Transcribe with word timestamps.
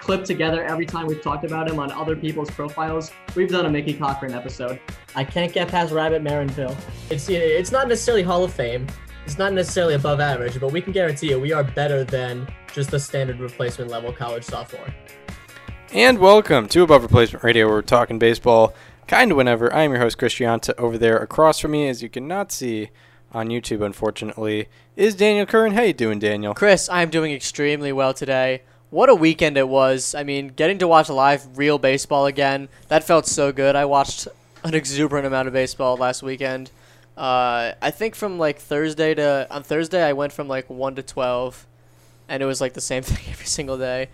clip 0.00 0.24
together 0.24 0.64
every 0.64 0.86
time 0.86 1.06
we've 1.06 1.22
talked 1.22 1.44
about 1.44 1.70
him 1.70 1.78
on 1.78 1.92
other 1.92 2.16
people's 2.16 2.50
profiles, 2.50 3.12
we've 3.36 3.50
done 3.50 3.66
a 3.66 3.70
Mickey 3.70 3.94
Cochrane 3.94 4.32
episode. 4.32 4.80
I 5.14 5.24
can't 5.24 5.52
get 5.52 5.68
past 5.68 5.92
Rabbit 5.92 6.22
Maranville. 6.22 6.76
It's 7.10 7.28
it's 7.28 7.70
not 7.70 7.88
necessarily 7.88 8.22
Hall 8.22 8.42
of 8.42 8.52
Fame. 8.52 8.86
It's 9.26 9.38
not 9.38 9.52
necessarily 9.52 9.94
above 9.94 10.18
average, 10.18 10.58
but 10.58 10.72
we 10.72 10.80
can 10.80 10.92
guarantee 10.92 11.28
you 11.28 11.38
we 11.38 11.52
are 11.52 11.62
better 11.62 12.02
than 12.02 12.48
just 12.72 12.90
the 12.90 12.98
standard 12.98 13.38
replacement 13.38 13.90
level 13.90 14.12
college 14.12 14.44
sophomore. 14.44 14.92
And 15.92 16.18
welcome 16.18 16.68
to 16.68 16.82
Above 16.82 17.02
Replacement 17.02 17.44
Radio, 17.44 17.66
where 17.66 17.76
we're 17.76 17.82
talking 17.82 18.18
baseball 18.18 18.74
kind 19.06 19.30
of 19.30 19.36
whenever. 19.36 19.72
I 19.72 19.82
am 19.82 19.90
your 19.90 20.00
host, 20.00 20.18
Chris 20.18 20.34
Gianta. 20.34 20.72
Over 20.78 20.96
there 20.96 21.18
across 21.18 21.58
from 21.58 21.72
me, 21.72 21.88
as 21.88 22.02
you 22.02 22.08
cannot 22.08 22.50
see 22.50 22.90
on 23.32 23.48
YouTube, 23.48 23.84
unfortunately, 23.84 24.68
is 24.96 25.14
Daniel 25.14 25.46
Curran. 25.46 25.74
How 25.74 25.82
you 25.82 25.92
doing, 25.92 26.18
Daniel? 26.18 26.54
Chris, 26.54 26.88
I'm 26.88 27.10
doing 27.10 27.32
extremely 27.32 27.92
well 27.92 28.14
today. 28.14 28.62
What 28.90 29.08
a 29.08 29.14
weekend 29.14 29.56
it 29.56 29.68
was. 29.68 30.14
I 30.14 30.24
mean, 30.24 30.48
getting 30.48 30.78
to 30.78 30.88
watch 30.88 31.08
live 31.08 31.56
real 31.56 31.78
baseball 31.78 32.26
again, 32.26 32.68
that 32.88 33.04
felt 33.04 33.26
so 33.26 33.52
good. 33.52 33.76
I 33.76 33.84
watched 33.84 34.26
an 34.64 34.74
exuberant 34.74 35.26
amount 35.26 35.48
of 35.48 35.54
baseball 35.54 35.96
last 35.96 36.22
weekend. 36.22 36.70
Uh, 37.16 37.72
I 37.80 37.90
think 37.90 38.14
from 38.14 38.38
like 38.38 38.58
Thursday 38.58 39.14
to 39.14 39.46
on 39.50 39.62
Thursday 39.62 40.02
I 40.02 40.12
went 40.12 40.32
from 40.32 40.48
like 40.48 40.70
1 40.70 40.94
to 40.94 41.02
12 41.02 41.66
and 42.28 42.42
it 42.42 42.46
was 42.46 42.60
like 42.60 42.72
the 42.72 42.80
same 42.80 43.02
thing 43.04 43.24
every 43.30 43.46
single 43.46 43.78
day. 43.78 44.08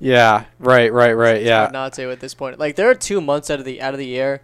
Yeah, 0.00 0.44
right, 0.58 0.92
right, 0.92 1.12
right. 1.12 1.42
Yeah. 1.42 1.70
Not 1.72 1.92
to 1.94 2.10
at 2.10 2.20
this 2.20 2.34
point. 2.34 2.58
Like 2.58 2.76
there 2.76 2.90
are 2.90 2.94
2 2.94 3.20
months 3.20 3.50
out 3.50 3.58
of 3.58 3.64
the 3.64 3.80
out 3.80 3.94
of 3.94 3.98
the 3.98 4.06
year 4.06 4.42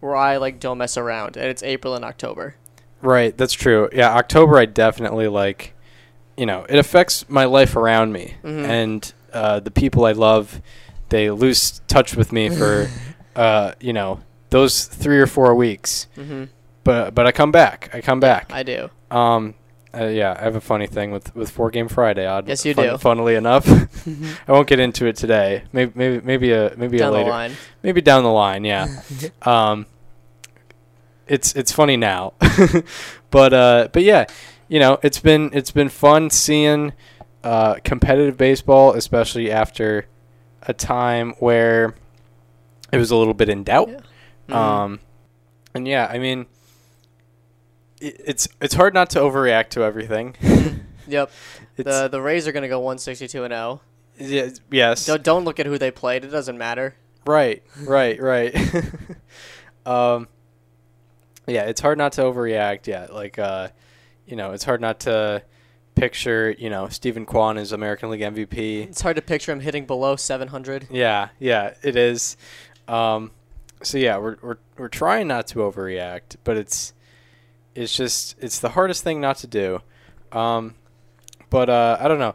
where 0.00 0.14
I 0.14 0.36
like 0.36 0.60
don't 0.60 0.78
mess 0.78 0.96
around 0.96 1.36
and 1.36 1.46
it's 1.46 1.62
April 1.62 1.94
and 1.94 2.04
October. 2.04 2.54
Right, 3.02 3.36
that's 3.36 3.52
true. 3.52 3.88
Yeah, 3.92 4.14
October 4.14 4.58
I 4.58 4.66
definitely 4.66 5.28
like 5.28 5.74
you 6.36 6.46
know, 6.46 6.66
it 6.68 6.78
affects 6.78 7.28
my 7.28 7.44
life 7.44 7.76
around 7.76 8.12
me 8.12 8.34
Mhm. 8.44 8.64
and 8.68 9.12
uh, 9.32 9.60
the 9.60 9.70
people 9.70 10.04
I 10.04 10.12
love, 10.12 10.60
they 11.08 11.30
lose 11.30 11.80
touch 11.88 12.16
with 12.16 12.32
me 12.32 12.48
for 12.50 12.88
uh, 13.36 13.72
you 13.80 13.92
know, 13.92 14.20
those 14.50 14.84
3 14.84 15.18
or 15.18 15.26
4 15.26 15.54
weeks. 15.54 16.06
Mhm. 16.16 16.48
But 16.84 17.14
but 17.14 17.26
I 17.26 17.32
come 17.32 17.50
back. 17.52 17.90
I 17.92 18.00
come 18.00 18.20
back. 18.20 18.50
I 18.52 18.62
do. 18.62 18.90
Um, 19.10 19.54
uh, 19.92 20.04
yeah, 20.06 20.36
I 20.38 20.44
have 20.44 20.54
a 20.56 20.60
funny 20.60 20.86
thing 20.86 21.10
with 21.10 21.34
with 21.34 21.50
Four 21.50 21.70
Game 21.70 21.88
Friday. 21.88 22.26
Odd, 22.26 22.46
Yes, 22.48 22.64
you 22.64 22.74
fun- 22.74 22.86
do. 22.90 22.98
Funnily 22.98 23.34
enough, 23.34 23.66
I 24.48 24.52
won't 24.52 24.68
get 24.68 24.78
into 24.78 25.06
it 25.06 25.16
today. 25.16 25.64
Maybe 25.72 25.92
maybe 25.96 26.20
maybe 26.24 26.52
a 26.52 26.72
maybe 26.76 26.98
Down 26.98 27.14
a 27.14 27.24
the 27.24 27.30
line. 27.30 27.52
Maybe 27.82 28.00
down 28.02 28.22
the 28.22 28.30
line. 28.30 28.64
Yeah. 28.64 28.86
um, 29.42 29.86
it's 31.26 31.54
it's 31.56 31.72
funny 31.72 31.96
now, 31.96 32.34
but 33.30 33.52
uh, 33.52 33.88
but 33.92 34.02
yeah, 34.04 34.26
you 34.68 34.78
know, 34.80 34.98
it's 35.02 35.20
been 35.20 35.50
it's 35.52 35.70
been 35.70 35.88
fun 35.88 36.30
seeing 36.30 36.92
uh, 37.44 37.76
competitive 37.84 38.36
baseball, 38.36 38.92
especially 38.92 39.50
after 39.50 40.06
a 40.62 40.72
time 40.74 41.34
where 41.38 41.94
it 42.92 42.98
was 42.98 43.10
a 43.10 43.16
little 43.16 43.34
bit 43.34 43.48
in 43.48 43.62
doubt. 43.64 43.90
Mhm. 44.48 44.54
Um, 44.54 45.00
and 45.74 45.86
yeah, 45.86 46.06
I 46.10 46.18
mean, 46.18 46.46
it, 48.00 48.20
it's 48.24 48.48
it's 48.60 48.74
hard 48.74 48.94
not 48.94 49.10
to 49.10 49.20
overreact 49.20 49.70
to 49.70 49.82
everything. 49.82 50.34
Yep. 51.08 51.30
It's 51.76 51.88
The 51.88 52.08
the 52.08 52.20
Rays 52.20 52.48
are 52.48 52.52
going 52.52 52.64
to 52.64 52.68
go 52.68 52.80
162 52.80 53.44
and 53.44 53.52
0. 53.52 53.80
yeah, 54.18 54.48
yes, 54.72 55.06
Don't, 55.06 55.22
don't 55.22 55.44
look 55.44 55.60
at 55.60 55.66
who 55.66 55.78
they 55.78 55.92
played. 55.92 56.24
It 56.24 56.30
doesn't 56.30 56.58
matter. 56.58 56.96
right, 57.24 57.62
right, 57.84 58.20
right. 58.20 58.52
um, 59.86 60.26
yeah, 61.46 61.62
it's 61.62 61.80
hard 61.80 61.96
not 61.96 62.10
to 62.14 62.22
overreact. 62.22 62.88
Yeah, 62.88 63.06
like 63.12 63.38
uh, 63.38 63.68
you 64.26 64.36
know, 64.36 64.52
it's 64.52 64.64
hard 64.64 64.80
not 64.80 65.00
to 65.00 65.42
picture 65.94 66.54
you 66.58 66.68
know 66.68 66.88
Steven 66.88 67.24
Kwan 67.24 67.56
as 67.56 67.72
American 67.72 68.10
League 68.10 68.20
MVP. 68.20 68.88
It's 68.88 69.00
hard 69.00 69.16
to 69.16 69.22
picture 69.22 69.50
him 69.50 69.60
hitting 69.60 69.86
below 69.86 70.14
700. 70.16 70.88
Yeah, 70.90 71.30
yeah, 71.38 71.74
it 71.82 71.96
is. 71.96 72.36
Um, 72.86 73.32
so 73.82 73.98
yeah, 73.98 74.18
we're 74.18 74.36
we're 74.42 74.58
we're 74.76 74.88
trying 74.88 75.26
not 75.26 75.46
to 75.48 75.60
overreact, 75.60 76.36
but 76.44 76.56
it's 76.56 76.92
it's 77.74 77.94
just 77.94 78.36
it's 78.40 78.58
the 78.60 78.70
hardest 78.70 79.02
thing 79.02 79.20
not 79.20 79.38
to 79.38 79.46
do. 79.46 79.80
Um, 80.32 80.74
but 81.50 81.68
uh, 81.68 81.96
I 82.00 82.08
don't 82.08 82.18
know. 82.18 82.34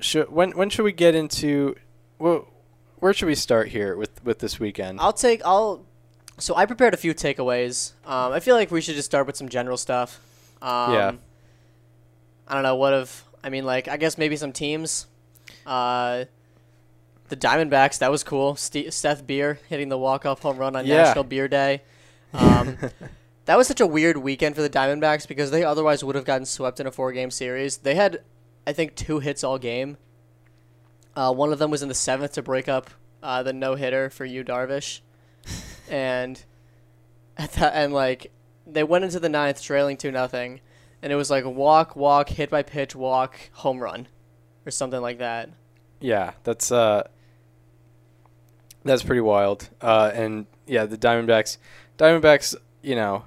Should 0.00 0.30
when 0.30 0.52
when 0.52 0.70
should 0.70 0.84
we 0.84 0.92
get 0.92 1.14
into? 1.14 1.76
Well, 2.18 2.48
where 2.98 3.12
should 3.12 3.26
we 3.26 3.34
start 3.34 3.68
here 3.68 3.96
with 3.96 4.24
with 4.24 4.38
this 4.40 4.60
weekend? 4.60 5.00
I'll 5.00 5.12
take 5.12 5.42
I'll 5.44 5.84
so 6.38 6.54
I 6.56 6.66
prepared 6.66 6.94
a 6.94 6.96
few 6.96 7.14
takeaways. 7.14 7.92
Um, 8.04 8.32
I 8.32 8.40
feel 8.40 8.56
like 8.56 8.70
we 8.70 8.80
should 8.80 8.96
just 8.96 9.06
start 9.06 9.26
with 9.26 9.36
some 9.36 9.48
general 9.48 9.76
stuff. 9.76 10.20
Um, 10.64 10.92
Yeah. 10.94 11.12
I 12.48 12.54
don't 12.54 12.62
know 12.62 12.76
what 12.76 12.92
if 12.94 13.24
I 13.42 13.48
mean 13.50 13.64
like 13.64 13.86
I 13.88 13.96
guess 13.96 14.18
maybe 14.18 14.36
some 14.36 14.52
teams. 14.52 15.06
Uh, 15.66 16.24
the 17.28 17.36
Diamondbacks 17.36 17.98
that 17.98 18.10
was 18.10 18.22
cool. 18.24 18.56
Seth 18.56 19.26
Beer 19.26 19.58
hitting 19.68 19.88
the 19.88 19.98
walk 19.98 20.26
off 20.26 20.40
home 20.42 20.56
run 20.58 20.74
on 20.76 20.86
Yeah. 20.86 21.04
National 21.04 21.24
Beer 21.24 21.48
Day. 21.48 21.82
Um, 22.32 22.76
that 23.46 23.56
was 23.56 23.66
such 23.68 23.80
a 23.80 23.86
weird 23.86 24.16
weekend 24.18 24.54
for 24.56 24.62
the 24.62 24.70
Diamondbacks 24.70 25.26
because 25.28 25.50
they 25.50 25.64
otherwise 25.64 26.02
would 26.04 26.16
have 26.16 26.24
gotten 26.24 26.46
swept 26.46 26.80
in 26.80 26.86
a 26.86 26.90
four 26.90 27.12
game 27.12 27.30
series. 27.30 27.78
They 27.78 27.94
had 27.94 28.22
I 28.66 28.72
think 28.72 28.94
two 28.94 29.20
hits 29.20 29.44
all 29.44 29.58
game. 29.58 29.96
Uh, 31.16 31.32
one 31.32 31.52
of 31.52 31.58
them 31.58 31.70
was 31.70 31.82
in 31.82 31.88
the 31.88 31.94
seventh 31.94 32.32
to 32.32 32.42
break 32.42 32.68
up 32.68 32.90
uh, 33.22 33.42
the 33.42 33.52
no 33.52 33.74
hitter 33.74 34.10
for 34.10 34.24
Yu 34.24 34.42
Darvish, 34.44 35.00
and 35.88 36.42
at 37.38 37.52
that 37.54 37.72
and 37.74 37.92
like 37.94 38.32
they 38.66 38.82
went 38.84 39.04
into 39.04 39.20
the 39.20 39.28
ninth 39.28 39.62
trailing 39.62 39.96
two 39.96 40.10
nothing, 40.10 40.60
and 41.02 41.12
it 41.12 41.16
was 41.16 41.30
like 41.30 41.44
walk 41.44 41.96
walk 41.96 42.28
hit 42.30 42.50
by 42.50 42.62
pitch 42.62 42.94
walk 42.96 43.36
home 43.52 43.78
run, 43.78 44.08
or 44.66 44.70
something 44.70 45.00
like 45.00 45.18
that. 45.18 45.50
yeah, 46.00 46.32
that's 46.44 46.70
uh, 46.72 47.06
that's 48.84 49.02
pretty 49.02 49.20
wild. 49.20 49.68
Uh, 49.80 50.10
and 50.14 50.46
yeah, 50.66 50.84
the 50.86 50.96
Diamondbacks, 50.98 51.56
Diamondbacks, 51.98 52.54
you 52.82 52.94
know, 52.94 53.24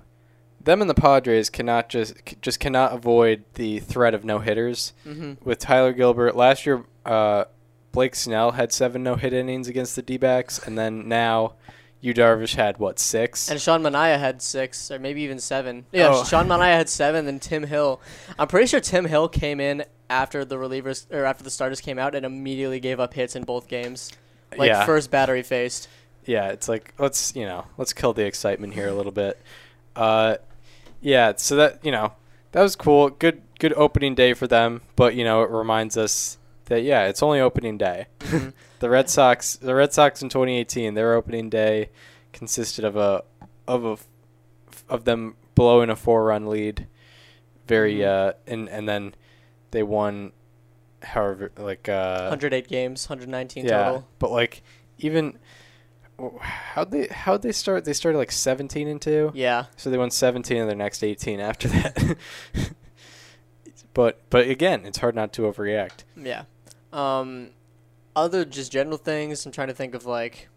them 0.63 0.81
and 0.81 0.89
the 0.89 0.93
Padres 0.95 1.49
cannot 1.49 1.89
just 1.89 2.15
c- 2.27 2.37
just 2.41 2.59
cannot 2.59 2.93
avoid 2.93 3.43
the 3.55 3.79
threat 3.79 4.13
of 4.13 4.23
no 4.25 4.39
hitters. 4.39 4.93
Mm-hmm. 5.05 5.33
with 5.43 5.59
Tyler 5.59 5.93
Gilbert. 5.93 6.35
Last 6.35 6.65
year, 6.65 6.83
uh, 7.05 7.45
Blake 7.91 8.15
Snell 8.15 8.51
had 8.51 8.71
seven 8.71 9.03
no 9.03 9.15
hit 9.15 9.33
innings 9.33 9.67
against 9.67 9.95
the 9.95 10.01
D 10.01 10.17
backs, 10.17 10.59
and 10.59 10.77
then 10.77 11.07
now 11.07 11.53
Yu 12.01 12.13
Darvish 12.13 12.55
had 12.55 12.77
what 12.77 12.99
six? 12.99 13.49
And 13.49 13.59
Sean 13.59 13.81
Manaea 13.81 14.19
had 14.19 14.41
six 14.41 14.91
or 14.91 14.99
maybe 14.99 15.21
even 15.23 15.39
seven. 15.39 15.85
Yeah, 15.91 16.09
Oh. 16.11 16.23
Sean 16.23 16.47
Manaea 16.47 16.73
had 16.77 16.89
seven. 16.89 17.27
And 17.27 17.41
Tim 17.41 17.63
Hill, 17.63 17.99
I'm 18.37 18.47
pretty 18.47 18.67
sure 18.67 18.79
Tim 18.79 19.05
Hill 19.05 19.27
came 19.29 19.59
in 19.59 19.83
after 20.09 20.45
the 20.45 20.55
relievers 20.57 21.05
or 21.11 21.25
after 21.25 21.43
the 21.43 21.49
starters 21.49 21.81
came 21.81 21.97
out 21.99 22.13
and 22.15 22.25
immediately 22.25 22.79
gave 22.79 22.99
up 22.99 23.13
hits 23.13 23.35
in 23.35 23.43
both 23.43 23.67
games. 23.67 24.11
Like 24.57 24.67
yeah, 24.69 24.85
first 24.85 25.09
battery 25.11 25.41
faced. 25.43 25.87
yeah. 26.25 26.49
It's 26.49 26.69
like 26.69 26.93
let's 26.99 27.35
you 27.35 27.45
know 27.45 27.65
let's 27.77 27.93
kill 27.93 28.13
the 28.13 28.25
excitement 28.25 28.73
here 28.73 28.87
a 28.87 28.93
little 28.93 29.11
bit. 29.11 29.41
Uh, 29.95 30.37
yeah. 31.01 31.33
So 31.35 31.55
that 31.57 31.83
you 31.83 31.91
know 31.91 32.13
that 32.51 32.61
was 32.61 32.75
cool. 32.75 33.09
Good 33.09 33.41
good 33.59 33.73
opening 33.73 34.13
day 34.15 34.33
for 34.33 34.45
them, 34.47 34.81
but 34.95 35.15
you 35.15 35.23
know 35.23 35.41
it 35.41 35.49
reminds 35.49 35.97
us 35.97 36.37
that 36.65 36.83
yeah, 36.83 37.07
it's 37.07 37.21
only 37.23 37.39
opening 37.39 37.77
day. 37.77 38.05
The 38.79 38.89
Red 38.89 39.09
Sox, 39.09 39.55
the 39.55 39.73
Red 39.75 39.93
Sox 39.93 40.21
in 40.21 40.29
2018, 40.29 40.93
their 40.93 41.13
opening 41.15 41.49
day 41.49 41.89
consisted 42.33 42.85
of 42.85 42.95
a 42.95 43.23
of 43.67 43.83
a 43.85 43.97
of 44.89 45.03
them 45.05 45.35
blowing 45.55 45.89
a 45.89 45.95
four 45.95 46.25
run 46.25 46.47
lead, 46.47 46.87
very 47.67 47.95
Mhm. 47.95 48.07
uh, 48.29 48.33
and 48.45 48.69
and 48.69 48.87
then 48.87 49.15
they 49.71 49.83
won, 49.83 50.31
however 51.01 51.51
like 51.57 51.89
uh 51.89 52.27
108 52.29 52.67
games, 52.67 53.09
119 53.09 53.65
yeah, 53.65 53.83
total. 53.85 54.07
but 54.19 54.31
like 54.31 54.61
even 54.99 55.39
how 56.41 56.83
they 56.83 57.07
how 57.07 57.37
they 57.37 57.51
start 57.51 57.85
they 57.85 57.93
started 57.93 58.17
like 58.17 58.31
17 58.31 58.87
and 58.87 59.01
two, 59.01 59.31
Yeah. 59.33 59.65
so 59.75 59.89
they 59.89 59.97
won 59.97 60.11
17 60.11 60.57
of 60.61 60.67
their 60.67 60.75
next 60.75 61.03
18 61.03 61.39
after 61.39 61.67
that. 61.69 62.17
but 63.93 64.19
but 64.29 64.47
again, 64.47 64.85
it's 64.85 64.99
hard 64.99 65.15
not 65.15 65.33
to 65.33 65.43
overreact. 65.43 66.03
Yeah. 66.15 66.43
Um, 66.93 67.49
other 68.17 68.43
just 68.43 68.71
general 68.71 68.97
things. 68.97 69.45
I'm 69.45 69.51
trying 69.51 69.67
to 69.67 69.73
think 69.73 69.93
of 69.93 70.05
like 70.05 70.49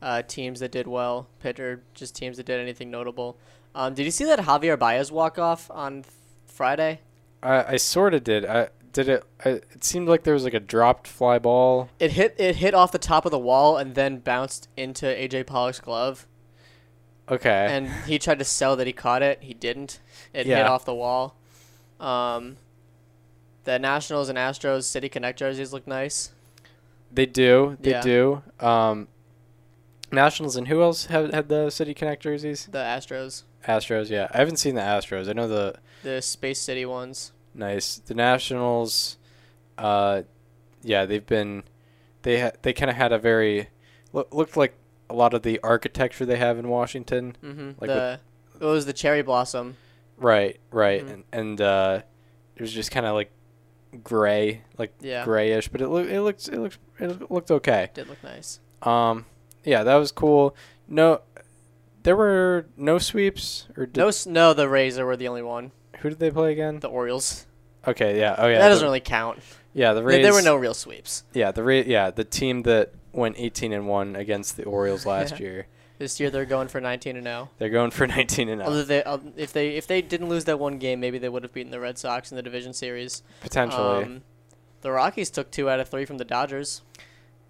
uh, 0.00 0.22
teams 0.22 0.60
that 0.60 0.72
did 0.72 0.88
well, 0.88 1.28
pitcher, 1.38 1.82
just 1.94 2.16
teams 2.16 2.38
that 2.38 2.46
did 2.46 2.58
anything 2.58 2.90
notable. 2.90 3.36
Um, 3.74 3.94
did 3.94 4.04
you 4.04 4.10
see 4.10 4.24
that 4.24 4.40
Javier 4.40 4.78
Baez 4.78 5.12
walk 5.12 5.38
off 5.38 5.70
on 5.70 6.04
Friday? 6.46 7.00
I, 7.42 7.74
I 7.74 7.76
sort 7.76 8.14
of 8.14 8.24
did. 8.24 8.44
I 8.46 8.70
did 8.92 9.08
it. 9.08 9.24
I, 9.44 9.48
it 9.50 9.84
seemed 9.84 10.08
like 10.08 10.24
there 10.24 10.34
was 10.34 10.42
like 10.42 10.54
a 10.54 10.60
dropped 10.60 11.06
fly 11.06 11.38
ball. 11.38 11.90
It 11.98 12.12
hit 12.12 12.34
it 12.38 12.56
hit 12.56 12.74
off 12.74 12.92
the 12.92 12.98
top 12.98 13.24
of 13.24 13.30
the 13.30 13.38
wall 13.38 13.76
and 13.76 13.94
then 13.94 14.18
bounced 14.18 14.68
into 14.76 15.06
AJ 15.06 15.46
Pollock's 15.46 15.80
glove. 15.80 16.26
Okay. 17.28 17.68
and 17.70 17.88
he 18.08 18.18
tried 18.18 18.40
to 18.40 18.44
sell 18.44 18.74
that 18.74 18.88
he 18.88 18.92
caught 18.92 19.22
it. 19.22 19.40
He 19.40 19.54
didn't. 19.54 20.00
It 20.34 20.46
hit 20.46 20.66
off 20.66 20.84
the 20.84 20.94
wall. 20.94 21.36
Um, 22.00 22.56
the 23.62 23.78
Nationals 23.78 24.28
and 24.28 24.36
Astros 24.36 24.82
City 24.82 25.08
Connect 25.08 25.38
jerseys 25.38 25.72
look 25.72 25.86
nice. 25.86 26.32
They 27.12 27.26
do. 27.26 27.76
They 27.80 27.90
Yeah. 27.90 28.00
do. 28.02 28.42
Um, 28.60 29.08
Nationals 30.12 30.56
and 30.56 30.66
who 30.68 30.82
else 30.82 31.06
had 31.06 31.32
had 31.32 31.48
the 31.48 31.70
City 31.70 31.94
Connect 31.94 32.22
jerseys? 32.22 32.68
The 32.70 32.78
Astros, 32.78 33.44
Astros. 33.66 34.10
Yeah, 34.10 34.26
I 34.32 34.38
haven't 34.38 34.56
seen 34.56 34.74
the 34.74 34.80
Astros. 34.80 35.28
I 35.28 35.32
know 35.32 35.46
the 35.46 35.74
the 36.02 36.20
Space 36.20 36.60
City 36.60 36.84
ones. 36.84 37.32
nice. 37.54 37.96
The 37.98 38.14
Nationals. 38.14 39.18
Uh, 39.78 40.22
yeah, 40.82 41.04
they've 41.06 41.24
been. 41.26 41.62
They 42.22 42.40
ha- 42.40 42.52
they 42.62 42.72
kind 42.72 42.90
of 42.90 42.96
had 42.96 43.12
a 43.12 43.18
very 43.18 43.68
loo- 44.12 44.26
looked 44.32 44.56
like 44.56 44.74
a 45.08 45.14
lot 45.14 45.32
of 45.32 45.42
the 45.42 45.60
architecture 45.62 46.26
they 46.26 46.36
have 46.36 46.58
in 46.58 46.68
Washington. 46.68 47.36
Mm-hmm. 47.42 47.70
Like 47.80 47.88
the 47.88 48.20
it 48.60 48.64
was 48.64 48.86
the 48.86 48.92
cherry 48.92 49.22
blossom. 49.22 49.76
Right, 50.16 50.58
right, 50.72 51.04
Mhm. 51.06 51.12
and 51.12 51.24
and 51.32 51.60
uh, 51.60 52.02
it 52.56 52.60
was 52.62 52.72
just 52.72 52.90
kind 52.90 53.06
of 53.06 53.14
like 53.14 53.30
gray, 54.02 54.62
like 54.78 54.92
Yeah, 55.00 55.24
grayish, 55.24 55.68
but 55.68 55.80
it 55.80 55.88
looked 55.88 56.10
it 56.10 56.22
looked 56.22 56.48
it 56.48 56.58
looked 56.58 56.78
it 56.98 57.30
looked 57.30 57.50
okay. 57.50 57.90
did 57.94 58.08
look 58.08 58.22
nice. 58.22 58.60
Um, 58.82 59.26
yeah, 59.64 59.82
that 59.84 59.96
was 59.96 60.12
cool. 60.12 60.54
No, 60.88 61.20
there 62.02 62.16
were 62.16 62.66
no 62.76 62.98
sweeps 62.98 63.66
or 63.76 63.88
No, 63.96 64.10
no, 64.26 64.54
the 64.54 64.68
Rays 64.68 64.98
were 64.98 65.16
the 65.16 65.28
only 65.28 65.42
one. 65.42 65.72
who 65.98 66.08
did 66.08 66.18
they 66.18 66.30
play 66.30 66.52
again? 66.52 66.80
The 66.80 66.88
Orioles. 66.88 67.46
Okay, 67.86 68.18
yeah, 68.18 68.34
oh 68.38 68.46
yeah, 68.48 68.58
that 68.58 68.68
doesn't 68.68 68.84
really 68.84 69.00
count. 69.00 69.38
yeah 69.72 69.92
the 69.92 70.00
There- 70.00 70.08
Rays. 70.08 70.22
There 70.24 70.32
were 70.34 70.42
no 70.42 70.56
real 70.56 70.74
sweeps 70.74 71.24
yeah 71.32 71.50
the 71.50 71.62
Ra- 71.62 71.82
yeah 71.86 72.10
the 72.10 72.24
team 72.24 72.62
that 72.62 72.92
went 73.12 73.36
18 73.38 73.72
and 73.72 73.86
one 73.88 74.14
against 74.16 74.56
the 74.56 74.64
Orioles 74.64 75.04
last 75.06 75.32
Yeah. 75.32 75.38
year. 75.46 75.66
This 76.00 76.18
year. 76.18 76.30
They're 76.30 76.44
going 76.44 76.66
for 76.66 76.80
19 76.80 77.16
and 77.16 77.24
0. 77.26 77.50
They're 77.58 77.68
going 77.68 77.92
for 77.92 78.06
19 78.08 78.48
and 78.48 78.60
Although 78.60 78.82
0 78.82 78.86
they, 78.86 79.04
uh, 79.04 79.18
if 79.36 79.52
they 79.52 79.76
if 79.76 79.86
they 79.86 80.02
didn't 80.02 80.28
lose 80.28 80.46
that 80.46 80.58
one 80.58 80.78
game, 80.78 80.98
maybe 80.98 81.18
they 81.18 81.28
would 81.28 81.44
have 81.44 81.52
beaten 81.52 81.70
the 81.70 81.78
Red 81.78 81.96
Sox 81.98 82.32
in 82.32 82.36
the 82.36 82.42
division 82.42 82.72
series. 82.72 83.22
potentially. 83.40 84.02
Um, 84.04 84.22
the 84.80 84.90
Rockies 84.90 85.30
took 85.30 85.50
two 85.52 85.70
out 85.70 85.78
of 85.78 85.88
three 85.88 86.04
from 86.04 86.18
the 86.18 86.24
Dodgers. 86.24 86.82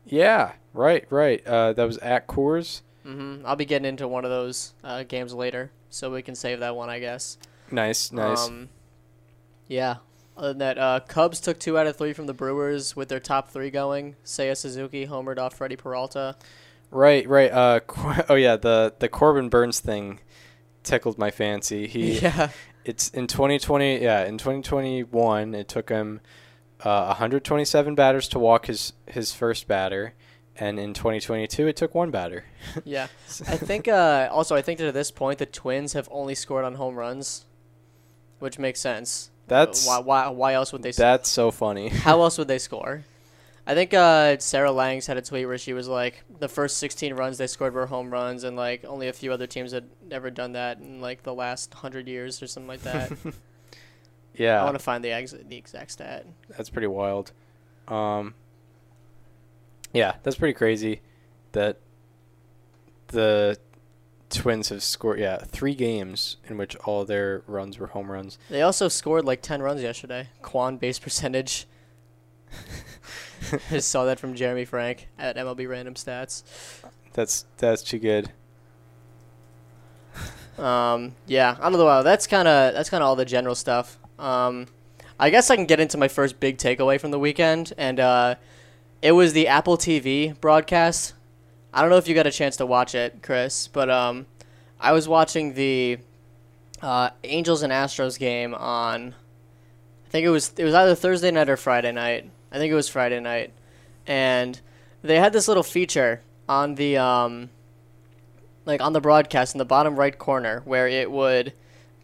yeah, 0.05 0.53
right, 0.75 1.07
right. 1.11 1.47
Uh, 1.47 1.73
that 1.73 1.85
was 1.85 1.97
at 1.99 2.27
Coors. 2.27 2.83
hmm 3.05 3.37
I'll 3.47 3.57
be 3.57 3.65
getting 3.65 3.87
into 3.89 4.07
one 4.09 4.25
of 4.25 4.31
those 4.31 4.75
uh, 4.85 5.05
games 5.05 5.33
later, 5.33 5.71
so 5.89 6.11
we 6.11 6.23
can 6.23 6.35
save 6.35 6.61
that 6.61 6.75
one, 6.77 6.91
I 6.91 6.99
guess. 6.99 7.39
Nice, 7.71 8.11
nice. 8.13 8.47
Um, 8.49 8.69
yeah. 9.69 9.97
Other 10.37 10.49
than 10.49 10.59
that, 10.59 10.79
uh, 10.79 11.01
Cubs 11.07 11.39
took 11.39 11.59
two 11.61 11.77
out 11.79 11.87
of 11.87 11.97
three 11.97 12.13
from 12.15 12.27
the 12.27 12.33
Brewers 12.35 12.97
with 12.97 13.09
their 13.11 13.21
top 13.21 13.51
three 13.51 13.71
going. 13.71 14.17
Seiya 14.25 14.57
Suzuki 14.57 15.07
homered 15.07 15.39
off 15.39 15.55
Freddie 15.55 15.77
Peralta. 15.77 16.35
Right, 16.91 17.29
right. 17.29 17.51
Uh, 17.51 17.81
oh 18.29 18.35
yeah, 18.35 18.57
the 18.57 18.95
the 18.99 19.09
Corbin 19.09 19.49
Burnes 19.49 19.81
thing 19.81 20.21
tickled 20.83 21.19
my 21.19 21.31
fancy. 21.31 21.87
He 21.91 22.19
yeah. 22.19 22.51
it's 22.85 23.09
in 23.11 23.27
2020. 23.27 24.03
Yeah, 24.03 24.25
in 24.25 24.39
2021, 24.39 25.55
it 25.55 25.69
took 25.69 25.89
him 25.89 26.21
uh, 26.83 27.07
127 27.07 27.95
batters 27.95 28.29
to 28.29 28.39
walk 28.39 28.67
his 28.67 28.93
his 29.07 29.33
first 29.33 29.69
batter, 29.69 30.15
and 30.57 30.79
in 30.79 30.95
2022, 30.95 31.69
it 31.69 31.77
took 31.77 31.95
one 31.95 32.11
batter. 32.11 32.45
Yeah. 32.85 33.09
I 33.49 33.57
think 33.57 33.89
uh, 33.89 34.29
also 34.31 34.57
I 34.57 34.63
think 34.63 34.79
that 34.79 34.89
at 34.89 34.95
this 34.95 35.11
point 35.11 35.39
the 35.39 35.47
Twins 35.47 35.93
have 35.95 36.09
only 36.11 36.35
scored 36.35 36.65
on 36.65 36.75
home 36.75 36.97
runs, 36.97 37.45
which 38.39 38.59
makes 38.59 38.81
sense. 38.81 39.31
That's 39.47 39.87
why 39.87 39.99
why 39.99 40.29
why 40.29 40.53
else 40.55 40.73
would 40.73 40.83
they? 40.83 40.93
that's 40.93 41.29
so 41.29 41.51
funny. 41.51 41.89
how 41.89 42.23
else 42.23 42.39
would 42.39 42.49
they 42.49 42.59
score? 42.59 43.05
I 43.67 43.75
think 43.75 43.95
uh, 43.95 44.39
Sarah 44.39 44.73
Langs 44.73 45.07
had 45.07 45.17
a 45.17 45.23
tweet 45.23 45.47
where 45.47 45.59
she 45.59 45.73
was 45.73 45.87
like, 45.87 46.25
the 46.41 46.49
first 46.49 46.79
16 46.79 47.15
runs 47.15 47.39
they 47.39 47.47
scored 47.47 47.75
were 47.75 47.87
home 47.87 48.11
runs, 48.11 48.43
and 48.45 48.57
like 48.57 48.85
only 48.85 49.09
a 49.09 49.13
few 49.13 49.33
other 49.33 49.47
teams 49.47 49.73
had 49.73 49.89
ever 50.11 50.31
done 50.31 50.53
that 50.53 50.79
in 50.79 51.01
like 51.01 51.23
the 51.23 51.35
last 51.35 51.73
hundred 51.75 52.09
years 52.09 52.43
or 52.43 52.47
something 52.47 52.69
like 52.69 52.83
that. 52.83 53.13
Yeah, 54.33 54.61
I 54.63 54.65
want 54.65 54.77
to 54.77 54.83
find 54.83 55.05
the 55.05 55.11
ex- 55.11 55.35
the 55.49 55.57
exact 55.57 55.91
stat. 55.91 56.25
that's 56.57 56.71
pretty 56.71 56.87
wild. 56.87 57.33
Um, 57.89 58.33
yeah, 59.93 60.15
that's 60.23 60.37
pretty 60.37 60.55
crazy 60.55 61.03
that 61.53 61.79
the 63.09 63.59
Twins 64.31 64.69
have 64.71 64.83
scored. 64.83 65.19
Yeah, 65.19 65.37
three 65.39 65.75
games 65.75 66.37
in 66.49 66.57
which 66.57 66.75
all 66.77 67.05
their 67.05 67.43
runs 67.47 67.79
were 67.79 67.89
home 67.89 68.11
runs. 68.11 68.39
They 68.49 68.63
also 68.63 68.89
scored 68.89 69.25
like 69.25 69.43
10 69.43 69.61
runs 69.61 69.83
yesterday. 69.83 70.29
Kwan 70.43 70.79
base 70.79 70.99
percentage. 70.99 71.67
I 73.53 73.59
just 73.71 73.89
saw 73.89 74.05
that 74.05 74.19
from 74.19 74.35
Jeremy 74.35 74.65
Frank 74.65 75.09
at 75.19 75.37
MLB 75.37 75.69
Random 75.69 75.95
Stats. 75.95 76.43
That's 77.13 77.45
that's 77.57 77.83
too 77.83 77.99
good. 77.99 78.31
Um, 80.59 81.15
yeah, 81.27 81.57
I 81.59 81.71
don't 81.71 81.79
know. 81.79 81.85
Wow, 81.85 82.03
that's 82.03 82.27
kind 82.27 82.47
of 82.47 82.75
that's 82.75 82.91
kind 82.91 83.03
of 83.03 83.09
all 83.09 83.17
the 83.17 83.25
general 83.25 83.55
stuff. 83.55 83.99
Um, 84.19 84.67
I 85.19 85.31
guess 85.31 85.51
I 85.51 85.57
can 85.57 85.67
get 85.67 85.81
into 85.81 85.97
my 85.99 86.09
first 86.09 86.39
big 86.39 86.59
takeaway 86.59 87.01
from 87.01 87.11
the 87.11 87.19
weekend, 87.19 87.73
and 87.79 87.99
uh, 87.99 88.35
it 89.03 89.13
was 89.13 89.33
the 89.33 89.49
Apple 89.49 89.77
TV 89.77 90.39
broadcast. 90.41 91.15
I 91.73 91.81
don't 91.81 91.91
know 91.91 91.97
if 91.97 92.09
you 92.09 92.15
got 92.15 92.27
a 92.27 92.31
chance 92.33 92.57
to 92.57 92.67
watch 92.67 92.95
it, 92.95 93.23
Chris, 93.23 93.69
but 93.69 93.89
um, 93.89 94.27
I 94.79 94.93
was 94.93 95.09
watching 95.09 95.55
the 95.55 95.99
uh, 96.83 97.11
Angels 97.25 97.63
and 97.63 97.73
Astros 97.73 98.19
game 98.19 98.55
on. 98.55 99.15
I 100.07 100.11
think 100.11 100.27
it 100.27 100.31
was 100.31 100.53
it 100.57 100.65
was 100.65 100.75
either 100.75 100.95
Thursday 100.95 101.31
night 101.31 101.49
or 101.49 101.57
Friday 101.57 101.93
night. 101.93 102.31
I 102.53 102.59
think 102.59 102.71
it 102.71 102.75
was 102.75 102.89
Friday 102.89 103.21
night, 103.21 103.53
and 104.07 104.61
they 105.03 105.17
had 105.17 105.33
this 105.33 105.49
little 105.49 105.63
feature 105.63 106.23
on 106.49 106.75
the 106.75 106.97
um, 106.97 107.51
like 108.67 108.81
on 108.81 108.93
the 108.93 109.01
broadcast 109.01 109.55
in 109.55 109.59
the 109.59 109.65
bottom 109.65 109.97
right 109.97 110.17
corner 110.17 110.63
where 110.65 110.89
it 110.89 111.11
would 111.11 111.53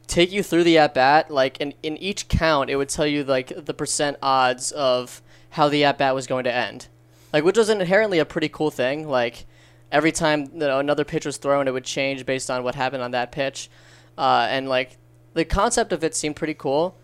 take 0.06 0.30
you 0.30 0.42
through 0.42 0.62
the 0.62 0.78
at 0.78 0.94
bat 0.94 1.30
like 1.30 1.60
in, 1.60 1.74
in 1.82 1.96
each 1.96 2.28
count 2.28 2.70
it 2.70 2.76
would 2.76 2.88
tell 2.88 3.06
you 3.06 3.24
like 3.24 3.52
the 3.56 3.74
percent 3.74 4.16
odds 4.22 4.70
of 4.70 5.20
how 5.50 5.68
the 5.68 5.84
at 5.84 5.98
bat 5.98 6.14
was 6.14 6.26
going 6.26 6.44
to 6.44 6.52
end. 6.52 6.86
Like 7.32 7.44
which 7.44 7.58
was 7.58 7.68
inherently 7.68 8.18
a 8.18 8.24
pretty 8.24 8.48
cool 8.48 8.70
thing. 8.70 9.08
Like 9.08 9.46
every 9.90 10.12
time 10.12 10.50
you 10.52 10.60
know, 10.60 10.78
another 10.78 11.04
pitch 11.04 11.26
was 11.26 11.36
thrown 11.36 11.68
it 11.68 11.72
would 11.72 11.84
change 11.84 12.24
based 12.24 12.50
on 12.50 12.62
what 12.62 12.74
happened 12.74 13.02
on 13.02 13.10
that 13.10 13.32
pitch. 13.32 13.68
Uh, 14.16 14.46
and 14.48 14.68
like 14.68 14.96
the 15.34 15.44
concept 15.44 15.92
of 15.92 16.02
it 16.04 16.14
seemed 16.14 16.36
pretty 16.36 16.54
cool 16.54 16.96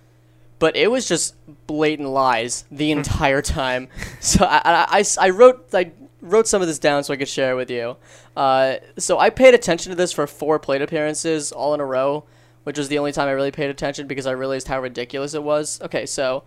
but 0.63 0.77
it 0.77 0.93
was 0.93 1.09
just 1.09 1.35
blatant 1.67 2.09
lies 2.09 2.65
the 2.71 2.93
entire 2.93 3.43
time 3.43 3.89
so 4.21 4.45
I, 4.45 4.61
I, 4.65 4.87
I, 5.01 5.05
I 5.21 5.31
wrote 5.31 5.69
I 5.75 5.91
wrote 6.21 6.47
some 6.47 6.63
of 6.63 6.69
this 6.69 6.79
down 6.79 7.03
so 7.03 7.13
I 7.13 7.17
could 7.17 7.29
share 7.29 7.51
it 7.51 7.57
with 7.57 7.69
you. 7.69 7.97
Uh, 8.37 8.77
so 8.97 9.19
I 9.19 9.29
paid 9.29 9.55
attention 9.55 9.91
to 9.91 9.97
this 9.97 10.13
for 10.13 10.25
four 10.29 10.61
plate 10.61 10.81
appearances 10.81 11.51
all 11.51 11.75
in 11.75 11.81
a 11.81 11.85
row, 11.85 12.23
which 12.63 12.79
was 12.79 12.87
the 12.87 12.99
only 12.99 13.11
time 13.11 13.27
I 13.27 13.33
really 13.33 13.51
paid 13.51 13.71
attention 13.71 14.07
because 14.07 14.25
I 14.25 14.31
realized 14.31 14.69
how 14.69 14.81
ridiculous 14.81 15.35
it 15.35 15.43
was. 15.43 15.81
Okay, 15.83 16.07
so 16.07 16.45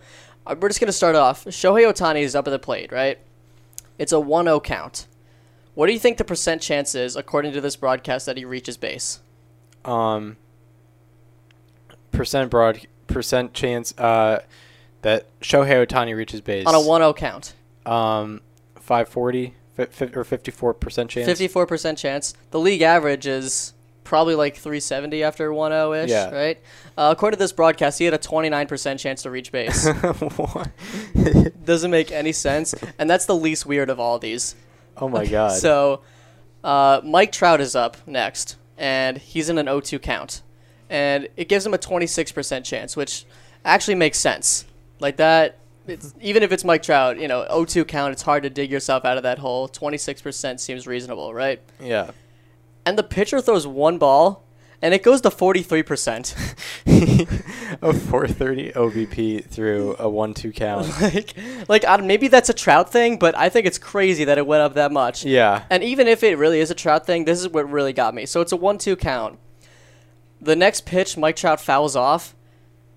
uh, 0.48 0.56
we're 0.58 0.70
just 0.70 0.80
gonna 0.80 0.94
start 0.94 1.16
off. 1.16 1.44
Shohei 1.44 1.92
Ohtani 1.92 2.22
is 2.22 2.36
up 2.36 2.48
at 2.48 2.52
the 2.52 2.60
plate, 2.60 2.94
right? 2.94 3.20
It's 4.00 4.14
a 4.14 4.16
1-0 4.16 4.64
count. 4.64 5.08
What 5.74 5.88
do 5.88 5.94
you 5.94 6.00
think 6.00 6.18
the 6.18 6.24
percent 6.24 6.62
chance 6.62 6.96
is, 6.96 7.18
according 7.18 7.52
to 7.52 7.60
this 7.60 7.76
broadcast, 7.76 8.26
that 8.28 8.38
he 8.38 8.46
reaches 8.46 8.78
base? 8.78 9.20
Um, 9.84 10.38
percent 12.14 12.50
broad 12.50 12.88
percent 13.08 13.54
chance 13.54 13.98
uh 13.98 14.42
that 15.02 15.28
Shohei 15.42 15.86
Ohtani 15.86 16.16
reaches 16.16 16.42
base 16.42 16.66
On 16.66 16.74
a 16.74 16.80
1-0 16.80 17.16
count. 17.16 17.54
Um, 17.86 18.42
540 18.80 19.54
fi- 19.76 19.86
fi- 19.86 20.12
or 20.16 20.24
54 20.24 20.74
percent 20.74 21.10
chance. 21.12 21.28
54% 21.40 21.98
chance. 21.98 22.34
The 22.52 22.60
league 22.60 22.82
average 22.82 23.28
is 23.28 23.74
probably 24.04 24.34
like 24.36 24.56
370 24.56 25.24
after 25.24 25.50
1-0 25.52 26.04
ish, 26.06 26.10
Yeah. 26.12 26.30
right? 26.32 26.60
Uh, 26.98 27.10
according 27.16 27.38
to 27.38 27.44
this 27.44 27.52
broadcast, 27.52 27.98
he 28.00 28.06
had 28.06 28.14
a 28.14 28.20
29% 28.20 29.00
chance 29.00 29.24
to 29.24 29.30
reach 29.32 29.52
base. 29.52 29.88
Doesn't 31.66 31.92
make 31.92 32.12
any 32.12 32.32
sense, 32.32 32.74
and 33.00 33.10
that's 33.10 33.26
the 33.26 33.36
least 33.36 33.66
weird 33.66 33.90
of 33.90 34.00
all 34.00 34.20
these. 34.20 34.56
oh 34.98 35.10
my 35.10 35.26
god. 35.26 35.52
So, 35.60 36.02
uh, 36.64 37.02
Mike 37.04 37.32
Trout 37.32 37.62
is 37.62 37.76
up 37.76 37.98
next, 38.08 38.56
and 38.78 39.18
he's 39.18 39.50
in 39.50 39.58
an 39.58 39.66
0-2 39.68 40.02
count, 40.02 40.42
and 40.90 41.28
it 41.36 41.50
gives 41.50 41.66
him 41.66 41.74
a 41.74 41.78
26% 41.78 42.64
chance, 42.64 42.96
which 42.96 43.26
actually 43.64 43.96
makes 43.96 44.18
sense. 44.18 44.66
Like 45.00 45.18
that, 45.18 45.60
it's, 45.88 46.14
even 46.22 46.44
if 46.44 46.52
it's 46.52 46.64
Mike 46.64 46.84
Trout, 46.84 47.20
you 47.20 47.28
know, 47.28 47.46
0-2 47.50 47.88
count, 47.88 48.12
it's 48.14 48.22
hard 48.22 48.44
to 48.44 48.50
dig 48.50 48.72
yourself 48.72 49.06
out 49.06 49.18
of 49.18 49.24
that 49.24 49.40
hole. 49.40 49.68
26% 49.68 50.60
seems 50.60 50.88
reasonable, 50.88 51.34
right? 51.34 51.62
yeah. 51.80 52.12
And 52.88 53.00
the 53.00 53.04
pitcher 53.04 53.42
throws 53.42 53.66
one 53.66 53.98
ball, 53.98 54.44
and 54.80 54.94
it 54.94 55.02
goes 55.02 55.22
to 55.22 55.30
43%. 55.30 56.36
a 57.82 57.94
430 57.94 58.72
OBP 58.74 59.46
through 59.46 59.94
a 59.94 60.06
1-2 60.06 60.54
count. 60.54 60.88
like, 61.02 61.34
like 61.68 61.86
I 61.86 61.98
maybe 61.98 62.28
that's 62.28 62.50
a 62.50 62.54
Trout 62.54 62.92
thing, 62.92 63.18
but 63.18 63.36
I 63.36 63.50
think 63.50 63.66
it's 63.66 63.80
crazy 63.80 64.26
that 64.26 64.38
it 64.38 64.46
went 64.46 64.62
up 64.62 64.76
that 64.76 64.92
much. 64.92 65.26
Yeah. 65.26 65.64
And 65.72 65.84
even 65.84 66.08
if 66.08 66.24
it 66.24 66.38
really 66.38 66.60
is 66.60 66.70
a 66.70 66.76
Trout 66.76 67.08
thing, 67.08 67.26
this 67.26 67.40
is 67.40 67.50
what 67.50 67.70
really 67.70 67.94
got 67.94 68.14
me. 68.14 68.28
So 68.28 68.42
it's 68.42 68.52
a 68.52 68.58
one-two 68.58 68.96
count. 68.96 69.40
The 70.46 70.56
next 70.56 70.86
pitch, 70.86 71.18
Mike 71.18 71.36
Trout 71.36 71.60
fouls 71.60 71.96
off, 71.96 72.36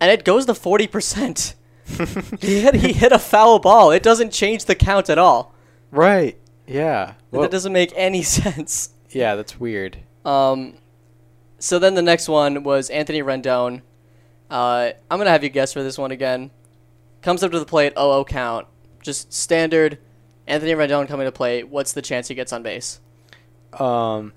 and 0.01 0.11
it 0.11 0.25
goes 0.25 0.47
to 0.47 0.55
forty 0.55 0.87
percent. 0.87 1.55
he 2.41 2.61
hit 2.61 2.75
he 2.77 2.93
hit 2.93 3.11
a 3.11 3.19
foul 3.19 3.59
ball. 3.59 3.91
It 3.91 4.03
doesn't 4.03 4.33
change 4.33 4.67
the 4.67 4.75
count 4.75 5.09
at 5.09 5.17
all. 5.19 5.55
Right. 5.91 6.39
Yeah. 6.67 7.15
Well, 7.31 7.43
that 7.43 7.51
doesn't 7.51 7.73
make 7.73 7.93
any 7.97 8.23
sense. 8.39 8.91
yeah, 9.11 9.35
that's 9.35 9.59
weird. 9.59 9.97
Um, 10.27 10.75
so 11.59 11.79
then 11.79 11.95
the 11.95 12.03
next 12.03 12.29
one 12.29 12.63
was 12.63 12.91
Anthony 12.91 13.23
Rendon. 13.23 13.81
Uh, 14.51 14.91
I'm 15.11 15.19
gonna 15.19 15.31
have 15.31 15.43
you 15.43 15.49
guess 15.51 15.73
for 15.73 15.83
this 15.83 15.97
one 15.97 16.11
again. 16.11 16.51
Comes 17.23 17.43
up 17.43 17.51
to 17.53 17.59
the 17.59 17.65
plate, 17.65 17.95
0 17.95 18.25
count, 18.27 18.67
just 19.03 19.33
standard. 19.33 19.99
Anthony 20.47 20.73
Rendon 20.73 21.09
coming 21.09 21.27
to 21.27 21.33
plate. 21.33 21.69
What's 21.69 21.93
the 21.95 22.03
chance 22.03 22.29
he 22.29 22.35
gets 22.35 22.53
on 22.53 22.63
base? 22.63 23.01
Um, 23.73 24.35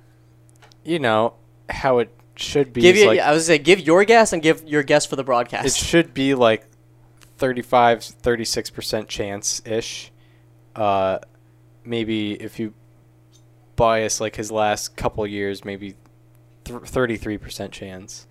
you 0.84 1.00
know 1.00 1.36
how 1.70 2.00
it 2.00 2.10
should 2.36 2.74
be. 2.74 2.82
Give 2.82 2.96
you, 2.96 3.08
like, 3.08 3.20
I 3.20 3.32
was 3.32 3.48
gonna 3.48 3.58
say, 3.58 3.64
give 3.64 3.80
your 3.80 4.04
guess 4.06 4.34
and 4.34 4.42
give 4.42 4.68
your 4.68 4.84
guess 4.84 5.06
for 5.06 5.16
the 5.16 5.24
broadcast. 5.24 5.66
It 5.66 5.76
should 5.76 6.14
be 6.14 6.34
like 6.34 6.66
35, 7.38 8.00
36% 8.00 9.08
chance 9.08 9.62
ish. 9.66 10.12
Uh, 10.76 11.20
maybe 11.84 12.34
if 12.34 12.60
you 12.60 12.74
bias 13.76 14.22
like 14.22 14.36
his 14.36 14.52
last 14.52 14.96
couple 14.96 15.26
years, 15.26 15.66
maybe 15.66 15.96
th- 16.64 16.82
33% 16.82 17.72
chance. 17.72 18.28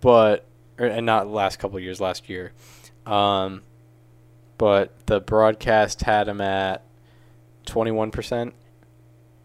But, 0.00 0.44
or, 0.78 0.86
and 0.86 1.06
not 1.06 1.28
last 1.28 1.58
couple 1.58 1.78
years, 1.80 2.00
last 2.00 2.28
year. 2.28 2.52
Um, 3.06 3.62
but 4.58 5.06
the 5.06 5.20
broadcast 5.20 6.02
had 6.02 6.28
him 6.28 6.40
at 6.40 6.82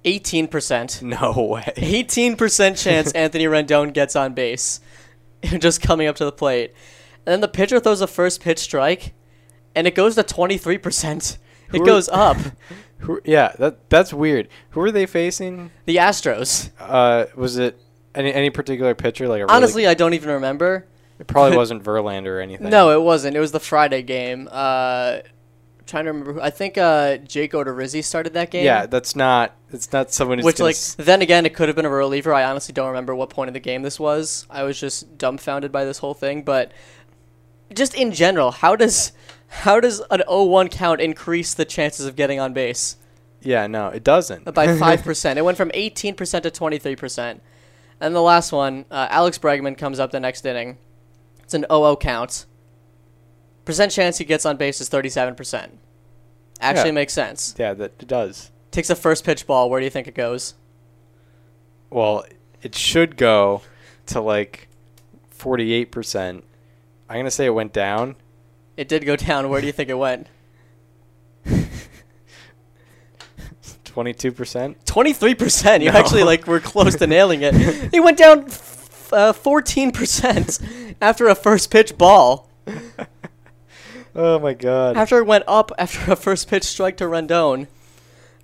21%. 0.04 0.50
18%. 0.50 1.02
No 1.02 1.44
way. 1.46 1.62
18% 1.78 2.82
chance 2.82 3.12
Anthony 3.14 3.46
Rendon 3.46 3.94
gets 3.94 4.16
on 4.16 4.34
base, 4.34 4.80
just 5.44 5.82
coming 5.82 6.08
up 6.08 6.16
to 6.18 6.26
the 6.26 6.32
plate. 6.32 6.74
And 7.26 7.34
then 7.34 7.42
the 7.42 7.48
pitcher 7.48 7.80
throws 7.80 8.02
a 8.02 8.08
first 8.08 8.42
pitch 8.42 8.60
strike, 8.60 9.14
and 9.76 9.86
it 9.88 9.96
goes 9.96 10.16
to 10.16 10.24
23%. 10.24 11.38
It 11.74 11.86
goes 11.86 12.10
up. 12.10 12.38
Who, 13.00 13.22
yeah, 13.24 13.54
that 13.58 13.90
that's 13.90 14.14
weird. 14.14 14.48
Who 14.72 14.82
are 14.82 14.92
they 14.92 15.06
facing? 15.06 15.72
The 15.86 15.96
Astros. 15.96 16.70
Uh, 16.80 17.26
was 17.36 17.58
it 17.58 17.80
any 18.14 18.32
any 18.34 18.50
particular 18.52 18.94
pitcher? 18.94 19.28
Like 19.28 19.42
a 19.42 19.46
really- 19.46 19.56
Honestly, 19.56 19.88
I 19.88 19.94
don't 19.96 20.14
even 20.14 20.30
remember. 20.32 20.86
it 21.18 21.28
probably 21.28 21.58
wasn't 21.58 21.84
Verlander 21.84 22.28
or 22.28 22.40
anything. 22.42 22.70
No, 22.70 22.92
it 22.92 23.02
wasn't. 23.02 23.36
It 23.36 23.40
was 23.40 23.52
the 23.54 23.60
Friday 23.60 24.02
game. 24.04 24.50
Uh, 24.52 25.20
trying 25.92 26.06
to 26.06 26.12
remember. 26.12 26.34
Who, 26.34 26.42
I 26.42 26.50
think 26.50 26.78
uh, 26.78 27.18
Jake 27.18 27.52
Odorizzi 27.52 28.04
started 28.04 28.34
that 28.34 28.50
game. 28.50 28.66
Yeah, 28.66 28.88
that's 28.88 29.16
not. 29.16 29.56
It's 29.72 29.92
not 29.94 30.12
someone 30.12 30.40
who's 30.40 30.46
Which, 30.46 30.60
like, 30.60 30.76
s- 30.76 30.96
then 30.96 31.22
again, 31.22 31.46
it 31.46 31.54
could 31.54 31.70
have 31.70 31.76
been 31.76 31.86
a 31.86 31.90
reliever. 31.90 32.34
I 32.34 32.44
honestly 32.44 32.74
don't 32.74 32.88
remember 32.88 33.14
what 33.14 33.30
point 33.30 33.50
of 33.50 33.54
the 33.54 33.60
game 33.60 33.84
this 33.84 34.00
was. 34.00 34.48
I 34.50 34.64
was 34.64 34.80
just 34.80 35.18
dumbfounded 35.18 35.72
by 35.72 35.86
this 35.86 36.00
whole 36.00 36.14
thing. 36.16 36.42
But 36.42 36.72
just 37.74 37.94
in 37.94 38.12
general, 38.12 38.52
how 38.52 38.76
does 38.76 39.12
how 39.48 39.80
does 39.80 40.02
an 40.10 40.24
0-1 40.28 40.72
count 40.72 41.02
increase 41.02 41.54
the 41.54 41.66
chances 41.66 42.06
of 42.06 42.16
getting 42.16 42.40
on 42.40 42.54
base 42.54 42.96
yeah, 43.42 43.68
no, 43.68 43.88
it 43.88 44.04
doesn't. 44.04 44.54
by 44.54 44.76
five 44.80 45.04
percent? 45.04 45.40
It 45.40 45.44
went 45.44 45.58
from 45.58 45.70
18% 45.72 46.16
to 46.16 46.52
23%. 46.52 47.40
And 48.00 48.16
the 48.16 48.22
last 48.22 48.52
one, 48.52 48.86
uh, 48.90 49.08
Alex 49.10 49.38
Bregman 49.38 49.78
comes 49.78 50.00
up 50.00 50.12
the 50.12 50.20
next 50.20 50.46
inning. 50.46 50.78
It's 51.44 51.54
an 51.54 51.66
0-0 51.70 52.00
count. 52.00 52.46
Percent 53.66 53.92
chance 53.92 54.18
he 54.18 54.26
gets 54.26 54.46
on 54.46 54.58
base 54.58 54.82
is 54.82 54.90
37%. 54.90 55.70
Actually 56.60 56.90
Yeah. 56.90 56.92
makes 56.92 57.14
sense. 57.14 57.56
yeah, 57.58 57.74
that 57.74 57.94
it 58.00 58.08
does. 58.08 58.52
Takes 58.72 58.90
a 58.90 58.96
first 58.96 59.24
pitch 59.24 59.46
ball. 59.48 59.70
Where 59.70 59.80
do 59.80 59.84
you 59.86 59.90
think 59.90 60.08
it 60.08 60.16
goes? 60.16 60.54
Well, 61.90 62.24
it 62.62 62.74
should 62.76 63.18
go 63.18 63.62
to 64.08 64.22
like 64.22 64.68
forty-eight 65.32 65.92
percent. 65.92 66.44
I'm 67.10 67.18
gonna 67.18 67.32
say 67.32 67.46
it 67.46 67.50
went 67.54 67.74
down. 67.74 68.16
It 68.78 68.88
did 68.88 69.06
go 69.06 69.16
down. 69.16 69.50
Where 69.50 69.60
do 69.60 69.68
you 69.68 69.74
think 69.74 69.90
it 69.90 69.96
went? 69.98 70.28
Twenty-two 73.84 74.32
percent. 74.32 74.86
Twenty-three 74.86 75.36
percent. 75.36 75.84
You 75.84 75.92
No. 75.92 76.00
actually 76.00 76.24
like 76.24 76.48
were 76.48 76.60
close 76.62 76.96
to 76.96 77.08
nailing 77.08 77.42
it. 77.42 77.54
He 77.92 78.00
went 78.00 78.18
down 78.18 78.46
uh, 79.12 79.34
fourteen 79.34 79.92
percent 79.92 80.60
after 81.02 81.28
a 81.28 81.36
first 81.36 81.70
pitch 81.72 81.98
ball. 81.98 82.48
Oh 84.16 84.40
my 84.40 84.54
god. 84.54 84.98
After 84.98 85.18
it 85.20 85.26
went 85.26 85.44
up 85.48 85.72
after 85.78 86.12
a 86.12 86.16
first 86.16 86.48
pitch 86.50 86.64
strike 86.64 86.98
to 86.98 87.06
Rendon. 87.06 87.68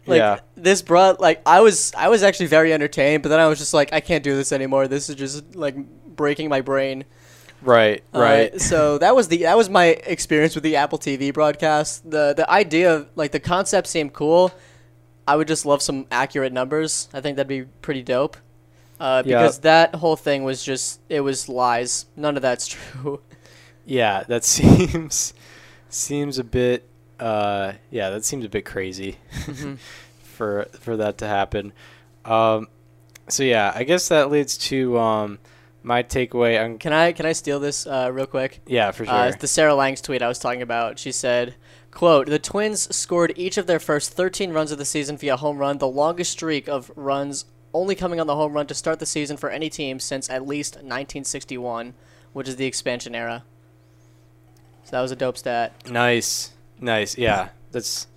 Like 0.06 0.20
Yeah. 0.20 0.40
this 0.56 0.82
brought 0.82 1.20
like 1.20 1.42
I 1.46 1.60
was 1.62 1.92
I 1.98 2.08
was 2.08 2.24
actually 2.24 2.46
very 2.48 2.72
entertained, 2.74 3.24
but 3.24 3.30
then 3.30 3.40
I 3.40 3.48
was 3.48 3.60
just 3.60 3.74
like 3.74 3.92
I 3.94 4.00
can't 4.00 4.24
do 4.24 4.36
this 4.36 4.52
anymore. 4.52 4.88
This 4.88 5.10
is 5.10 5.16
just 5.16 5.56
like 5.56 5.76
breaking 6.16 6.50
my 6.50 6.62
brain. 6.62 7.04
right, 7.62 8.04
Uh, 8.16 8.20
right. 8.20 8.62
so 8.62 8.98
that 9.00 9.16
was 9.16 9.28
the 9.28 9.38
that 9.44 9.58
was 9.58 9.70
my 9.70 9.86
experience 9.86 10.56
with 10.56 10.64
the 10.64 10.76
Apple 10.78 10.98
TV 11.00 11.34
broadcast. 11.34 12.10
The 12.10 12.34
the 12.34 12.50
idea 12.50 12.94
of 12.96 13.10
like 13.16 13.32
the 13.32 13.40
concept 13.40 13.88
seemed 13.88 14.14
cool. 14.14 14.52
I 15.28 15.36
would 15.36 15.48
just 15.50 15.66
love 15.66 15.82
some 15.82 16.06
accurate 16.10 16.54
numbers. 16.54 17.10
I 17.14 17.20
think 17.20 17.36
that'd 17.36 17.50
be 17.50 17.64
pretty 17.82 18.02
dope. 18.04 18.38
Uh, 19.00 19.22
Yeah. 19.26 19.40
because 19.42 19.60
that 19.60 19.96
whole 19.96 20.16
thing 20.16 20.46
was 20.46 20.64
just 20.64 21.02
it 21.10 21.20
was 21.20 21.50
lies. 21.50 22.06
None 22.16 22.38
of 22.38 22.42
that's 22.42 22.68
true. 22.76 23.20
Yeah, 23.86 24.24
that 24.30 24.46
seems 24.56 25.34
seems 25.98 26.38
a 26.40 26.44
bit. 26.44 26.88
Uh, 27.20 27.74
yeah, 27.92 28.12
that 28.12 28.24
seems 28.24 28.46
a 28.46 28.50
bit 28.50 28.64
crazy 28.66 29.18
Mm-hmm. 29.34 29.76
for 30.24 30.68
for 30.80 30.96
that 30.98 31.18
to 31.20 31.28
happen. 31.28 31.74
Um, 32.26 32.68
so 33.28 33.44
yeah, 33.44 33.72
I 33.76 33.84
guess 33.84 34.08
that 34.10 34.30
leads 34.30 34.58
to 34.70 34.98
um, 35.00 35.40
my 35.84 36.04
takeaway. 36.04 36.64
I'm, 36.64 36.78
Can 36.78 36.94
I 36.94 37.12
can 37.12 37.26
I 37.26 37.32
steal 37.34 37.60
this 37.60 37.88
uh, 37.88 38.10
real 38.14 38.28
quick? 38.28 38.62
yeah, 38.68 38.92
for 38.92 39.06
sure. 39.06 39.14
Uh, 39.14 39.32
the 39.40 39.48
Sarah 39.48 39.74
Lang's 39.76 40.02
tweet 40.02 40.22
I 40.22 40.28
was 40.28 40.38
talking 40.40 40.62
about. 40.62 41.00
She 41.00 41.12
said, 41.12 41.56
"quote 41.92 42.28
The 42.28 42.40
Twins 42.40 42.96
scored 42.96 43.34
each 43.36 43.58
of 43.58 43.66
their 43.68 43.80
first 43.80 44.12
13 44.14 44.52
runs 44.52 44.72
of 44.72 44.78
the 44.78 44.86
season 44.86 45.18
via 45.18 45.38
home 45.38 45.58
run, 45.58 45.80
the 45.80 45.88
longest 45.88 46.32
streak 46.34 46.70
of 46.70 46.92
runs 46.96 47.46
only 47.74 47.96
coming 47.96 48.20
on 48.20 48.28
the 48.28 48.36
home 48.36 48.54
run 48.54 48.68
to 48.68 48.74
start 48.76 49.00
the 49.00 49.06
season 49.06 49.38
for 49.38 49.50
any 49.50 49.70
team 49.70 50.00
since 50.00 50.30
at 50.30 50.48
least 50.48 50.76
1961, 50.76 51.94
which 52.34 52.48
is 52.48 52.56
the 52.58 52.66
expansion 52.68 53.16
era." 53.16 53.44
So 54.88 54.92
that 54.92 55.02
was 55.02 55.12
a 55.12 55.18
dope 55.18 55.38
stat. 55.38 55.74
Nice, 55.90 56.54
nice. 56.80 57.18
Yeah, 57.18 57.50
that's 57.74 58.08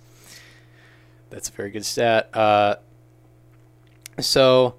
that's 1.29 1.49
a 1.49 1.51
very 1.51 1.69
good 1.69 1.85
stat. 1.85 2.29
Uh, 2.33 2.75
so 4.21 4.75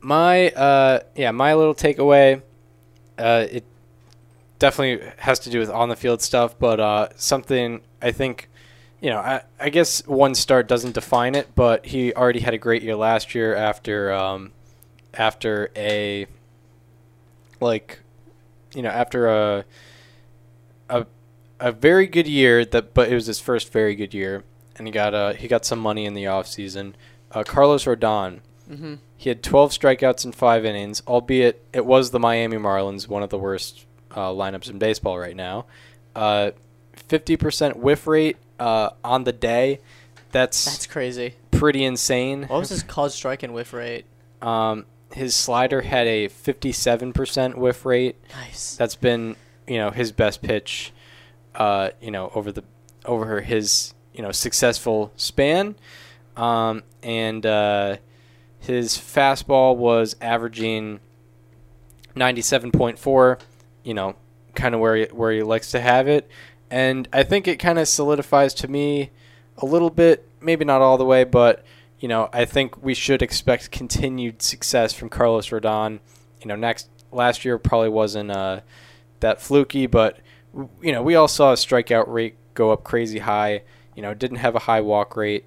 my 0.00 0.48
uh, 0.48 1.00
yeah, 1.14 1.30
my 1.30 1.52
little 1.52 1.74
takeaway, 1.74 2.40
uh, 3.18 3.44
it 3.50 3.64
definitely 4.58 5.06
has 5.18 5.40
to 5.40 5.50
do 5.50 5.58
with 5.58 5.68
on 5.68 5.90
the 5.90 5.96
field 5.96 6.22
stuff, 6.22 6.58
but 6.58 6.80
uh, 6.80 7.10
something 7.16 7.82
I 8.00 8.10
think, 8.10 8.48
you 9.02 9.10
know, 9.10 9.18
I 9.18 9.42
I 9.60 9.68
guess 9.68 10.06
one 10.06 10.34
start 10.34 10.68
doesn't 10.68 10.94
define 10.94 11.34
it, 11.34 11.54
but 11.54 11.84
he 11.84 12.14
already 12.14 12.40
had 12.40 12.54
a 12.54 12.58
great 12.58 12.82
year 12.82 12.96
last 12.96 13.34
year 13.34 13.54
after 13.54 14.10
um, 14.10 14.52
after 15.12 15.70
a 15.76 16.24
like, 17.60 18.00
you 18.74 18.80
know, 18.80 18.88
after 18.88 19.26
a 19.26 19.66
a 20.88 21.06
a 21.60 21.72
very 21.72 22.06
good 22.06 22.26
year 22.28 22.64
that 22.64 22.94
but 22.94 23.08
it 23.10 23.14
was 23.14 23.26
his 23.26 23.38
first 23.40 23.72
very 23.72 23.94
good 23.94 24.12
year 24.12 24.42
and 24.76 24.86
he 24.88 24.92
got 24.92 25.14
uh 25.14 25.32
he 25.34 25.46
got 25.48 25.64
some 25.64 25.78
money 25.78 26.04
in 26.04 26.14
the 26.14 26.24
offseason. 26.24 26.94
Uh 27.30 27.42
Carlos 27.44 27.84
Rodon 27.84 28.40
Mm-hmm. 28.70 28.94
he 29.18 29.28
had 29.28 29.42
12 29.42 29.72
strikeouts 29.72 30.24
in 30.24 30.32
5 30.32 30.64
innings, 30.64 31.02
albeit 31.06 31.62
it 31.74 31.84
was 31.84 32.12
the 32.12 32.18
Miami 32.18 32.56
Marlins, 32.56 33.06
one 33.06 33.22
of 33.22 33.28
the 33.28 33.36
worst 33.38 33.84
uh, 34.12 34.30
lineups 34.30 34.70
in 34.70 34.78
baseball 34.78 35.18
right 35.18 35.36
now. 35.36 35.66
Uh 36.16 36.52
50% 37.08 37.76
whiff 37.76 38.06
rate 38.06 38.36
uh, 38.58 38.90
on 39.04 39.24
the 39.24 39.32
day. 39.32 39.80
That's, 40.32 40.64
That's 40.64 40.86
crazy. 40.86 41.34
pretty 41.50 41.84
insane. 41.84 42.44
What 42.44 42.60
was 42.60 42.70
his 42.70 42.82
called 42.82 43.12
strike 43.12 43.42
and 43.42 43.52
whiff 43.54 43.72
rate? 43.74 44.06
Um 44.40 44.86
his 45.12 45.36
slider 45.36 45.80
had 45.82 46.06
a 46.08 46.28
57% 46.28 47.54
whiff 47.56 47.84
rate. 47.86 48.16
Nice. 48.34 48.76
that's 48.76 48.96
been 48.96 49.36
you 49.66 49.78
know 49.78 49.90
his 49.90 50.12
best 50.12 50.42
pitch 50.42 50.92
uh 51.54 51.90
you 52.00 52.10
know 52.10 52.30
over 52.34 52.52
the 52.52 52.64
over 53.04 53.40
his 53.40 53.94
you 54.12 54.22
know 54.22 54.32
successful 54.32 55.12
span. 55.16 55.76
Um 56.36 56.82
and 57.02 57.44
uh 57.46 57.96
his 58.60 58.96
fastball 58.96 59.76
was 59.76 60.16
averaging 60.20 61.00
97.4 62.16 63.40
you 63.82 63.94
know 63.94 64.16
kind 64.54 64.74
of 64.74 64.80
where 64.80 64.96
he, 64.96 65.04
where 65.06 65.32
he 65.32 65.42
likes 65.42 65.70
to 65.72 65.80
have 65.80 66.08
it. 66.08 66.28
And 66.70 67.08
i 67.12 67.22
think 67.22 67.46
it 67.46 67.58
kind 67.58 67.78
of 67.78 67.88
solidifies 67.88 68.54
to 68.54 68.68
me 68.68 69.10
a 69.58 69.66
little 69.66 69.90
bit 69.90 70.28
maybe 70.40 70.64
not 70.64 70.80
all 70.82 70.98
the 70.98 71.04
way 71.04 71.24
but 71.24 71.64
you 72.00 72.08
know 72.08 72.28
i 72.32 72.44
think 72.44 72.82
we 72.82 72.94
should 72.94 73.22
expect 73.22 73.70
continued 73.70 74.42
success 74.42 74.92
from 74.92 75.08
carlos 75.08 75.50
rodon. 75.50 76.00
You 76.40 76.48
know 76.48 76.56
next 76.56 76.88
last 77.12 77.44
year 77.44 77.58
probably 77.58 77.90
wasn't 77.90 78.30
uh 78.30 78.60
that 79.24 79.40
fluky, 79.40 79.86
but 79.86 80.18
you 80.80 80.92
know 80.92 81.02
we 81.02 81.16
all 81.16 81.28
saw 81.28 81.52
a 81.52 81.56
strikeout 81.56 82.06
rate 82.06 82.36
go 82.54 82.70
up 82.70 82.84
crazy 82.84 83.18
high. 83.18 83.62
You 83.96 84.02
know, 84.02 84.14
didn't 84.14 84.38
have 84.38 84.54
a 84.54 84.60
high 84.60 84.80
walk 84.80 85.16
rate, 85.16 85.46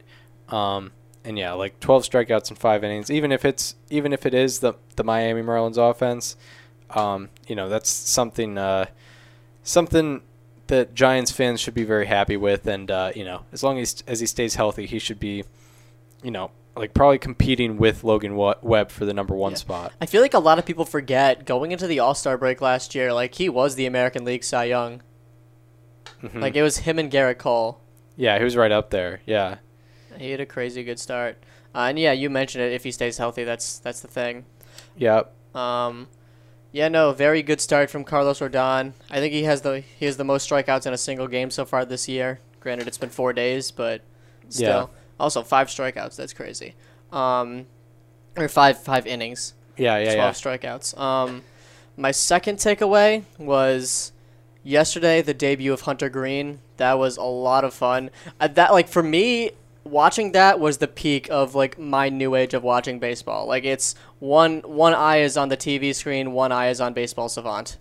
um, 0.50 0.92
and 1.24 1.38
yeah, 1.38 1.54
like 1.54 1.80
12 1.80 2.04
strikeouts 2.04 2.50
in 2.50 2.56
five 2.56 2.84
innings. 2.84 3.12
Even 3.12 3.32
if 3.32 3.44
it's 3.46 3.76
even 3.90 4.14
if 4.14 4.26
it 4.26 4.34
is 4.34 4.60
the 4.60 4.74
the 4.96 5.04
Miami 5.04 5.42
Marlins 5.42 5.78
offense, 5.78 6.36
um, 6.92 7.30
you 7.48 7.56
know 7.56 7.70
that's 7.70 7.90
something 7.90 8.58
uh, 8.58 8.86
something 9.64 10.22
that 10.68 10.94
Giants 10.94 11.32
fans 11.32 11.62
should 11.62 11.74
be 11.74 11.84
very 11.84 12.06
happy 12.06 12.38
with. 12.38 12.68
And 12.68 12.90
uh, 12.90 13.12
you 13.16 13.24
know, 13.24 13.44
as 13.52 13.64
long 13.64 13.80
as 13.80 14.04
as 14.08 14.20
he 14.20 14.26
stays 14.26 14.56
healthy, 14.56 14.86
he 14.86 15.00
should 15.00 15.20
be, 15.20 15.44
you 16.24 16.32
know, 16.32 16.52
like 16.78 16.94
probably 16.94 17.18
competing 17.18 17.78
with 17.78 18.04
Logan 18.04 18.36
Webb 18.36 18.92
for 18.92 19.06
the 19.06 19.14
number 19.14 19.34
one 19.36 19.52
Yeah. 19.54 19.58
spot. 19.58 19.94
I 20.02 20.06
feel 20.06 20.22
like 20.22 20.34
a 20.34 20.40
lot 20.40 20.60
of 20.60 20.66
people 20.66 20.86
forget 20.86 21.46
going 21.46 21.72
into 21.72 21.88
the 21.88 22.00
All 22.00 22.14
Star 22.16 22.38
break 22.38 22.62
last 22.62 22.94
year, 22.96 23.14
like 23.14 23.36
he 23.36 23.50
was 23.50 23.76
the 23.76 23.86
American 23.86 24.24
League 24.26 24.44
Cy 24.44 24.66
Young. 24.66 25.02
Mhm. 26.24 26.42
Like 26.42 26.56
it 26.56 26.64
was 26.64 26.80
him 26.80 27.00
and 27.00 27.12
Gerrit 27.12 27.38
Cole. 27.38 27.80
yeah, 28.16 28.38
he 28.38 28.44
was 28.44 28.56
right 28.56 28.72
up 28.72 28.90
there. 28.90 29.22
Yeah, 29.26 29.58
He 30.18 30.32
had 30.32 30.40
a 30.40 30.46
crazy 30.46 30.84
good 30.84 31.00
start. 31.00 31.38
Uh, 31.76 31.88
and 31.90 32.00
yeah, 32.00 32.12
you 32.12 32.30
mentioned 32.30 32.64
it. 32.64 32.74
If 32.74 32.84
he 32.84 32.92
stays 32.92 33.18
healthy, 33.18 33.44
that's 33.44 33.78
that's 33.80 34.00
the 34.00 34.08
thing. 34.08 34.46
yep, 34.96 35.32
Um, 35.54 36.08
yeah, 36.72 36.88
no, 36.88 37.12
very 37.12 37.44
good 37.44 37.62
start 37.62 37.90
from 37.92 38.04
Carlos 38.04 38.40
Rodon. 38.40 38.94
I 39.12 39.20
think 39.20 39.34
he 39.34 39.44
has 39.44 39.62
the 39.62 39.82
he 39.82 40.06
has 40.06 40.18
the 40.18 40.24
most 40.24 40.50
strikeouts 40.50 40.88
in 40.88 40.94
a 40.94 40.98
single 40.98 41.28
game 41.28 41.52
so 41.52 41.66
far 41.66 41.86
this 41.86 42.08
year. 42.08 42.40
Granted, 42.60 42.88
it's 42.88 42.98
been 42.98 43.10
four 43.10 43.32
days, 43.34 43.70
but 43.72 44.02
still. 44.50 44.90
Yeah. 44.92 45.00
Also, 45.20 45.44
five 45.44 45.68
strikeouts. 45.68 46.16
That's 46.16 46.34
crazy. 46.34 46.76
Um, 47.12 47.66
or 48.36 48.48
five 48.48 48.82
five 48.82 49.08
innings. 49.08 49.54
yeah, 49.78 49.98
yeah, 49.98 50.14
yeah. 50.14 50.32
12 50.32 50.36
strikeouts. 50.36 51.00
Um, 51.00 51.44
my 51.96 52.12
second 52.12 52.58
takeaway 52.58 53.24
was 53.40 54.12
yesterday 54.64 55.22
the 55.22 55.34
debut 55.34 55.74
of 55.74 55.82
Hunter 55.82 56.10
Greene. 56.10 56.60
That 56.78 57.00
was 57.00 57.18
a 57.18 57.24
lot 57.24 57.64
of 57.64 57.74
fun. 57.74 58.12
Uh, 58.40 58.48
that 58.50 58.72
like 58.74 58.88
for 58.88 59.02
me, 59.02 59.52
watching 59.84 60.34
that 60.34 60.60
was 60.60 60.78
the 60.78 60.88
peak 60.88 61.30
of 61.32 61.56
like 61.56 61.80
my 61.80 62.10
new 62.10 62.36
age 62.36 62.54
of 62.54 62.64
watching 62.64 63.00
baseball. 63.00 63.48
Like 63.48 63.64
it's 63.64 63.96
one 64.20 64.60
one 64.60 64.94
eye 64.94 65.18
is 65.22 65.38
on 65.38 65.50
the 65.50 65.58
TV 65.58 65.96
screen, 65.96 66.34
one 66.34 66.52
eye 66.52 66.70
is 66.70 66.80
on 66.82 66.94
Baseball 66.94 67.30
Savant. 67.30 67.78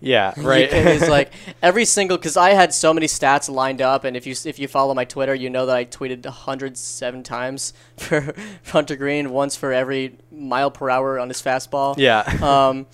Yeah, 0.00 0.32
right. 0.38 0.68
it's 0.72 1.08
like 1.08 1.32
every 1.62 1.84
single 1.84 2.16
because 2.16 2.36
I 2.36 2.50
had 2.50 2.72
so 2.72 2.94
many 2.94 3.06
stats 3.06 3.50
lined 3.50 3.82
up, 3.82 4.04
and 4.04 4.16
if 4.16 4.26
you 4.26 4.34
if 4.44 4.58
you 4.58 4.68
follow 4.68 4.94
my 4.94 5.04
Twitter, 5.04 5.34
you 5.34 5.50
know 5.50 5.66
that 5.66 5.76
I 5.76 5.84
tweeted 5.84 6.24
107 6.24 7.22
times 7.22 7.72
for 7.96 8.34
Hunter 8.66 8.96
Greene, 8.96 9.30
once 9.30 9.56
for 9.56 9.72
every 9.72 10.16
mile 10.30 10.70
per 10.70 10.88
hour 10.90 11.18
on 11.18 11.28
his 11.28 11.42
fastball. 11.42 11.94
yeah, 11.98 12.22
Um, 12.42 12.86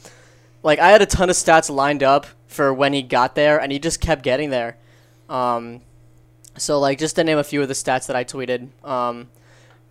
like 0.63 0.79
I 0.79 0.91
had 0.91 1.03
a 1.03 1.07
ton 1.07 1.31
of 1.31 1.37
stats 1.37 1.71
lined 1.71 2.03
up 2.03 2.27
for 2.47 2.73
when 2.73 2.93
he 2.93 3.03
got 3.03 3.35
there, 3.35 3.61
and 3.61 3.71
he 3.71 3.79
just 3.79 4.01
kept 4.01 4.23
getting 4.23 4.51
there. 4.51 4.77
Um, 5.29 5.83
so 6.57 6.81
like 6.81 6.99
just 6.99 7.17
to 7.17 7.25
name 7.25 7.39
a 7.39 7.45
few 7.45 7.63
of 7.63 7.69
the 7.69 7.75
stats 7.75 8.07
that 8.07 8.17
I 8.17 8.25
tweeted, 8.25 8.69
um, 8.85 9.29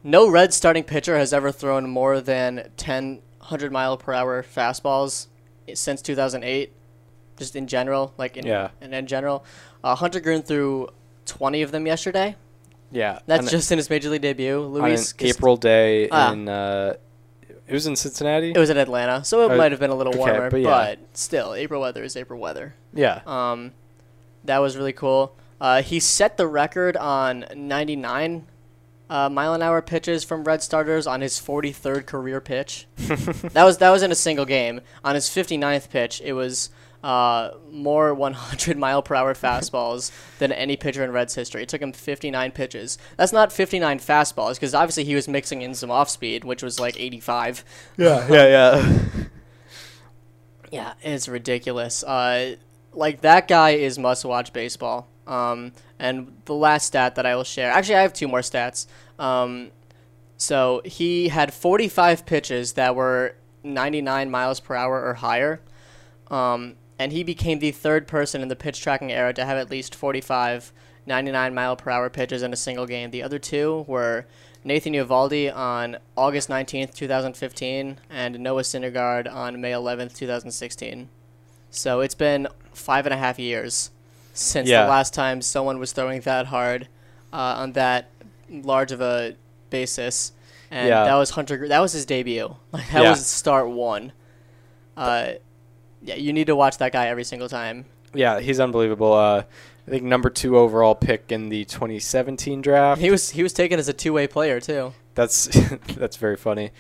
no 0.04 0.30
Red 0.30 0.54
starting 0.54 0.84
pitcher 0.84 1.18
has 1.18 1.34
ever 1.34 1.52
thrown 1.52 1.90
more 1.90 2.22
than 2.22 2.70
10 2.78 3.22
100 3.40 3.72
mile 3.72 3.96
per 3.96 4.12
hour 4.12 4.42
fastballs 4.42 5.28
since 5.74 6.02
2008. 6.02 6.72
Just 7.38 7.56
in 7.56 7.68
general, 7.68 8.14
like 8.18 8.38
in 8.38 8.46
Yeah. 8.46 8.70
and 8.82 8.94
in 8.94 9.08
general, 9.08 9.44
uh, 9.84 9.96
Hunter 9.96 10.20
Greene 10.20 10.42
threw 10.42 10.88
20 11.26 11.62
of 11.62 11.72
them 11.72 11.86
yesterday. 11.88 12.36
yeah. 12.92 13.20
That's 13.26 13.50
just 13.52 13.72
in 13.72 13.78
his 13.78 13.90
major 13.90 14.10
league 14.10 14.22
debut. 14.22 14.64
on 14.80 14.90
an 14.92 14.98
April 15.20 15.58
day 15.58 16.08
Ah. 16.12 16.32
in. 16.32 16.48
Uh, 16.48 16.94
it 17.68 17.74
was 17.74 17.88
in 17.88 17.96
Cincinnati. 17.96 18.52
it 18.52 18.58
was 18.60 18.70
in 18.70 18.78
Atlanta, 18.78 19.24
so 19.26 19.42
it 19.50 19.52
Uh, 19.52 19.56
might 19.58 19.72
have 19.72 19.80
been 19.80 19.90
a 19.90 19.96
little 19.96 20.14
okay, 20.14 20.20
warmer, 20.32 20.50
but 20.52 20.64
but, 20.64 21.00
still, 21.14 21.56
April 21.56 21.82
weather 21.82 22.04
is 22.04 22.16
April 22.16 22.40
weather. 22.40 22.76
yeah, 22.94 23.22
Um, 23.26 23.72
that 24.44 24.60
was 24.60 24.78
really 24.78 24.94
cool. 24.94 25.36
Uh, 25.60 25.82
he 25.82 26.00
set 26.00 26.38
the 26.38 26.46
record 26.48 26.96
on 26.96 27.46
99 27.56 28.46
uh, 29.10 29.30
mile 29.30 29.54
an 29.54 29.62
hour 29.62 29.82
pitches 29.82 30.24
from 30.24 30.44
red 30.44 30.62
starters 30.64 31.06
on 31.08 31.22
his 31.22 31.40
43rd 31.40 32.06
career 32.08 32.40
pitch. 32.42 32.88
that 32.98 33.64
was 33.64 33.78
that 33.80 33.90
was 33.92 34.02
in 34.04 34.12
a 34.12 34.16
single 34.16 34.46
game. 34.46 34.82
On 35.04 35.14
his 35.16 35.28
59th 35.30 35.90
pitch, 35.90 36.22
it 36.24 36.34
was 36.34 36.70
uh, 37.06 37.52
more 37.72 38.14
100 38.16 38.78
mile 38.78 39.04
per 39.04 39.14
hour 39.14 39.36
fastballs 39.36 40.12
than 40.40 40.52
any 40.52 40.76
pitcher 40.76 41.04
in 41.04 41.12
Reds 41.12 41.36
history. 41.36 41.62
It 41.62 41.70
took 41.70 41.82
him 41.82 41.94
59 41.94 42.52
pitches. 42.52 42.98
That's 43.16 43.32
not 43.32 43.54
59 43.54 44.00
fastballs 44.00 44.56
because 44.56 44.74
obviously 44.74 45.04
he 45.04 45.14
was 45.14 45.28
mixing 45.28 45.62
in 45.62 45.76
some 45.76 45.92
off 45.92 46.10
speed, 46.10 46.44
which 46.44 46.64
was 46.64 46.80
like 46.80 47.00
85. 47.00 47.64
yeah, 47.98 48.28
yeah, 48.32 48.48
yeah. 48.48 49.00
Yeah, 50.72 50.94
it's 51.04 51.28
ridiculous. 51.28 52.04
Uh, 52.04 52.56
like 52.92 53.22
that 53.22 53.48
guy 53.48 53.72
is 53.72 54.00
must-watch 54.00 54.52
baseball. 54.52 55.08
Um, 55.28 55.74
and 56.00 56.36
the 56.46 56.56
last 56.56 56.88
stat 56.88 57.16
that 57.16 57.26
I 57.26 57.36
will 57.36 57.44
share, 57.44 57.72
actually, 57.72 57.96
I 57.96 58.02
have 58.02 58.14
two 58.14 58.28
more 58.28 58.40
stats. 58.40 58.88
Um, 59.20 59.70
so 60.38 60.82
he 60.84 61.28
had 61.28 61.54
45 61.54 62.26
pitches 62.26 62.74
that 62.74 62.96
were 62.96 63.36
99 63.64 64.32
miles 64.32 64.60
per 64.60 64.76
hour 64.76 65.04
or 65.04 65.14
higher. 65.14 65.62
Um, 66.32 66.76
and 66.98 67.12
he 67.12 67.24
became 67.24 67.60
the 67.60 67.72
third 67.72 68.08
person 68.08 68.42
in 68.42 68.48
the 68.48 68.56
pitch 68.56 68.82
tracking 68.82 69.12
era 69.12 69.34
to 69.34 69.46
have 69.46 69.58
at 69.58 69.70
least 69.70 69.94
45 69.96 70.72
99 71.08 71.54
mile 71.54 71.76
per 71.76 71.92
hour 71.92 72.10
pitches 72.10 72.42
in 72.42 72.52
a 72.52 72.56
single 72.56 72.88
game. 72.88 73.12
The 73.12 73.22
other 73.22 73.38
two 73.38 73.86
were 73.88 74.26
Nathan 74.64 74.94
Eovaldi 74.94 75.56
on 75.56 75.98
August 76.18 76.50
19th, 76.50 76.96
2015, 76.96 78.00
and 78.10 78.40
Noah 78.40 78.64
Syndergaard 78.64 79.32
on 79.32 79.62
May 79.62 79.72
11th, 79.72 80.16
2016. 80.16 81.10
So 81.70 82.00
it's 82.00 82.16
been 82.16 82.48
five 82.74 83.06
and 83.06 83.14
a 83.14 83.18
half 83.18 83.38
years 83.38 83.92
since 84.34 84.68
Yeah. 84.68 84.84
the 84.86 84.90
last 84.90 85.14
time 85.14 85.44
someone 85.44 85.78
was 85.78 85.92
throwing 85.92 86.22
that 86.22 86.48
hard 86.48 86.88
uh, 87.32 87.38
on 87.58 87.74
that 87.74 88.10
large 88.50 88.92
of 88.92 89.02
a 89.02 89.36
basis. 89.70 90.32
And 90.72 90.88
Yeah. 90.90 91.04
that 91.04 91.16
was 91.16 91.32
Hunter. 91.32 91.68
That 91.68 91.82
was 91.82 91.92
his 91.94 92.08
debut. 92.08 92.56
Like 92.72 92.90
that 92.92 93.04
Yeah. 93.04 93.10
was 93.12 93.24
start 93.28 93.70
one. 93.70 94.12
Uh, 94.98 95.34
yeah, 96.06 96.16
you 96.16 96.32
need 96.34 96.48
to 96.48 96.56
watch 96.56 96.78
that 96.78 96.92
guy 96.94 97.08
every 97.08 97.24
single 97.24 97.50
time. 97.50 97.86
Yeah, 98.14 98.40
he's 98.40 98.60
unbelievable. 98.60 99.12
Uh, 99.14 99.44
I 99.88 99.90
think 99.92 100.04
number 100.04 100.30
two 100.30 100.58
overall 100.58 100.96
pick 100.96 101.32
in 101.32 101.50
the 101.50 101.66
2017 101.66 102.62
draft. 102.62 103.02
He 103.02 103.12
was 103.12 103.32
he 103.32 103.44
was 103.44 103.52
taken 103.54 103.78
as 103.80 103.90
a 103.90 103.94
two 103.94 104.14
way 104.14 104.28
player 104.28 104.60
too. 104.60 104.94
That's 105.16 105.46
that's 105.98 106.18
very 106.18 106.38
funny. 106.38 106.72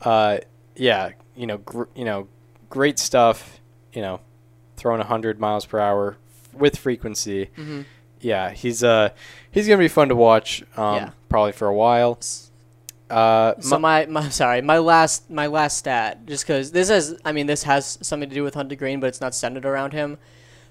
Uh, 0.00 0.38
yeah, 0.76 1.10
you 1.34 1.46
know, 1.46 1.58
gr- 1.58 1.84
you 1.94 2.04
know, 2.04 2.28
great 2.68 2.98
stuff. 2.98 3.60
You 3.92 4.02
know, 4.02 4.20
throwing 4.76 4.98
100 4.98 5.38
miles 5.40 5.64
per 5.66 5.78
hour 5.78 6.16
with 6.52 6.78
frequency. 6.78 7.46
Mm-hmm. 7.56 7.82
Yeah, 8.20 8.50
he's 8.50 8.84
uh 8.84 9.10
he's 9.50 9.66
gonna 9.66 9.78
be 9.78 9.88
fun 9.88 10.08
to 10.10 10.16
watch. 10.16 10.62
Um, 10.76 10.94
Yeah. 10.96 11.10
probably 11.28 11.52
for 11.52 11.68
a 11.68 11.74
while. 11.74 12.18
Uh, 13.12 13.54
So 13.60 13.78
my- 13.78 14.06
my, 14.06 14.28
sorry 14.42 14.62
my 14.62 14.78
last 14.78 15.28
my 15.30 15.46
last 15.46 15.76
stat 15.78 16.24
just 16.26 16.44
because 16.46 16.72
this 16.72 16.88
has 16.88 17.16
I 17.24 17.32
mean 17.32 17.46
this 17.46 17.62
has 17.64 17.98
something 18.02 18.28
to 18.28 18.34
do 18.34 18.42
with 18.42 18.54
Hunter 18.54 18.74
Greene 18.76 19.00
but 19.00 19.06
it's 19.08 19.20
not 19.20 19.34
centered 19.34 19.64
around 19.66 19.92
him. 19.92 20.18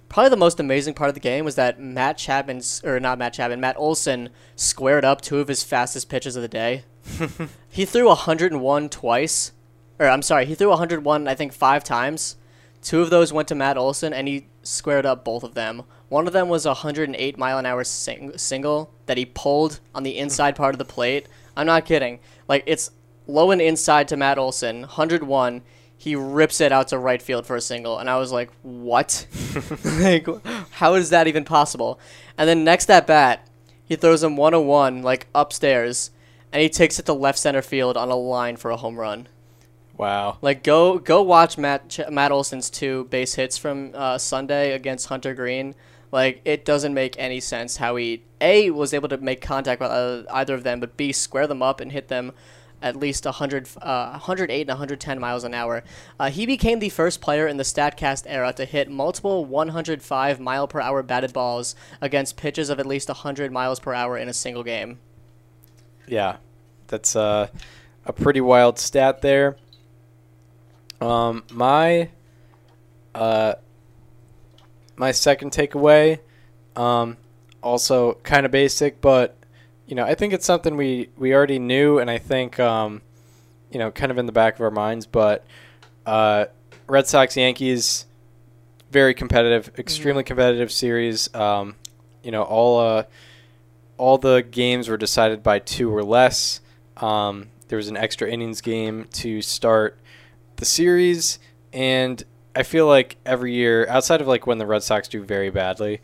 Probably 0.10 0.30
the 0.30 0.36
most 0.38 0.60
amazing 0.60 0.94
part 0.94 1.08
of 1.08 1.14
the 1.14 1.22
game 1.22 1.46
was 1.46 1.56
that 1.56 1.80
Matt 1.80 2.18
Chapman's 2.18 2.82
or 2.84 3.00
not 3.00 3.18
Matt 3.18 3.34
Chapman 3.34 3.60
Matt 3.62 3.78
Olson 3.78 4.30
squared 4.56 5.06
up 5.06 5.22
two 5.22 5.40
of 5.40 5.48
his 5.48 5.64
fastest 5.64 6.10
pitches 6.10 6.36
of 6.36 6.42
the 6.42 6.48
day. 6.50 6.84
he 7.70 7.86
threw 7.86 8.08
101 8.08 8.90
twice, 8.90 9.52
or 10.00 10.08
I'm 10.08 10.22
sorry 10.22 10.46
he 10.46 10.56
threw 10.56 10.70
101 10.70 11.28
I 11.28 11.36
think 11.36 11.54
five 11.54 11.84
times. 11.84 12.36
Two 12.82 13.02
of 13.04 13.12
those 13.12 13.32
went 13.32 13.48
to 13.50 13.56
Matt 13.56 13.78
Olson 13.78 14.12
and 14.12 14.28
he 14.28 14.48
squared 14.64 15.06
up 15.06 15.24
both 15.24 15.44
of 15.44 15.54
them. 15.54 15.84
One 16.10 16.28
of 16.28 16.34
them 16.34 16.50
was 16.50 16.66
a 16.66 16.70
108 16.70 17.38
mile 17.38 17.58
an 17.60 17.66
hour 17.66 17.84
sing- 17.84 18.38
single 18.38 18.92
that 19.06 19.18
he 19.18 19.26
pulled 19.26 19.80
on 19.96 20.04
the 20.04 20.18
inside 20.18 20.56
part 20.56 20.74
of 20.74 20.80
the 20.80 20.86
plate. 20.86 21.28
I'm 21.56 21.68
not 21.68 21.86
kidding. 21.86 22.20
Like 22.48 22.64
it's 22.66 22.92
low 23.28 23.52
and 23.52 23.62
inside 23.62 24.08
to 24.10 24.18
Matt 24.18 24.38
Olson, 24.38 24.82
101. 24.82 25.62
He 25.98 26.16
rips 26.16 26.60
it 26.60 26.72
out 26.72 26.88
to 26.88 26.98
right 26.98 27.22
field 27.22 27.46
for 27.46 27.56
a 27.56 27.62
single, 27.62 28.00
and 28.00 28.10
I 28.10 28.18
was 28.18 28.32
like, 28.32 28.50
"What? 28.64 29.28
like, 30.00 30.28
how 30.72 30.96
is 30.96 31.12
that 31.12 31.28
even 31.28 31.46
possible?" 31.46 32.00
And 32.38 32.50
then 32.50 32.64
next 32.64 32.90
at 32.90 33.06
bat, 33.06 33.48
he 33.86 33.96
throws 33.96 34.24
him 34.24 34.36
101 34.36 35.04
like 35.04 35.28
upstairs, 35.36 36.10
and 36.52 36.62
he 36.62 36.70
takes 36.70 36.98
it 36.98 37.06
to 37.06 37.14
left 37.14 37.38
center 37.38 37.62
field 37.62 37.98
on 37.98 38.10
a 38.10 38.16
line 38.16 38.58
for 38.58 38.72
a 38.72 38.78
home 38.78 38.98
run. 38.98 39.28
wow. 39.96 40.38
Like 40.42 40.64
go 40.64 40.98
go 40.98 41.22
watch 41.22 41.58
Matt 41.58 41.90
Ch- 41.90 42.10
Matt 42.10 42.32
Olson's 42.32 42.72
two 42.72 43.06
base 43.12 43.36
hits 43.36 43.60
from 43.60 43.92
uh, 43.94 44.18
Sunday 44.18 44.72
against 44.72 45.08
Hunter 45.08 45.36
Greene. 45.36 45.76
Like 46.12 46.42
it 46.44 46.66
doesn't 46.66 46.94
make 46.94 47.16
any 47.18 47.40
sense 47.40 47.78
how 47.78 47.96
he 47.96 48.24
a 48.42 48.70
was 48.72 48.94
able 48.94 49.10
to 49.10 49.18
make 49.18 49.42
contact 49.42 49.82
with 49.82 49.92
uh, 49.92 50.24
either 50.32 50.54
of 50.54 50.64
them, 50.64 50.80
but 50.80 50.98
b 50.98 51.12
square 51.12 51.48
them 51.48 51.62
up 51.62 51.80
and 51.80 51.92
hit 51.92 52.08
them 52.08 52.34
at 52.82 52.96
least 52.96 53.26
100, 53.26 53.70
uh, 53.82 54.10
108 54.12 54.62
and 54.62 54.70
110 54.70 55.20
miles 55.20 55.44
an 55.44 55.54
hour. 55.54 55.84
Uh, 56.20 56.30
he 56.30 56.46
became 56.46 56.80
the 56.80 56.90
first 56.90 57.22
player 57.22 57.48
in 57.48 57.58
the 57.58 57.64
Statcast 57.64 58.24
era 58.28 58.52
to 58.54 58.66
hit 58.66 58.90
multiple 58.90 59.46
105 59.46 60.40
mile 60.40 60.68
per 60.68 60.82
hour 60.82 61.04
batted 61.04 61.32
balls 61.32 61.76
against 62.02 62.38
pitches 62.38 62.70
of 62.70 62.80
at 62.80 62.86
least 62.86 63.08
100 63.08 63.52
miles 63.52 63.80
per 63.80 63.94
hour 63.94 64.18
in 64.18 64.28
a 64.28 64.34
single 64.34 64.64
game. 64.64 65.00
Yeah, 66.08 66.38
that's 66.88 67.16
uh, 67.16 67.48
a 68.06 68.14
pretty 68.14 68.42
wild 68.42 68.80
stat 68.80 69.22
there. 69.22 69.58
Um, 71.00 71.44
my 71.52 72.10
uh, 73.14 73.56
my 75.02 75.12
second 75.12 75.52
takeaway, 75.52 76.20
um, 76.76 77.18
also 77.64 78.14
kind 78.22 78.46
of 78.46 78.52
basic, 78.52 79.02
but 79.02 79.36
you 79.88 79.96
know, 79.96 80.06
I 80.06 80.14
think 80.14 80.32
it's 80.32 80.46
something 80.46 80.78
we 80.78 81.10
we 81.18 81.34
already 81.34 81.58
knew, 81.58 81.98
and 81.98 82.10
I 82.10 82.20
think 82.20 82.60
um, 82.60 83.02
you 83.72 83.80
know, 83.80 83.90
kind 83.90 84.12
of 84.12 84.20
in 84.20 84.28
the 84.28 84.32
back 84.32 84.56
of 84.56 84.62
our 84.62 84.70
minds. 84.70 85.08
But 85.08 85.44
uh, 86.06 86.46
Red 86.88 87.08
Sox 87.08 87.36
Yankees, 87.36 88.06
very 88.92 89.16
competitive, 89.16 89.72
extremely 89.80 90.24
competitive 90.24 90.72
series. 90.72 91.34
Um, 91.34 91.76
you 92.24 92.30
know, 92.30 92.44
all 92.44 92.80
uh, 92.80 93.04
all 93.98 94.20
the 94.20 94.44
games 94.44 94.88
were 94.88 94.98
decided 94.98 95.42
by 95.42 95.58
two 95.58 95.94
or 95.94 96.04
less. 96.04 96.62
Um, 96.98 97.48
there 97.70 97.78
was 97.78 97.88
an 97.88 97.98
extra 97.98 98.30
innings 98.30 98.62
game 98.62 99.08
to 99.14 99.42
start 99.42 99.98
the 100.58 100.66
series, 100.66 101.40
and 101.74 102.24
I 102.56 102.64
feel 102.64 102.88
like 102.88 103.18
every 103.26 103.54
year, 103.54 103.88
outside 103.88 104.22
of 104.22 104.28
like 104.28 104.46
when 104.48 104.58
the 104.58 104.66
Red 104.66 104.84
Sox 104.84 105.08
do 105.08 105.24
very 105.24 105.50
badly, 105.50 106.02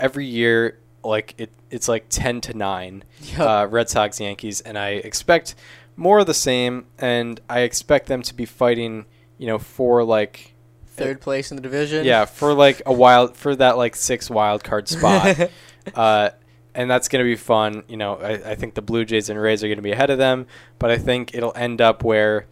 every 0.00 0.26
year 0.26 0.78
like 1.02 1.34
it 1.38 1.50
it's 1.70 1.88
like 1.88 2.06
ten 2.08 2.40
to 2.42 2.54
nine, 2.56 3.04
Yep. 3.22 3.38
uh, 3.40 3.66
Red 3.70 3.90
Sox 3.90 4.20
Yankees, 4.20 4.60
and 4.62 4.78
I 4.78 4.90
expect 4.90 5.54
more 5.96 6.20
of 6.20 6.26
the 6.26 6.34
same, 6.34 6.86
and 6.98 7.40
I 7.48 7.60
expect 7.60 8.06
them 8.06 8.22
to 8.22 8.34
be 8.34 8.46
fighting, 8.46 9.04
you 9.38 9.46
know, 9.46 9.58
for 9.58 10.02
like 10.04 10.54
Third 10.86 11.20
place 11.20 11.50
in 11.50 11.56
the 11.56 11.62
division. 11.62 12.04
yeah, 12.04 12.24
for 12.24 12.54
like 12.54 12.80
a 12.86 12.92
wild 12.92 13.36
for 13.36 13.54
that 13.56 13.76
like 13.76 13.96
six 13.96 14.30
wild 14.30 14.62
card 14.64 14.88
spot. 14.96 15.50
uh, 15.94 16.30
and 16.74 16.90
that's 16.90 17.08
going 17.08 17.22
to 17.24 17.28
be 17.28 17.36
fun. 17.36 17.82
You 17.88 17.96
know, 17.96 18.14
I, 18.16 18.52
I 18.52 18.54
think 18.54 18.74
the 18.74 18.82
Blue 18.82 19.04
Jays 19.04 19.28
and 19.28 19.40
Rays 19.40 19.62
are 19.62 19.68
going 19.68 19.78
to 19.78 19.82
be 19.82 19.92
ahead 19.92 20.10
of 20.10 20.18
them, 20.18 20.46
but 20.78 20.90
I 20.90 20.98
think 20.98 21.34
it'll 21.34 21.52
end 21.56 21.80
up 21.80 22.02
where, 22.04 22.46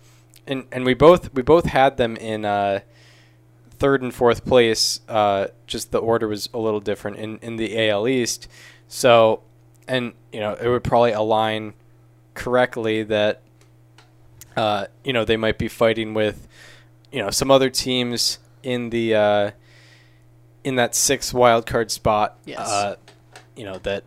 and 0.46 0.64
and 0.72 0.84
we 0.84 0.92
both 0.94 1.32
we 1.32 1.42
both 1.42 1.64
had 1.66 1.96
them 1.96 2.16
in 2.16 2.44
uh, 2.44 2.80
third 3.82 4.00
and 4.00 4.14
fourth 4.14 4.44
place. 4.44 5.00
Uh, 5.08 5.48
just 5.66 5.90
the 5.90 5.98
order 5.98 6.28
was 6.28 6.48
a 6.54 6.58
little 6.58 6.78
different 6.78 7.16
in 7.16 7.38
in 7.38 7.56
the 7.56 7.88
AL 7.88 8.06
East. 8.06 8.46
So, 8.86 9.42
and 9.88 10.12
you 10.32 10.38
know, 10.38 10.54
it 10.54 10.68
would 10.68 10.84
probably 10.84 11.10
align 11.10 11.74
correctly 12.34 13.02
that, 13.02 13.42
uh, 14.56 14.86
you 15.02 15.12
know, 15.12 15.24
they 15.24 15.36
might 15.36 15.58
be 15.58 15.66
fighting 15.66 16.14
with, 16.14 16.46
you 17.10 17.20
know, 17.20 17.30
some 17.30 17.50
other 17.50 17.70
teams 17.70 18.38
in 18.62 18.90
the 18.90 19.16
uh, 19.16 19.50
in 20.62 20.76
that 20.76 20.94
sixth 20.94 21.34
wild 21.34 21.66
card 21.66 21.90
spot. 21.90 22.38
Yes. 22.44 22.60
Uh, 22.60 22.94
you 23.56 23.64
know 23.64 23.78
that, 23.78 24.04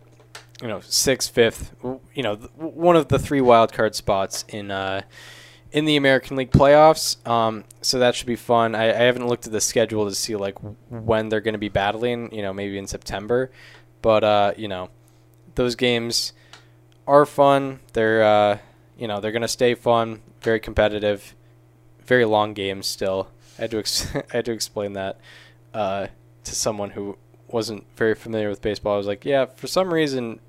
you 0.62 0.68
know, 0.68 0.80
sixth, 0.80 1.30
fifth. 1.30 1.74
You 2.14 2.22
know, 2.22 2.36
one 2.56 2.96
of 2.96 3.08
the 3.08 3.18
three 3.18 3.42
wild 3.42 3.74
card 3.74 3.94
spots 3.94 4.46
in 4.48 4.70
uh, 4.70 5.02
in 5.76 5.84
the 5.84 5.96
American 5.96 6.38
League 6.38 6.50
playoffs. 6.50 7.24
Um, 7.28 7.64
so 7.82 7.98
that 7.98 8.14
should 8.14 8.26
be 8.26 8.34
fun. 8.34 8.74
I, 8.74 8.84
I 8.88 9.02
haven't 9.02 9.28
looked 9.28 9.46
at 9.46 9.52
the 9.52 9.60
schedule 9.60 10.08
to 10.08 10.14
see 10.14 10.34
like 10.34 10.56
when 10.88 11.28
they're 11.28 11.42
going 11.42 11.52
to 11.52 11.58
be 11.58 11.68
battling. 11.68 12.34
You 12.34 12.40
know, 12.40 12.54
maybe 12.54 12.78
in 12.78 12.86
September, 12.86 13.50
but 14.00 14.24
uh, 14.24 14.52
you 14.56 14.68
know, 14.68 14.88
those 15.54 15.76
games 15.76 16.32
are 17.06 17.26
fun. 17.26 17.80
They're 17.92 18.24
uh, 18.24 18.58
you 18.96 19.06
know 19.06 19.20
they're 19.20 19.32
going 19.32 19.42
to 19.42 19.48
stay 19.48 19.74
fun, 19.74 20.22
very 20.40 20.58
competitive, 20.60 21.36
very 22.06 22.24
long 22.24 22.54
games 22.54 22.86
still. 22.86 23.28
I 23.58 23.62
had 23.62 23.70
to 23.72 23.78
ex- 23.78 24.16
I 24.16 24.22
had 24.30 24.46
to 24.46 24.52
explain 24.52 24.94
that 24.94 25.20
uh, 25.74 26.06
to 26.44 26.54
someone 26.54 26.90
who 26.90 27.18
wasn't 27.48 27.84
very 27.96 28.14
familiar 28.14 28.48
with 28.48 28.62
baseball. 28.62 28.94
I 28.94 28.96
was 28.96 29.06
like, 29.06 29.26
yeah, 29.26 29.44
for 29.44 29.66
some 29.66 29.92
reason, 29.92 30.40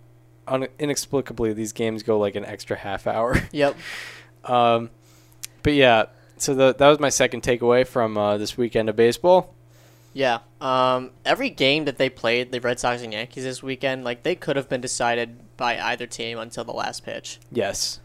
un- 0.48 0.70
inexplicably, 0.80 1.52
these 1.52 1.74
games 1.74 2.02
go 2.02 2.18
like 2.18 2.36
an 2.36 2.46
extra 2.46 2.78
half 2.78 3.08
hour. 3.08 3.36
Yep. 3.52 3.76
Um, 4.44 4.92
but 5.68 5.74
yeah, 5.74 6.06
so 6.38 6.54
the, 6.54 6.74
that 6.76 6.88
was 6.88 6.98
my 6.98 7.10
second 7.10 7.44
takeaway 7.44 7.86
from 7.86 8.18
uh, 8.18 8.38
this 8.38 8.56
weekend 8.56 8.88
of 8.88 8.96
baseball. 8.96 9.54
Yeah. 10.14 10.40
Um, 10.62 11.12
every 11.26 11.50
game 11.50 11.84
that 11.84 11.98
they 11.98 12.10
played, 12.10 12.54
the 12.54 12.62
Red 12.62 12.80
Sox 12.80 13.02
and 13.02 13.12
Yankees 13.12 13.44
this 13.44 13.62
weekend, 13.62 14.06
like 14.06 14.24
they 14.24 14.34
could 14.34 14.56
have 14.56 14.70
been 14.70 14.80
decided 14.80 15.58
by 15.58 15.78
either 15.78 16.08
team 16.08 16.40
until 16.40 16.64
the 16.64 16.72
last 16.72 17.04
pitch. 17.04 17.42
Yes. 17.52 18.00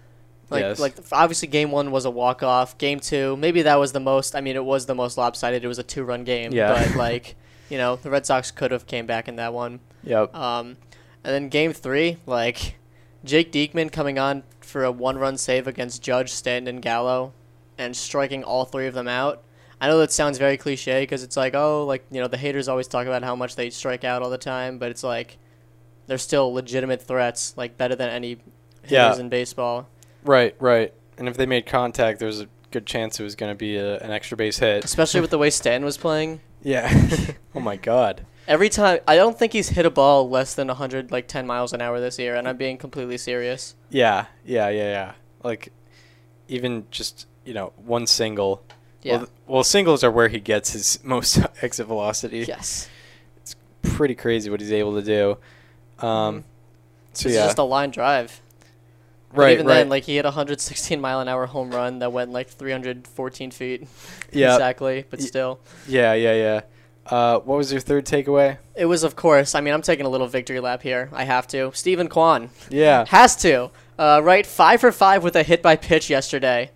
Like, 0.50 0.62
yes. 0.62 0.80
like 0.80 0.96
obviously, 1.12 1.46
game 1.46 1.70
one 1.70 1.92
was 1.92 2.04
a 2.04 2.10
walk 2.10 2.42
off. 2.42 2.76
Game 2.78 2.98
two, 2.98 3.36
maybe 3.36 3.62
that 3.62 3.76
was 3.76 3.92
the 3.92 4.00
most. 4.00 4.34
I 4.34 4.40
mean, 4.40 4.56
it 4.56 4.64
was 4.64 4.86
the 4.86 4.96
most 4.96 5.16
lopsided. 5.16 5.62
It 5.62 5.68
was 5.68 5.78
a 5.78 5.84
two 5.84 6.02
run 6.02 6.24
game. 6.24 6.50
Yeah. 6.52 6.72
But 6.72 6.96
like, 6.96 7.36
you 7.68 7.78
know, 7.78 7.94
the 7.94 8.10
Red 8.10 8.26
Sox 8.26 8.50
could 8.50 8.72
have 8.72 8.88
came 8.88 9.06
back 9.06 9.28
in 9.28 9.36
that 9.36 9.54
one. 9.54 9.78
Yep. 10.02 10.34
Um, 10.34 10.78
and 11.22 11.32
then 11.32 11.48
game 11.48 11.72
three, 11.72 12.16
like 12.26 12.74
Jake 13.22 13.52
Diekman 13.52 13.92
coming 13.92 14.18
on 14.18 14.42
for 14.60 14.82
a 14.82 14.90
one 14.90 15.16
run 15.16 15.38
save 15.38 15.68
against 15.68 16.02
Judge, 16.02 16.32
Stanton, 16.32 16.66
and 16.66 16.82
Gallo, 16.82 17.34
and 17.82 17.96
striking 17.96 18.44
all 18.44 18.64
three 18.64 18.86
of 18.86 18.94
them 18.94 19.08
out. 19.08 19.42
I 19.80 19.88
know 19.88 19.98
that 19.98 20.12
sounds 20.12 20.38
very 20.38 20.56
cliche 20.56 21.02
because 21.02 21.22
it's 21.22 21.36
like, 21.36 21.54
oh, 21.54 21.84
like 21.84 22.04
you 22.10 22.20
know, 22.20 22.28
the 22.28 22.36
haters 22.36 22.68
always 22.68 22.86
talk 22.88 23.06
about 23.06 23.22
how 23.24 23.34
much 23.34 23.56
they 23.56 23.68
strike 23.70 24.04
out 24.04 24.22
all 24.22 24.30
the 24.30 24.38
time, 24.38 24.78
but 24.78 24.90
it's 24.90 25.02
like 25.02 25.38
they're 26.06 26.18
still 26.18 26.52
legitimate 26.52 27.02
threats, 27.02 27.54
like 27.56 27.76
better 27.76 27.96
than 27.96 28.08
any 28.08 28.38
hitters 28.82 28.90
Yeah. 28.90 29.16
in 29.18 29.28
baseball. 29.28 29.88
Right. 30.24 30.54
Right. 30.60 30.92
And 31.18 31.28
if 31.28 31.36
they 31.36 31.46
made 31.46 31.66
contact, 31.66 32.20
there's 32.20 32.40
a 32.40 32.48
good 32.70 32.86
chance 32.86 33.18
it 33.20 33.24
was 33.24 33.34
going 33.34 33.50
to 33.52 33.56
be 33.58 33.76
a, 33.76 33.98
an 33.98 34.10
extra 34.10 34.36
base 34.36 34.58
hit. 34.58 34.84
Especially 34.84 35.20
with 35.20 35.30
the 35.30 35.38
way 35.38 35.50
Stanton 35.50 35.84
was 35.84 35.96
playing. 35.96 36.40
Yeah. 36.62 36.90
oh 37.54 37.60
my 37.60 37.76
God. 37.76 38.24
Every 38.48 38.68
time, 38.68 39.00
I 39.06 39.16
don't 39.16 39.38
think 39.38 39.52
he's 39.52 39.68
hit 39.68 39.86
a 39.86 39.90
ball 39.90 40.28
less 40.28 40.54
than 40.54 40.68
100, 40.68 41.10
like 41.12 41.28
10 41.28 41.46
miles 41.46 41.72
an 41.72 41.80
hour 41.80 42.00
this 42.00 42.18
year, 42.18 42.34
and 42.34 42.48
I'm 42.48 42.56
being 42.56 42.76
completely 42.78 43.18
serious. 43.18 43.74
Yeah. 43.90 44.26
Yeah. 44.44 44.68
Yeah. 44.68 44.90
Yeah. 44.90 45.12
Like, 45.44 45.72
even 46.48 46.86
just 46.90 47.26
you 47.44 47.54
know 47.54 47.72
one 47.76 48.06
single. 48.06 48.62
Yeah. 49.02 49.16
Well, 49.18 49.28
well, 49.46 49.64
singles 49.64 50.04
are 50.04 50.10
where 50.10 50.28
he 50.28 50.38
gets 50.40 50.72
his 50.72 50.98
most 51.04 51.38
exit 51.62 51.86
velocity. 51.86 52.40
yes. 52.46 52.88
It's 53.38 53.56
pretty 53.82 54.14
crazy 54.14 54.48
what 54.50 54.60
he's 54.60 54.72
able 54.72 54.94
to 54.94 55.02
do. 55.02 55.38
Um. 56.06 56.40
Mhm. 56.40 56.42
So 57.14 57.28
It's 57.28 57.36
yeah. 57.36 57.44
just 57.46 57.58
a 57.58 57.62
line 57.64 57.90
drive. 57.90 58.40
But 59.34 59.38
right. 59.42 59.52
even 59.54 59.66
right. 59.66 59.74
then, 59.78 59.88
like 59.88 60.04
he 60.04 60.16
had 60.16 60.24
a 60.24 60.28
116 60.28 61.00
mile 61.00 61.20
an 61.20 61.28
hour 61.28 61.46
home 61.46 61.70
run 61.70 61.98
that 62.00 62.12
went 62.12 62.32
like 62.32 62.48
314 62.48 63.50
feet. 63.50 63.86
yeah. 64.32 64.54
Exactly, 64.54 65.04
but 65.10 65.20
still. 65.22 65.58
Yeah. 65.88 66.12
Yeah. 66.14 66.34
Yeah. 66.34 66.60
Uh, 67.06 67.40
what 67.40 67.56
was 67.58 67.72
your 67.72 67.80
third 67.80 68.06
takeaway? 68.06 68.58
It 68.76 68.86
was, 68.86 69.02
of 69.02 69.16
course. 69.16 69.54
I 69.56 69.60
mean, 69.60 69.74
I'm 69.74 69.82
taking 69.82 70.06
a 70.06 70.08
little 70.08 70.28
victory 70.28 70.60
lap 70.60 70.82
here. 70.82 71.08
I 71.12 71.24
have 71.24 71.46
to. 71.48 71.72
Steven 71.74 72.08
Kwan 72.08 72.50
Yeah. 72.70 73.04
has 73.08 73.34
to. 73.36 73.70
Uh, 73.98 74.20
right, 74.22 74.46
five 74.46 74.80
for 74.80 74.92
five 74.92 75.24
with 75.24 75.34
a 75.34 75.42
hit 75.42 75.62
by 75.62 75.74
pitch 75.76 76.08
yesterday, 76.08 76.70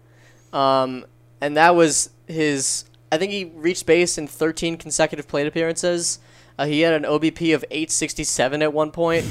um, 0.56 1.04
and 1.40 1.56
that 1.56 1.74
was 1.74 2.10
his. 2.26 2.84
I 3.12 3.18
think 3.18 3.30
he 3.30 3.44
reached 3.44 3.86
base 3.86 4.16
in 4.16 4.26
13 4.26 4.78
consecutive 4.78 5.28
plate 5.28 5.46
appearances. 5.46 6.18
Uh, 6.58 6.64
he 6.64 6.80
had 6.80 6.94
an 6.94 7.02
OBP 7.02 7.54
of 7.54 7.64
867 7.70 8.62
at 8.62 8.72
one 8.72 8.90
point. 8.90 9.26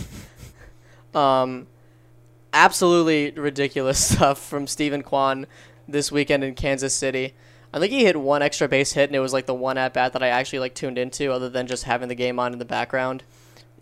um, 1.16 1.68
absolutely 2.54 3.32
ridiculous 3.32 4.04
stuff 4.14 4.40
from 4.40 4.68
Steven 4.68 5.02
Kwan 5.02 5.48
this 5.88 6.12
weekend 6.12 6.44
in 6.44 6.54
Kansas 6.54 6.94
City. 6.94 7.34
I 7.74 7.80
think 7.80 7.92
he 7.92 8.06
hit 8.06 8.16
one 8.16 8.42
extra 8.42 8.70
base 8.70 8.94
hit, 8.94 9.10
and 9.10 9.16
it 9.16 9.20
was 9.20 9.34
like 9.34 9.48
the 9.48 9.54
one 9.54 9.78
at 9.78 9.94
bat 9.94 10.14
that 10.14 10.24
I 10.24 10.28
actually 10.28 10.60
like 10.60 10.76
tuned 10.76 10.98
into, 10.98 11.34
other 11.34 11.50
than 11.50 11.68
just 11.68 11.84
having 11.84 12.08
the 12.08 12.16
game 12.16 12.40
on 12.40 12.54
in 12.54 12.60
the 12.60 12.66
background. 12.66 13.24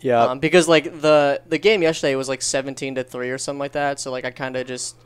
Yeah. 0.00 0.24
Um, 0.24 0.38
because 0.38 0.66
like 0.66 1.00
the 1.00 1.42
the 1.46 1.58
game 1.58 1.82
yesterday 1.82 2.14
was 2.14 2.28
like 2.28 2.42
17 2.42 2.96
to 2.96 3.04
3 3.04 3.30
or 3.30 3.38
something 3.38 3.58
like 3.58 3.72
that 3.72 3.98
so 3.98 4.10
like 4.10 4.26
i 4.26 4.30
kind 4.30 4.54
of 4.54 4.66
just 4.66 4.96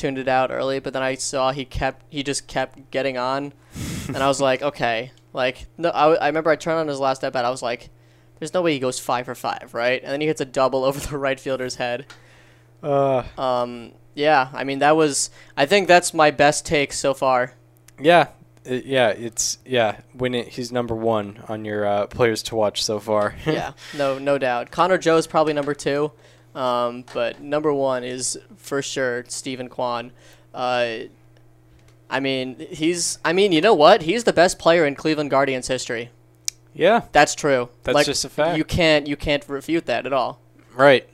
tuned 0.00 0.18
it 0.18 0.28
out 0.28 0.50
early 0.50 0.78
but 0.80 0.92
then 0.92 1.02
i 1.02 1.14
saw 1.14 1.52
he 1.52 1.64
kept 1.64 2.04
he 2.10 2.22
just 2.22 2.46
kept 2.48 2.90
getting 2.90 3.18
on 3.18 3.52
and 4.08 4.16
i 4.16 4.26
was 4.26 4.40
like 4.40 4.62
okay 4.62 5.10
like 5.32 5.66
no 5.76 5.90
I, 5.90 6.14
I 6.14 6.26
remember 6.28 6.50
i 6.50 6.56
turned 6.56 6.78
on 6.78 6.88
his 6.88 6.98
last 6.98 7.22
at 7.22 7.32
bat 7.32 7.44
i 7.44 7.50
was 7.50 7.62
like 7.62 7.90
there's 8.38 8.54
no 8.54 8.62
way 8.62 8.72
he 8.72 8.78
goes 8.78 8.98
5 8.98 9.26
for 9.26 9.34
5 9.34 9.74
right 9.74 10.02
and 10.02 10.10
then 10.10 10.20
he 10.22 10.26
hits 10.26 10.40
a 10.40 10.44
double 10.46 10.84
over 10.88 10.98
the 10.98 11.18
right 11.18 11.38
fielder's 11.38 11.74
head 11.76 12.06
uh. 12.82 13.22
um 13.36 13.92
yeah 14.14 14.48
i 14.54 14.64
mean 14.64 14.78
that 14.80 14.96
was 14.96 15.30
i 15.56 15.66
think 15.66 15.86
that's 15.86 16.14
my 16.14 16.30
best 16.30 16.64
take 16.66 16.92
so 16.92 17.14
far 17.14 17.54
Yeah. 18.00 18.28
It- 18.64 18.84
yeah. 18.84 19.08
It's 19.10 19.58
yeah. 19.64 20.00
When 20.12 20.34
it, 20.34 20.48
he's 20.48 20.70
number 20.70 20.94
one 20.94 21.42
on 21.48 21.64
your 21.64 21.86
uh, 21.86 22.06
players 22.08 22.42
to 22.44 22.54
watch 22.54 22.84
so 22.84 22.98
far. 23.00 23.34
yeah 23.46 23.72
no 23.96 24.18
no 24.18 24.36
doubt 24.38 24.70
connor 24.70 24.98
joe 24.98 25.16
is 25.16 25.26
probably 25.26 25.52
number 25.54 25.74
two 25.74 26.12
um, 26.54 27.04
but 27.12 27.40
number 27.40 27.72
one 27.72 28.04
is 28.04 28.38
for 28.56 28.82
sure 28.82 29.24
Steven 29.28 29.68
Kwan. 29.68 30.12
Uh, 30.54 30.94
I 32.08 32.18
mean, 32.20 32.56
he's. 32.70 33.18
I 33.24 33.32
mean, 33.32 33.52
you 33.52 33.60
know 33.60 33.74
what? 33.74 34.02
He's 34.02 34.24
the 34.24 34.32
best 34.32 34.58
player 34.58 34.84
in 34.84 34.94
Cleveland 34.96 35.30
Guardians 35.30 35.68
history. 35.68 36.10
yeah. 36.74 37.02
That's 37.12 37.34
true. 37.34 37.68
That's 37.84 37.94
Like, 37.94 38.06
just 38.06 38.24
a 38.24 38.28
fact. 38.28 38.56
You 38.58 38.64
can't. 38.64 39.06
You 39.06 39.16
can't 39.16 39.48
refute 39.48 39.86
that 39.86 40.06
at 40.06 40.12
all. 40.12 40.40
Right. 40.74 41.08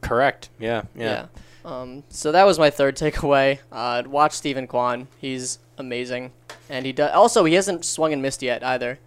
Correct. 0.00 0.48
Yeah. 0.58 0.82
Yeah. 0.94 1.26
Um, 1.64 2.04
so 2.08 2.32
that 2.32 2.44
was 2.44 2.58
my 2.58 2.70
third 2.70 2.96
takeaway. 3.02 3.58
Uh, 3.70 4.02
watch 4.06 4.32
Steven 4.32 4.66
Kwan. 4.66 5.08
He's 5.18 5.58
amazing, 5.76 6.32
and 6.70 6.86
he 6.86 6.92
does. 6.92 7.10
Also, 7.12 7.44
he 7.44 7.54
hasn't 7.54 7.84
swung 7.84 8.12
and 8.12 8.22
missed 8.22 8.42
yet 8.42 8.64
either. 8.64 8.98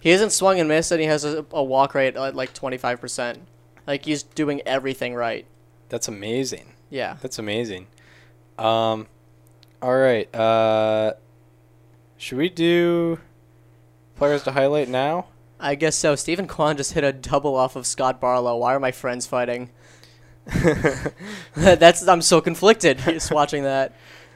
He 0.00 0.10
hasn't 0.10 0.32
swung 0.32 0.58
and 0.58 0.68
missed, 0.68 0.90
and 0.90 1.00
he 1.00 1.06
has 1.06 1.24
a, 1.24 1.44
a 1.52 1.62
walk 1.62 1.94
rate 1.94 2.16
at 2.16 2.34
like 2.34 2.54
twenty 2.54 2.78
five 2.78 3.00
percent. 3.00 3.40
Like 3.86 4.04
he's 4.04 4.22
doing 4.22 4.62
everything 4.66 5.14
right. 5.14 5.46
That's 5.88 6.08
amazing. 6.08 6.72
Yeah. 6.90 7.16
That's 7.20 7.38
amazing. 7.38 7.86
Um. 8.58 9.06
All 9.80 9.96
right. 9.96 10.32
Uh. 10.34 11.14
Should 12.16 12.38
we 12.38 12.48
do 12.48 13.18
players 14.16 14.44
to 14.44 14.52
highlight 14.52 14.88
now? 14.88 15.26
I 15.58 15.74
guess 15.74 15.96
so. 15.96 16.14
Steven 16.16 16.46
Kwan 16.46 16.76
just 16.76 16.92
hit 16.92 17.04
a 17.04 17.12
double 17.12 17.56
off 17.56 17.76
of 17.76 17.86
Scott 17.86 18.20
Barlow. 18.20 18.56
Why 18.56 18.74
are 18.74 18.80
my 18.80 18.92
friends 18.92 19.26
fighting? 19.26 19.70
That's 21.54 22.06
I'm 22.06 22.22
so 22.22 22.40
conflicted 22.40 22.98
just 22.98 23.30
watching 23.30 23.62
that. 23.62 23.94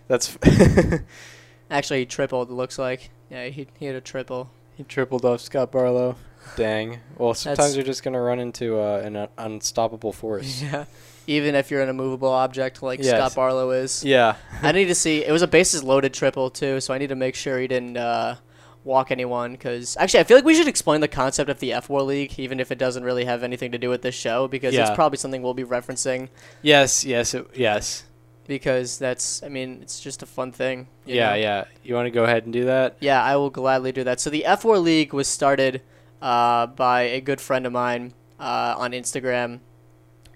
That's 0.09 0.37
Actually, 1.71 2.01
he 2.01 2.07
tripled. 2.07 2.51
It 2.51 2.55
looks 2.55 2.79
like. 2.79 3.11
Yeah, 3.31 3.47
he 3.47 3.67
he 3.79 3.87
hit 3.87 3.97
a 3.97 4.01
triple. 4.01 4.51
He 4.77 4.85
tripled 4.85 5.25
off 5.25 5.41
Scott 5.41 5.73
Barlow. 5.73 6.17
Dang. 6.57 7.01
Well, 7.19 7.35
sometimes 7.35 7.57
That's- 7.59 7.75
you're 7.77 7.85
just 7.85 8.03
gonna 8.03 8.21
run 8.21 8.39
into 8.39 8.79
uh, 8.79 9.03
an 9.05 9.29
unstoppable 9.39 10.13
force. 10.13 10.63
Yeah. 10.73 10.85
Even 11.29 11.57
if 11.57 11.73
you're 11.73 11.83
an 11.83 11.89
immovable 11.89 12.29
object 12.31 12.85
like 12.85 13.01
Yes. 13.01 13.09
Scott 13.11 13.35
Barlow 13.35 13.73
is. 13.73 14.05
Yeah. 14.05 14.37
I 14.63 14.71
need 14.71 14.85
to 14.85 14.95
see. 14.95 15.25
It 15.25 15.33
was 15.33 15.43
a 15.43 15.49
bases 15.49 15.83
loaded 15.83 16.15
triple 16.15 16.51
too, 16.51 16.81
so 16.81 16.95
I 16.95 16.99
need 16.99 17.09
to 17.09 17.17
make 17.17 17.35
sure 17.35 17.59
he 17.59 17.67
didn't 17.67 17.97
uh, 17.97 18.37
walk 18.85 19.11
anyone. 19.11 19.51
Because 19.51 19.97
actually, 19.97 20.21
I 20.21 20.23
feel 20.25 20.37
like 20.37 20.45
we 20.45 20.55
should 20.55 20.69
explain 20.69 21.01
the 21.01 21.09
concept 21.09 21.51
of 21.51 21.59
the 21.59 21.73
F 21.73 21.89
War 21.89 22.03
League, 22.03 22.39
even 22.39 22.61
if 22.61 22.71
it 22.71 22.79
doesn't 22.79 23.03
really 23.03 23.25
have 23.25 23.43
anything 23.43 23.73
to 23.73 23.79
do 23.79 23.89
with 23.91 24.03
this 24.03 24.15
show, 24.15 24.47
because 24.47 24.73
it's 24.77 24.91
probably 24.93 25.19
something 25.19 25.43
we'll 25.43 25.53
be 25.53 25.65
referencing. 25.65 26.29
Yes. 26.63 27.05
Yes. 27.05 27.35
It, 27.35 27.45
yes. 27.57 28.05
Because 28.47 28.97
that's, 28.97 29.43
I 29.43 29.49
mean, 29.49 29.81
it's 29.83 29.99
just 29.99 30.23
a 30.23 30.27
fun 30.27 30.53
thing. 30.53 30.87
Yeah. 31.07 31.31
know? 31.31 31.35
Yeah. 31.35 31.65
You 31.83 31.97
want 31.97 32.07
to 32.07 32.13
go 32.13 32.23
ahead 32.23 32.45
and 32.45 32.53
do 32.53 32.67
that? 32.67 32.99
Yeah, 33.01 33.21
I 33.21 33.35
will 33.35 33.51
gladly 33.51 33.91
do 33.91 34.05
that. 34.05 34.21
So 34.21 34.31
the 34.31 34.45
F 34.45 34.65
War 34.65 34.79
League 34.79 35.13
was 35.13 35.27
started 35.27 35.83
uh, 36.23 36.67
by 36.67 37.03
a 37.03 37.21
good 37.21 37.41
friend 37.41 37.67
of 37.67 37.73
mine 37.73 38.15
uh, 38.39 38.75
on 38.77 38.93
Instagram 38.93 39.61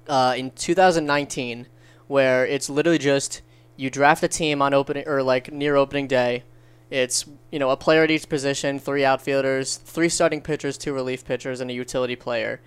uh, 0.09 0.35
in 0.37 0.51
2019, 0.51 1.67
where 2.07 2.47
it's 2.47 2.69
literally 2.69 2.99
just 2.99 3.43
you 3.77 3.91
draft 3.91 4.23
a 4.23 4.29
team 4.29 4.61
on 4.61 4.75
opening 4.75 5.07
or 5.07 5.23
like 5.23 5.53
near 5.53 5.77
opening 5.77 6.07
day. 6.07 6.45
It's 6.91 7.25
you 7.51 7.59
know 7.59 7.71
a 7.71 7.77
player 7.77 8.03
at 8.03 8.11
each 8.11 8.29
position, 8.29 8.79
three 8.79 9.05
outfielders, 9.05 9.77
three 9.77 10.09
starting 10.09 10.41
pitchers, 10.41 10.77
two 10.77 10.93
relief 10.93 11.25
pitchers, 11.25 11.61
and 11.61 11.71
a 11.71 11.75
utility 11.75 12.17
player, 12.17 12.61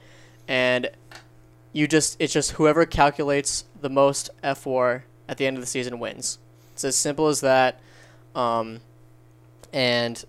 and 0.47 0.89
you 1.73 1.88
just 1.88 2.15
it's 2.19 2.32
just 2.32 2.52
whoever 2.52 2.86
calculates 2.86 3.65
the 3.82 3.89
most 3.89 4.30
F 4.41 4.65
War 4.65 5.06
at 5.28 5.38
the 5.38 5.45
end 5.45 5.58
of 5.58 5.62
the 5.62 5.67
season 5.67 5.99
wins. 5.99 6.39
It's 6.71 6.84
as 6.84 6.95
simple 6.95 7.28
as 7.28 7.41
that. 7.41 7.80
Um, 8.34 8.80
and 9.71 10.23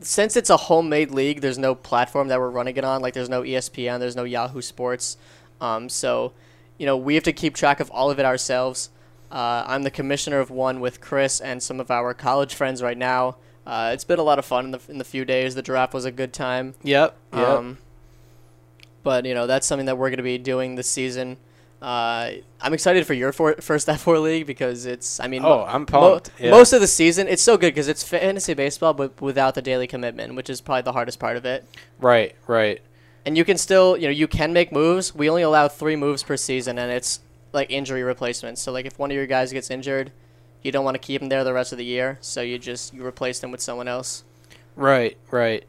since 0.00 0.36
it's 0.36 0.50
a 0.50 0.56
homemade 0.56 1.10
league, 1.10 1.40
there's 1.40 1.58
no 1.58 1.74
platform 1.74 2.28
that 2.28 2.38
we're 2.38 2.50
running 2.50 2.76
it 2.76 2.84
on. 2.84 3.02
Like 3.02 3.14
there's 3.14 3.28
no 3.28 3.42
ESPN, 3.42 3.98
there's 3.98 4.16
no 4.16 4.24
Yahoo 4.24 4.62
Sports. 4.62 5.16
Um, 5.60 5.88
so, 5.88 6.32
you 6.78 6.86
know, 6.86 6.96
we 6.96 7.14
have 7.14 7.24
to 7.24 7.32
keep 7.32 7.54
track 7.54 7.80
of 7.80 7.90
all 7.90 8.10
of 8.10 8.18
it 8.18 8.24
ourselves. 8.24 8.90
Uh, 9.30 9.64
I'm 9.66 9.82
the 9.82 9.90
commissioner 9.90 10.40
of 10.40 10.50
one 10.50 10.80
with 10.80 11.00
Chris 11.00 11.40
and 11.40 11.62
some 11.62 11.78
of 11.80 11.90
our 11.90 12.14
college 12.14 12.54
friends 12.54 12.82
right 12.82 12.98
now. 12.98 13.36
Uh, 13.66 13.90
it's 13.92 14.04
been 14.04 14.18
a 14.18 14.22
lot 14.22 14.38
of 14.38 14.44
fun 14.44 14.66
in 14.66 14.70
the 14.72 14.80
in 14.88 14.98
the 14.98 15.04
few 15.04 15.24
days. 15.24 15.54
The 15.54 15.62
draft 15.62 15.94
was 15.94 16.04
a 16.04 16.10
good 16.10 16.32
time. 16.32 16.74
Yep. 16.82 17.16
Yep. 17.32 17.48
Um, 17.48 17.78
but 19.02 19.24
you 19.26 19.34
know 19.34 19.46
that's 19.46 19.66
something 19.66 19.86
that 19.86 19.96
we're 19.96 20.08
going 20.08 20.16
to 20.16 20.24
be 20.24 20.38
doing 20.38 20.74
this 20.74 20.90
season. 20.90 21.36
Uh, 21.80 22.32
I'm 22.60 22.74
excited 22.74 23.06
for 23.06 23.14
your 23.14 23.32
for- 23.32 23.54
first 23.60 23.88
F 23.88 24.06
War 24.06 24.18
league 24.18 24.46
because 24.46 24.84
it's. 24.86 25.18
I 25.20 25.28
mean, 25.28 25.42
oh, 25.44 25.48
mo- 25.58 25.64
I'm 25.66 25.82
mo- 25.82 25.86
pumped. 25.86 26.30
yeah. 26.38 26.50
most 26.50 26.72
of 26.72 26.80
the 26.80 26.86
season 26.86 27.26
it's 27.26 27.42
so 27.42 27.56
good 27.56 27.72
because 27.74 27.88
it's 27.88 28.02
fantasy 28.02 28.52
baseball, 28.54 28.92
but 28.92 29.20
without 29.20 29.54
the 29.54 29.62
daily 29.62 29.86
commitment, 29.86 30.34
which 30.34 30.50
is 30.50 30.60
probably 30.60 30.82
the 30.82 30.92
hardest 30.92 31.18
part 31.18 31.36
of 31.36 31.44
it. 31.44 31.64
Right. 31.98 32.34
Right. 32.46 32.80
And 33.24 33.36
you 33.36 33.44
can 33.44 33.56
still, 33.58 33.96
you 33.96 34.04
know, 34.06 34.10
you 34.12 34.26
can 34.28 34.52
make 34.52 34.72
moves. 34.72 35.14
We 35.14 35.28
only 35.30 35.42
allow 35.42 35.68
three 35.68 35.96
moves 35.96 36.22
per 36.22 36.36
season, 36.36 36.78
and 36.78 36.90
it's 36.90 37.20
like 37.52 37.70
injury 37.70 38.02
replacements. 38.02 38.60
So 38.62 38.72
like 38.72 38.86
if 38.86 38.98
one 38.98 39.10
of 39.10 39.14
your 39.14 39.26
guys 39.26 39.52
gets 39.52 39.70
injured, 39.70 40.12
you 40.62 40.72
don't 40.72 40.84
want 40.84 40.94
to 40.94 40.98
keep 40.98 41.22
him 41.22 41.28
there 41.30 41.44
the 41.44 41.52
rest 41.54 41.72
of 41.72 41.78
the 41.78 41.84
year, 41.84 42.18
so 42.20 42.42
you 42.42 42.58
just 42.58 42.92
you 42.94 43.04
replace 43.06 43.38
them 43.40 43.50
with 43.50 43.60
someone 43.62 43.88
else. 43.88 44.24
Right, 44.76 45.16
right. 45.30 45.64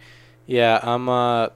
Yeah, 0.45 0.79
I'm 0.83 1.07
uh 1.09 1.47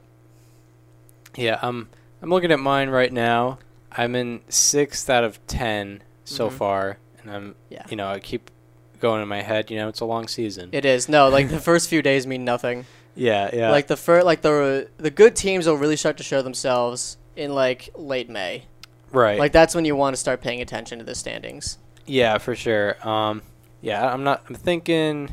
Yeah, 1.36 1.60
I'm 1.62 1.90
I'm 2.22 2.30
looking 2.30 2.52
at 2.52 2.60
mine 2.60 2.90
right 2.90 3.12
now. 3.12 3.60
I'm 3.98 4.16
in 4.16 4.42
6th 4.50 5.10
out 5.10 5.24
of 5.24 5.46
10 5.48 6.02
so 6.24 6.50
Mhm. 6.50 6.54
far 6.54 6.98
and 7.22 7.32
I'm 7.32 7.56
Yeah. 7.70 7.84
you 7.90 7.96
know, 7.98 8.08
I 8.10 8.20
keep 8.20 8.52
going 9.00 9.22
in 9.22 9.28
my 9.28 9.42
head, 9.42 9.70
you 9.72 9.78
know, 9.78 9.88
it's 9.90 10.00
a 10.00 10.06
long 10.06 10.28
season. 10.28 10.70
It 10.72 10.86
is 10.86 11.08
no 11.10 11.30
like 11.30 11.50
the 11.50 11.60
first 11.72 11.90
few 11.90 12.02
days 12.02 12.26
mean 12.28 12.44
nothing. 12.46 12.86
yeah, 13.16 13.50
yeah. 13.54 13.72
Like 13.72 13.88
the 13.88 13.98
first, 13.98 14.26
like 14.26 14.42
the 14.42 14.90
the 14.98 15.12
good 15.12 15.36
teams 15.36 15.68
will 15.68 15.78
really 15.78 15.96
start 15.96 16.18
to 16.18 16.24
show 16.24 16.42
themselves 16.42 17.18
in 17.36 17.54
like 17.54 17.90
late 17.96 18.30
May. 18.30 18.64
right. 19.12 19.40
Like 19.40 19.52
that's 19.54 19.74
when 19.76 19.86
you 19.86 19.96
want 19.96 20.16
to 20.16 20.20
start 20.20 20.42
paying 20.42 20.62
attention 20.62 21.00
to 21.00 21.06
the 21.06 21.16
standings. 21.16 21.78
yeah, 22.06 22.38
for 22.38 22.56
sure. 22.56 22.96
Um 23.08 23.42
yeah, 23.82 24.12
I'm 24.12 24.24
not 24.24 24.44
I'm 24.50 24.56
thinking 24.56 25.30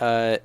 uh 0.00 0.36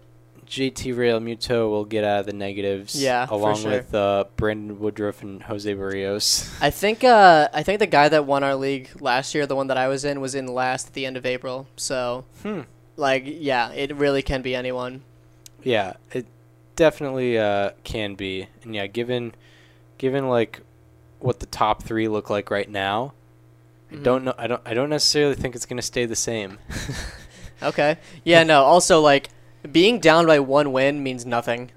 JT 0.49 0.95
Realmuto 0.95 1.69
will 1.69 1.85
get 1.85 2.03
out 2.03 2.21
of 2.21 2.25
the 2.25 2.33
negatives 2.33 2.99
Yeah, 3.01 3.27
for 3.27 3.35
along 3.35 3.57
sure. 3.57 3.71
with 3.71 3.93
uh 3.93 4.25
Brandon 4.35 4.79
Woodruff 4.79 5.21
and 5.21 5.43
Jose 5.43 5.71
Berrios. 5.75 6.51
I 6.62 6.71
think 6.71 7.03
uh 7.03 7.49
I 7.53 7.62
think 7.63 7.79
the 7.79 7.88
guy 7.88 8.09
that 8.09 8.25
won 8.25 8.43
our 8.43 8.55
league 8.55 8.89
last 8.99 9.35
year, 9.35 9.45
the 9.45 9.55
one 9.55 9.67
that 9.67 9.77
I 9.77 9.88
was 9.88 10.03
in, 10.03 10.19
was 10.21 10.33
in 10.35 10.47
last 10.47 10.88
at 10.88 10.93
the 10.93 11.05
end 11.05 11.17
of 11.17 11.25
April. 11.25 11.67
So 11.77 12.25
Hmm. 12.41 12.62
like 12.97 13.23
yeah, 13.25 13.71
it 13.73 13.95
really 13.95 14.21
can 14.23 14.41
be 14.41 14.55
anyone. 14.55 15.03
Yeah, 15.63 15.93
it 16.12 16.25
definitely 16.75 17.38
uh, 17.38 17.71
can 17.83 18.15
be, 18.15 18.47
and 18.63 18.73
yeah, 18.73 18.88
given 18.88 19.35
given 19.97 20.29
like 20.29 20.62
what 21.19 21.41
the 21.41 21.45
top 21.45 21.83
three 21.83 22.07
look 22.07 22.29
like 22.29 22.49
right 22.49 22.69
now, 22.69 23.13
I 23.91 23.95
Mhm. 23.95 24.03
don't 24.03 24.23
know. 24.23 24.33
I 24.38 24.47
don't. 24.47 24.62
I 24.65 24.73
don't 24.73 24.89
necessarily 24.89 25.35
think 25.35 25.53
it's 25.55 25.65
gonna 25.67 25.81
stay 25.83 26.05
the 26.07 26.15
same. 26.15 26.57
Okay. 27.62 27.97
Yeah, 28.23 28.43
no. 28.43 28.63
Also, 28.63 29.01
like 29.01 29.29
being 29.69 30.00
down 30.00 30.26
by 30.26 30.39
one 30.39 30.72
win 30.72 31.04
means 31.04 31.26
nothing. 31.26 31.72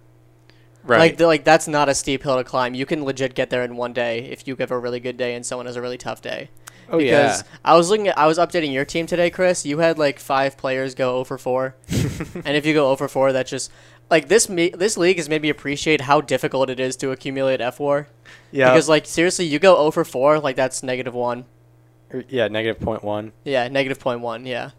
Right. 0.85 0.99
Like, 0.99 1.17
the, 1.17 1.27
like 1.27 1.45
that's 1.45 1.69
not 1.69 1.89
a 1.89 1.95
steep 1.95 2.23
hill 2.23 2.37
to 2.37 2.45
climb. 2.45 2.75
You 2.75 2.87
can 2.87 3.05
legit 3.05 3.35
get 3.35 3.51
there 3.51 3.63
in 3.63 3.77
one 3.77 3.93
day 3.93 4.25
if 4.25 4.49
you 4.49 4.57
have 4.57 4.71
a 4.71 4.79
really 4.79 5.01
good 5.01 5.17
day 5.17 5.35
and 5.35 5.47
someone 5.47 5.67
has 5.67 5.77
a 5.77 5.83
really 5.83 5.99
tough 5.99 6.21
day. 6.21 6.51
oh 6.89 6.99
because 6.99 7.43
yeah. 7.43 7.49
I 7.65 7.77
was 7.77 7.89
looking 7.89 8.09
at, 8.09 8.19
I 8.19 8.27
was 8.27 8.39
updating 8.39 8.73
your 8.73 8.85
team 8.85 9.07
today, 9.07 9.31
Chris. 9.31 9.65
You 9.65 9.79
had 9.79 9.99
like 9.99 10.19
five 10.19 10.57
players 10.57 10.95
go 10.95 11.17
over 11.17 11.39
4. 11.39 11.77
and 12.45 12.57
if 12.57 12.67
you 12.67 12.75
go 12.75 12.91
over 12.91 13.07
4, 13.07 13.33
that's 13.33 13.51
just 13.51 13.71
like 14.11 14.27
this 14.27 14.49
me, 14.49 14.71
this 14.71 14.97
league 14.97 15.19
has 15.19 15.29
made 15.29 15.43
me 15.43 15.51
appreciate 15.51 16.03
how 16.03 16.21
difficult 16.21 16.69
it 16.69 16.81
is 16.81 16.97
to 16.97 17.13
accumulate 17.13 17.61
F 17.61 17.79
war. 17.79 18.09
yeah. 18.51 18.73
Because 18.73 18.89
like 18.89 19.07
seriously, 19.07 19.45
you 19.45 19.61
go 19.61 19.77
over 19.77 20.05
4, 20.05 20.41
like 20.41 20.57
that's 20.57 20.83
negative 20.83 21.15
1. 21.15 21.45
Er, 22.13 22.25
yeah. 22.29 22.49
Negative 22.49 22.81
point 22.81 23.05
one. 23.05 23.33
Yeah, 23.45 23.69
negative 23.69 24.01
point 24.01 24.21
1, 24.21 24.47
yeah. 24.47 24.71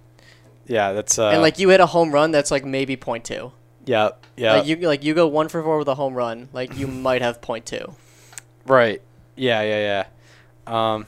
Yeah. 0.68 0.94
That's. 0.94 1.18
Uh, 1.20 1.30
and 1.30 1.42
like 1.42 1.60
you 1.60 1.70
hit 1.70 1.80
a 1.80 1.86
home 1.86 2.12
run 2.12 2.32
that's 2.32 2.52
like 2.52 2.64
maybe 2.66 2.96
point 2.96 3.26
2. 3.26 3.52
Yeah. 3.86 4.10
Yeah. 4.38 4.54
Like 4.56 4.66
you 4.68 4.76
like 4.78 5.04
you 5.04 5.14
go 5.14 5.28
1 5.28 5.50
for 5.50 5.62
4 5.62 5.78
with 5.78 5.88
a 5.88 5.96
home 5.96 6.14
run, 6.14 6.50
like 6.54 6.78
you 6.78 6.88
might 7.08 7.22
have 7.22 7.42
point 7.42 7.66
2. 7.66 7.94
right. 8.66 9.02
Yeah. 9.36 9.62
Yeah. 9.62 10.06
Yeah. 10.68 10.94
Um. 10.94 11.08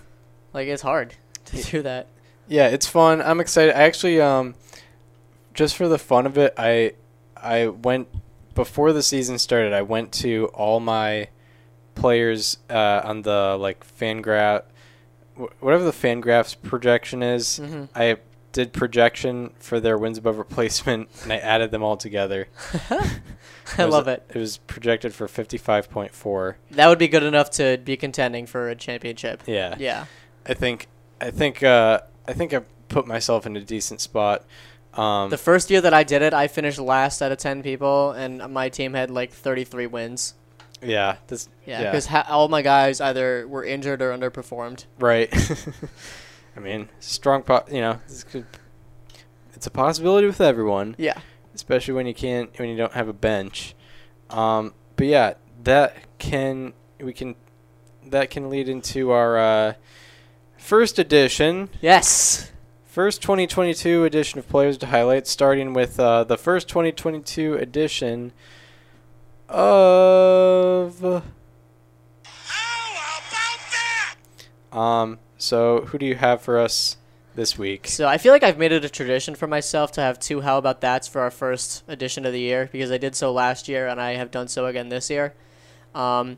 Like 0.54 0.68
it's 0.68 0.82
hard 0.82 1.14
to 1.46 1.62
do 1.64 1.82
that. 1.84 2.08
Yeah, 2.48 2.68
it's 2.68 2.88
fun. 2.88 3.22
I'm 3.22 3.40
excited. 3.40 3.76
I 3.76 3.84
actually 3.84 4.20
um 4.22 4.56
just 5.54 5.76
for 5.76 5.88
the 5.88 5.98
fun 5.98 6.26
of 6.26 6.38
it, 6.38 6.54
I 6.58 6.94
I 7.38 7.68
went 7.68 8.08
before 8.56 8.94
the 8.94 9.04
season 9.04 9.38
started, 9.40 9.74
I 9.74 9.82
went 9.82 10.12
to 10.14 10.48
all 10.54 10.80
my 10.80 11.28
players 11.96 12.58
uh 12.70 13.02
on 13.04 13.22
the 13.22 13.58
like 13.60 13.86
Fangraph 14.00 14.64
wh- 15.38 15.64
whatever 15.64 15.84
the 15.84 15.92
Fangraphs 15.92 16.56
projection 16.62 17.24
is. 17.24 17.60
Mhm. 17.64 17.90
I 17.96 18.18
did 18.56 18.72
projection 18.72 19.52
for 19.60 19.82
their 19.82 19.98
wins 19.98 20.18
above 20.18 20.38
replacement 20.38 21.10
and 21.24 21.34
I 21.34 21.38
added 21.40 21.72
them 21.72 21.84
all 21.84 21.98
together. 21.98 22.48
I 23.78 23.84
love 23.84 24.08
it. 24.08 24.24
It 24.34 24.38
was 24.38 24.58
projected 24.60 25.14
for 25.14 25.28
55.4. 25.28 26.56
That 26.72 26.88
would 26.88 26.98
be 27.00 27.10
good 27.10 27.24
enough 27.24 27.50
to 27.52 27.78
be 27.84 27.98
contending 27.98 28.46
for 28.46 28.70
a 28.70 28.76
championship. 28.76 29.44
Yeah. 29.46 29.76
Yeah. 29.78 30.06
I 30.46 30.54
think 30.54 30.88
I 31.20 31.32
think 31.32 31.62
uh 31.64 32.00
I 32.28 32.32
think 32.34 32.54
I 32.54 32.62
put 32.88 33.06
myself 33.08 33.46
in 33.46 33.58
a 33.58 33.62
decent 33.62 34.00
spot. 34.00 34.46
Um 34.94 35.30
The 35.30 35.38
first 35.38 35.70
year 35.70 35.82
that 35.82 35.94
I 35.94 36.04
did 36.04 36.22
it, 36.22 36.34
I 36.34 36.48
finished 36.48 36.80
last 36.80 37.22
out 37.22 37.34
of 37.34 37.38
10 37.38 37.62
people, 37.62 38.12
and 38.12 38.42
my 38.54 38.70
team 38.70 38.94
had 38.94 39.12
like 39.12 39.32
33 39.34 39.88
wins. 39.88 40.34
yeah, 40.82 41.18
this 41.28 41.50
Yeah, 41.66 41.82
Yeah. 41.82 41.92
because 41.92 42.06
ha- 42.06 42.26
all 42.30 42.48
my 42.48 42.62
guys 42.62 43.02
either 43.02 43.46
were 43.50 43.66
injured 43.66 44.02
or 44.02 44.12
underperformed. 44.18 44.86
Right. 45.00 45.30
I 46.56 46.60
mean, 46.60 46.90
strong 47.00 47.44
po- 47.44 47.66
you 47.72 47.82
know, 47.82 48.00
this 48.08 48.24
could 48.24 48.46
it's 49.54 49.68
a 49.68 49.72
possibility 49.72 50.28
with 50.28 50.42
everyone, 50.42 50.96
Yeah. 50.98 51.18
especially 51.54 51.94
when 51.94 52.06
you 52.08 52.14
can't 52.14 52.58
when 52.60 52.70
you 52.70 52.78
don't 52.78 52.94
have 52.94 53.08
a 53.08 53.14
bench. 53.14 53.76
Um 54.30 54.74
but 54.96 55.08
yeah, 55.08 55.34
that 55.64 55.96
can 56.20 56.74
we 57.00 57.14
can 57.14 57.36
that 58.08 58.30
can 58.30 58.50
lead 58.50 58.70
into 58.70 59.12
our 59.12 59.38
uh 59.38 59.74
first 60.58 60.98
edition, 61.00 61.70
Yes. 61.82 62.52
first 62.86 63.22
2022 63.22 64.04
edition 64.06 64.40
of 64.40 64.48
Players 64.48 64.78
to 64.80 64.86
Highlight 64.88 65.28
starting 65.28 65.74
with 65.74 66.00
uh 66.00 66.24
the 66.24 66.38
first 66.38 66.68
2022 66.70 67.56
edition 67.56 68.32
of 69.50 71.24
Um 74.76 75.20
so 75.38 75.82
who 75.88 75.98
do 75.98 76.06
you 76.06 76.16
have 76.16 76.42
for 76.42 76.60
us 76.60 76.98
this 77.36 77.58
week? 77.58 77.88
So 77.88 78.08
I 78.08 78.18
feel 78.18 78.32
like 78.32 78.44
I've 78.44 78.58
made 78.58 78.72
it 78.72 78.86
a 78.86 78.90
tradition 78.90 79.36
for 79.36 79.48
myself 79.48 79.92
to 79.94 80.02
have 80.02 80.20
two 80.20 80.42
How 80.42 80.58
About 80.58 80.80
That's 80.82 81.08
for 81.08 81.22
our 81.22 81.32
first 81.32 81.84
edition 81.88 82.26
of 82.26 82.32
the 82.34 82.40
year 82.40 82.70
because 82.72 82.92
I 82.92 82.98
did 82.98 83.16
so 83.16 83.32
last 83.34 83.68
year 83.68 83.88
and 83.88 84.00
I 84.00 84.14
have 84.14 84.32
done 84.32 84.48
so 84.48 84.66
again 84.66 84.90
this 84.90 85.10
year. 85.10 85.34
Um, 85.94 86.38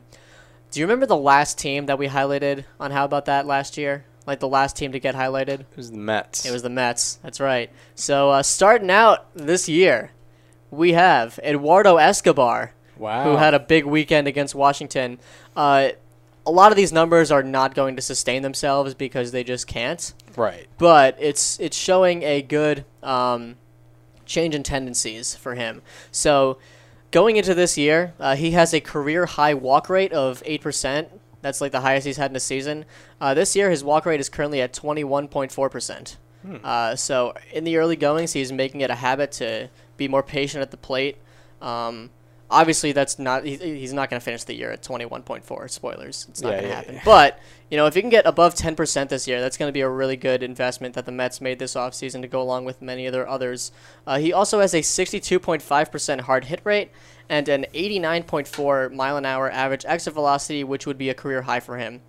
do 0.70 0.80
you 0.80 0.86
remember 0.86 1.06
the 1.06 1.16
last 1.16 1.58
team 1.58 1.86
that 1.86 1.98
we 1.98 2.08
highlighted 2.08 2.64
on 2.80 2.90
How 2.90 3.04
About 3.04 3.24
That 3.26 3.46
last 3.46 3.78
year? 3.78 4.04
Like 4.26 4.40
the 4.40 4.48
last 4.48 4.76
team 4.76 4.92
to 4.92 5.00
get 5.00 5.14
highlighted? 5.14 5.60
It 5.60 5.76
was 5.76 5.90
the 5.90 5.96
Mets. 5.96 6.44
It 6.44 6.50
was 6.52 6.62
the 6.62 6.68
Mets. 6.68 7.18
That's 7.22 7.40
right. 7.40 7.70
So 7.94 8.30
uh, 8.30 8.42
starting 8.42 8.90
out 8.90 9.26
this 9.34 9.68
year, 9.68 10.10
we 10.70 10.92
have 10.92 11.38
Eduardo 11.42 11.96
Escobar, 11.96 12.72
Wow. 12.98 13.22
who 13.24 13.36
had 13.36 13.54
a 13.54 13.58
big 13.60 13.86
weekend 13.86 14.26
against 14.28 14.54
Washington. 14.54 15.18
Uh, 15.56 15.90
a 16.48 16.50
lot 16.50 16.72
of 16.72 16.76
these 16.76 16.92
numbers 16.92 17.30
are 17.30 17.42
not 17.42 17.74
going 17.74 17.96
to 17.96 18.02
sustain 18.02 18.42
themselves 18.42 18.94
because 18.94 19.32
they 19.32 19.44
just 19.44 19.66
can't. 19.66 20.14
right. 20.34 20.66
But 20.78 21.16
it's 21.20 21.60
it's 21.60 21.76
showing 21.76 22.22
a 22.22 22.40
good 22.40 22.84
um, 23.02 23.56
change 24.24 24.54
in 24.54 24.62
tendencies 24.62 25.34
for 25.34 25.54
him. 25.54 25.82
So 26.10 26.58
going 27.10 27.36
into 27.36 27.54
this 27.54 27.76
year, 27.76 28.14
uh, 28.18 28.34
he 28.34 28.52
has 28.52 28.72
a 28.72 28.80
career 28.80 29.26
high 29.26 29.54
walk 29.54 29.90
rate 29.90 30.12
of 30.12 30.42
eight 30.46 30.62
percent. 30.62 31.08
That's 31.42 31.60
like 31.60 31.72
the 31.72 31.80
highest 31.82 32.06
he's 32.06 32.16
had 32.16 32.30
in 32.30 32.36
a 32.36 32.40
season. 32.40 32.84
Uh, 33.20 33.34
this 33.34 33.54
year, 33.54 33.70
his 33.70 33.84
walk 33.84 34.06
rate 34.06 34.20
is 34.20 34.28
currently 34.28 34.60
at 34.62 34.72
twenty 34.72 35.04
one 35.04 35.28
point 35.28 35.52
four 35.52 35.68
percent. 35.68 36.16
Uh, 36.64 36.96
so 36.96 37.34
in 37.52 37.64
the 37.64 37.76
early 37.76 37.96
goings, 37.96 38.32
he's 38.32 38.50
making 38.52 38.80
it 38.80 38.90
a 38.90 38.94
habit 38.94 39.32
to 39.32 39.68
be 39.98 40.08
more 40.08 40.22
patient 40.22 40.62
at 40.62 40.70
the 40.70 40.78
plate. 40.78 41.16
Um, 41.60 42.08
obviously, 42.50 42.92
that's 42.92 43.18
not 43.18 43.44
he, 43.44 43.56
he's 43.56 43.92
not 43.92 44.10
going 44.10 44.20
to 44.20 44.24
finish 44.24 44.44
the 44.44 44.54
year 44.54 44.70
at 44.70 44.82
twenty 44.82 45.04
one 45.04 45.22
point 45.22 45.44
four. 45.44 45.68
Spoilers, 45.68 46.26
it's 46.30 46.42
not 46.42 46.50
Yeah, 46.50 46.54
going 46.54 46.62
to 46.64 46.68
yeah, 46.68 46.74
happen. 46.74 46.94
yeah. 46.96 47.02
But 47.04 47.40
you 47.70 47.76
know, 47.76 47.86
if 47.86 47.94
you 47.96 48.02
can 48.02 48.10
get 48.10 48.26
above 48.26 48.54
ten 48.54 48.74
percent 48.74 49.10
this 49.10 49.28
year, 49.28 49.40
that's 49.40 49.56
going 49.56 49.68
to 49.68 49.72
be 49.72 49.80
a 49.82 49.88
really 49.88 50.16
good 50.16 50.42
investment 50.42 50.94
that 50.94 51.06
the 51.06 51.12
Mets 51.12 51.40
made 51.40 51.58
this 51.58 51.74
offseason 51.74 52.22
to 52.22 52.28
go 52.28 52.40
along 52.42 52.64
with 52.64 52.80
many 52.82 53.06
of 53.06 53.12
their 53.12 53.28
others. 53.28 53.72
Uh, 54.06 54.18
he 54.18 54.32
also 54.32 54.60
has 54.60 54.74
a 54.74 54.82
sixty 54.82 55.20
two 55.20 55.38
point 55.38 55.62
five 55.62 55.90
percent 55.92 56.22
hard 56.22 56.46
hit 56.46 56.60
rate 56.64 56.90
and 57.28 57.48
an 57.48 57.66
eighty 57.74 57.98
nine 57.98 58.22
point 58.22 58.48
four 58.48 58.88
mile 58.88 59.16
an 59.16 59.26
hour 59.26 59.50
average 59.50 59.84
exit 59.86 60.14
velocity, 60.14 60.64
which 60.64 60.86
would 60.86 60.98
be 60.98 61.10
a 61.10 61.14
career 61.14 61.42
high 61.42 61.60
for 61.60 61.76
him. 61.78 62.00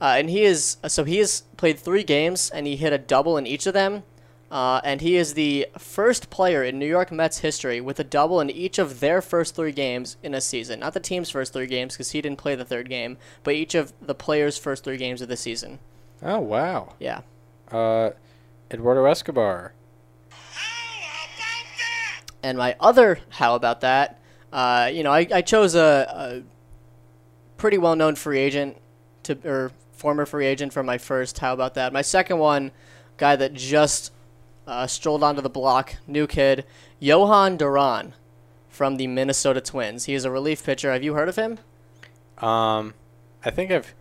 Uh, 0.00 0.16
and 0.18 0.30
he 0.30 0.42
is 0.42 0.78
so 0.88 1.04
he 1.04 1.18
has 1.18 1.42
played 1.56 1.78
three 1.78 2.02
games 2.02 2.50
and 2.50 2.66
he 2.66 2.74
hit 2.76 2.92
a 2.92 2.98
double 2.98 3.36
in 3.36 3.46
each 3.46 3.66
of 3.66 3.74
them. 3.74 4.02
Uh, 4.52 4.82
and 4.84 5.00
he 5.00 5.16
is 5.16 5.32
the 5.32 5.66
first 5.78 6.28
player 6.28 6.62
in 6.62 6.78
New 6.78 6.86
York 6.86 7.10
Mets 7.10 7.38
history 7.38 7.80
with 7.80 7.98
a 7.98 8.04
double 8.04 8.38
in 8.38 8.50
each 8.50 8.78
of 8.78 9.00
their 9.00 9.22
first 9.22 9.54
three 9.54 9.72
games 9.72 10.18
in 10.22 10.34
a 10.34 10.42
season. 10.42 10.80
Not 10.80 10.92
the 10.92 11.00
team's 11.00 11.30
first 11.30 11.54
three 11.54 11.66
games 11.66 11.94
because 11.94 12.10
he 12.10 12.20
didn't 12.20 12.36
play 12.36 12.54
the 12.54 12.64
third 12.66 12.90
game, 12.90 13.16
but 13.44 13.54
each 13.54 13.74
of 13.74 13.94
the 14.02 14.14
players' 14.14 14.58
first 14.58 14.84
three 14.84 14.98
games 14.98 15.22
of 15.22 15.28
the 15.28 15.38
season. 15.38 15.78
Oh 16.22 16.38
wow. 16.38 16.92
Yeah. 16.98 17.22
Uh, 17.70 18.10
Eduardo 18.70 19.06
Escobar. 19.06 19.72
And 22.42 22.58
my 22.58 22.76
other 22.78 23.20
how 23.30 23.54
about 23.54 23.80
that, 23.80 24.20
uh, 24.52 24.90
you 24.92 25.02
know, 25.02 25.12
I, 25.12 25.26
I 25.32 25.40
chose 25.40 25.74
a, 25.74 26.06
a 26.10 26.42
pretty 27.56 27.78
well 27.78 27.96
known 27.96 28.16
free 28.16 28.38
agent 28.38 28.76
to 29.22 29.38
or 29.46 29.72
former 29.92 30.26
free 30.26 30.44
agent 30.44 30.74
for 30.74 30.82
my 30.82 30.98
first 30.98 31.38
how 31.38 31.54
about 31.54 31.72
that. 31.72 31.90
My 31.94 32.02
second 32.02 32.36
one, 32.36 32.70
guy 33.16 33.34
that 33.36 33.54
just 33.54 34.12
uh, 34.66 34.86
strolled 34.86 35.22
onto 35.22 35.40
the 35.42 35.50
block, 35.50 35.96
new 36.06 36.26
kid, 36.26 36.64
Jhoan 37.00 37.56
Duran 37.58 38.14
from 38.68 38.96
the 38.96 39.06
Minnesota 39.06 39.60
Twins. 39.60 40.04
He 40.06 40.14
is 40.14 40.24
a 40.24 40.30
relief 40.30 40.64
pitcher. 40.64 40.92
Have 40.92 41.02
you 41.02 41.14
heard 41.14 41.28
of 41.28 41.36
him? 41.36 41.58
Um, 42.38 42.94
I 43.44 43.50
think 43.50 43.70
I've, 43.70 43.94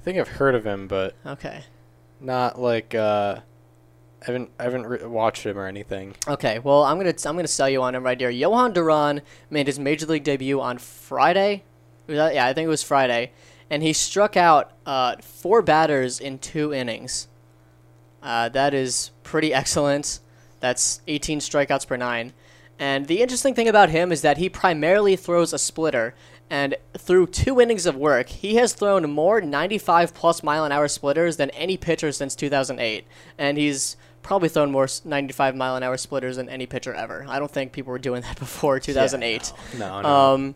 I 0.00 0.02
think 0.02 0.18
I've 0.18 0.28
heard 0.28 0.54
of 0.54 0.64
him, 0.64 0.86
but 0.88 1.14
Okay. 1.26 1.64
not 2.20 2.60
like 2.60 2.94
uh, 2.94 3.36
I 4.22 4.24
haven't 4.24 4.50
I 4.58 4.62
haven't 4.64 4.86
re- 4.86 5.04
watched 5.04 5.44
him 5.44 5.58
or 5.58 5.66
anything. 5.66 6.14
Okay, 6.28 6.58
well, 6.60 6.84
I'm 6.84 6.96
gonna 6.98 7.14
I'm 7.26 7.36
gonna 7.36 7.48
sell 7.48 7.68
you 7.68 7.82
on 7.82 7.94
him 7.94 8.04
right 8.04 8.18
here. 8.18 8.30
Jhoan 8.30 8.72
Duran 8.72 9.22
made 9.50 9.66
his 9.66 9.78
major 9.78 10.06
league 10.06 10.24
debut 10.24 10.60
on 10.60 10.78
Friday. 10.78 11.64
Yeah, 12.08 12.46
I 12.46 12.52
think 12.52 12.66
it 12.66 12.68
was 12.68 12.82
Friday, 12.82 13.32
and 13.70 13.82
he 13.82 13.92
struck 13.92 14.36
out 14.36 14.72
uh, 14.86 15.16
four 15.20 15.62
batters 15.62 16.20
in 16.20 16.38
two 16.38 16.72
innings. 16.74 17.28
Uh, 18.22 18.48
that 18.50 18.72
is 18.74 19.10
pretty 19.22 19.52
excellent. 19.52 20.20
That's 20.60 21.00
18 21.08 21.40
strikeouts 21.40 21.86
per 21.86 21.96
nine. 21.96 22.32
And 22.78 23.06
the 23.06 23.20
interesting 23.22 23.54
thing 23.54 23.68
about 23.68 23.90
him 23.90 24.12
is 24.12 24.22
that 24.22 24.38
he 24.38 24.48
primarily 24.48 25.16
throws 25.16 25.52
a 25.52 25.58
splitter. 25.58 26.14
And 26.50 26.76
through 26.96 27.28
two 27.28 27.60
innings 27.60 27.86
of 27.86 27.96
work, 27.96 28.28
he 28.28 28.56
has 28.56 28.74
thrown 28.74 29.10
more 29.10 29.40
95 29.40 30.14
plus 30.14 30.42
mile 30.42 30.64
an 30.64 30.72
hour 30.72 30.86
splitters 30.88 31.36
than 31.36 31.50
any 31.50 31.76
pitcher 31.76 32.12
since 32.12 32.34
2008. 32.34 33.06
And 33.38 33.56
he's 33.56 33.96
probably 34.22 34.48
thrown 34.48 34.70
more 34.70 34.88
95 35.04 35.56
mile 35.56 35.76
an 35.76 35.82
hour 35.82 35.96
splitters 35.96 36.36
than 36.36 36.48
any 36.48 36.66
pitcher 36.66 36.94
ever. 36.94 37.24
I 37.28 37.38
don't 37.38 37.50
think 37.50 37.72
people 37.72 37.90
were 37.90 37.98
doing 37.98 38.22
that 38.22 38.38
before 38.38 38.78
2008. 38.80 39.52
Yeah. 39.72 39.78
No, 39.78 40.00
no. 40.00 40.08
Um, 40.08 40.54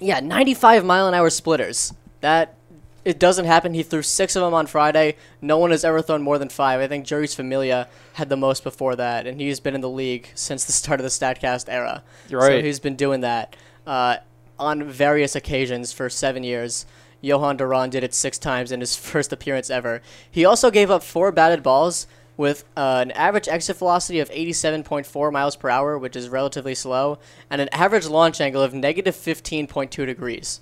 yeah, 0.00 0.20
95 0.20 0.84
mile 0.84 1.06
an 1.06 1.14
hour 1.14 1.30
splitters. 1.30 1.92
That 2.20 2.56
it 3.04 3.18
doesn't 3.18 3.44
happen. 3.44 3.74
He 3.74 3.82
threw 3.82 4.02
six 4.02 4.34
of 4.36 4.42
them 4.42 4.54
on 4.54 4.66
Friday. 4.66 5.16
No 5.40 5.58
one 5.58 5.70
has 5.70 5.84
ever 5.84 6.00
thrown 6.02 6.22
more 6.22 6.38
than 6.38 6.48
five. 6.48 6.80
I 6.80 6.86
think 6.86 7.06
Jeurys 7.06 7.34
Familia 7.34 7.88
had 8.14 8.28
the 8.28 8.36
most 8.36 8.64
before 8.64 8.96
that, 8.96 9.26
and 9.26 9.40
he's 9.40 9.60
been 9.60 9.74
in 9.74 9.80
the 9.80 9.90
league 9.90 10.28
since 10.34 10.64
the 10.64 10.72
start 10.72 11.00
of 11.00 11.04
the 11.04 11.10
Statcast 11.10 11.66
era. 11.68 12.02
You're 12.28 12.40
So 12.40 12.48
right. 12.48 12.64
he's 12.64 12.80
been 12.80 12.96
doing 12.96 13.20
that 13.20 13.56
uh, 13.86 14.16
on 14.58 14.84
various 14.84 15.34
occasions 15.36 15.92
for 15.92 16.08
seven 16.08 16.42
years. 16.44 16.86
Jhoan 17.22 17.56
Duran 17.56 17.88
did 17.90 18.04
it 18.04 18.12
six 18.14 18.38
times 18.38 18.70
in 18.72 18.80
his 18.80 18.96
first 19.10 19.32
appearance 19.32 19.70
ever. 19.70 20.00
He 20.30 20.44
also 20.44 20.70
gave 20.70 20.90
up 20.90 21.02
four 21.02 21.32
batted 21.32 21.62
balls 21.62 22.06
with 22.36 22.64
uh, 22.76 22.98
an 23.02 23.12
average 23.12 23.46
exit 23.46 23.76
velocity 23.76 24.18
of 24.18 24.28
87.4 24.30 25.32
miles 25.32 25.54
per 25.56 25.68
hour, 25.70 25.96
which 25.96 26.16
is 26.16 26.28
relatively 26.28 26.74
slow, 26.74 27.18
and 27.48 27.60
an 27.60 27.68
average 27.70 28.06
launch 28.08 28.40
angle 28.40 28.60
of 28.60 28.74
negative 28.74 29.14
15.2 29.14 30.04
degrees. 30.04 30.60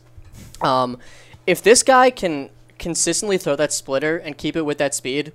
Um, 0.60 0.98
if 1.46 1.62
this 1.62 1.82
guy 1.82 2.10
can 2.10 2.50
consistently 2.78 3.38
throw 3.38 3.56
that 3.56 3.72
splitter 3.72 4.16
and 4.16 4.36
keep 4.36 4.56
it 4.56 4.62
with 4.62 4.78
that 4.78 4.94
speed, 4.94 5.32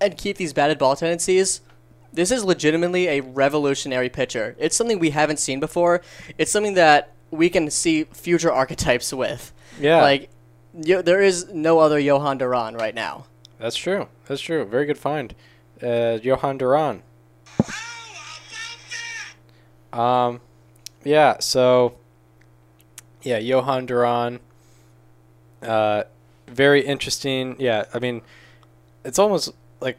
and 0.00 0.16
keep 0.16 0.36
these 0.38 0.52
batted 0.52 0.78
ball 0.78 0.96
tendencies, 0.96 1.60
this 2.12 2.30
is 2.30 2.42
legitimately 2.42 3.06
a 3.06 3.20
revolutionary 3.20 4.08
pitcher. 4.08 4.56
It's 4.58 4.74
something 4.74 4.98
we 4.98 5.10
haven't 5.10 5.38
seen 5.38 5.60
before. 5.60 6.00
It's 6.38 6.50
something 6.50 6.74
that 6.74 7.12
we 7.30 7.50
can 7.50 7.70
see 7.70 8.04
future 8.04 8.50
archetypes 8.50 9.12
with. 9.12 9.52
yeah, 9.78 10.00
Like, 10.02 10.30
yo, 10.74 11.02
there 11.02 11.20
is 11.20 11.52
no 11.52 11.78
other 11.78 12.00
Jhoan 12.00 12.38
Duran 12.38 12.76
right 12.76 12.94
now. 12.94 13.26
that's 13.58 13.76
true. 13.76 14.08
That's 14.26 14.40
true. 14.40 14.64
Very 14.64 14.86
good 14.86 14.98
find, 14.98 15.34
uh, 15.82 16.18
Jhoan 16.18 16.58
Duran. 16.58 17.02
Um, 19.92 20.40
yeah. 21.04 21.38
So, 21.40 21.96
yeah, 23.22 23.40
Jhoan 23.40 23.86
Duran. 23.86 24.40
Uh, 25.62 26.04
very 26.48 26.84
interesting. 26.84 27.56
Yeah, 27.58 27.84
I 27.94 27.98
mean, 27.98 28.22
it's 29.04 29.18
almost 29.18 29.52
like 29.80 29.98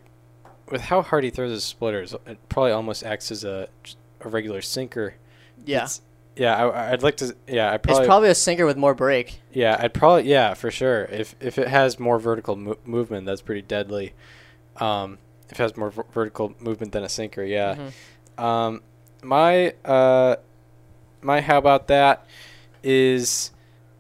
with 0.70 0.82
how 0.82 1.02
hard 1.02 1.24
he 1.24 1.30
throws 1.30 1.52
his 1.52 1.64
splitters, 1.64 2.14
it 2.26 2.38
probably 2.50 2.72
almost 2.72 3.04
acts 3.04 3.32
as 3.32 3.44
a 3.44 3.68
a 4.22 4.30
regular 4.30 4.62
sinker. 4.62 5.16
Yeah. 5.66 5.78
It's- 5.78 6.02
yeah, 6.38 6.56
I, 6.56 6.94
I'd 6.94 7.04
like 7.04 7.18
to. 7.18 7.36
Yeah, 7.46 7.72
I 7.72 7.78
probably. 7.78 8.02
it's 8.04 8.08
probably. 8.08 8.30
a 8.30 8.36
sinker 8.36 8.66
with 8.66 8.78
more 8.78 8.94
break. 8.96 9.42
Yeah, 9.52 9.76
I'd 9.78 9.94
probably 9.94 10.30
yeah 10.30 10.54
for 10.54 10.72
sure. 10.72 11.04
If 11.06 11.36
if 11.42 11.58
it 11.58 11.68
has 11.68 12.00
more 12.00 12.20
vertical 12.20 12.56
mo- 12.56 12.78
movement, 12.86 13.26
that's 13.26 13.42
pretty 13.42 13.62
deadly. 13.64 14.14
Um, 14.78 15.18
if 15.50 15.60
it 15.60 15.64
has 15.64 15.76
more 15.76 15.92
v- 15.92 16.04
vertical 16.14 16.54
movement 16.60 16.94
than 16.94 17.04
a 17.04 17.10
sinker, 17.10 17.44
yeah. 17.44 17.76
Mhm. 18.38 18.42
Um, 18.44 18.82
my 19.22 19.74
uh, 19.84 20.38
my 21.22 21.42
how 21.42 21.58
about 21.58 21.88
that 21.90 22.26
is 22.82 23.52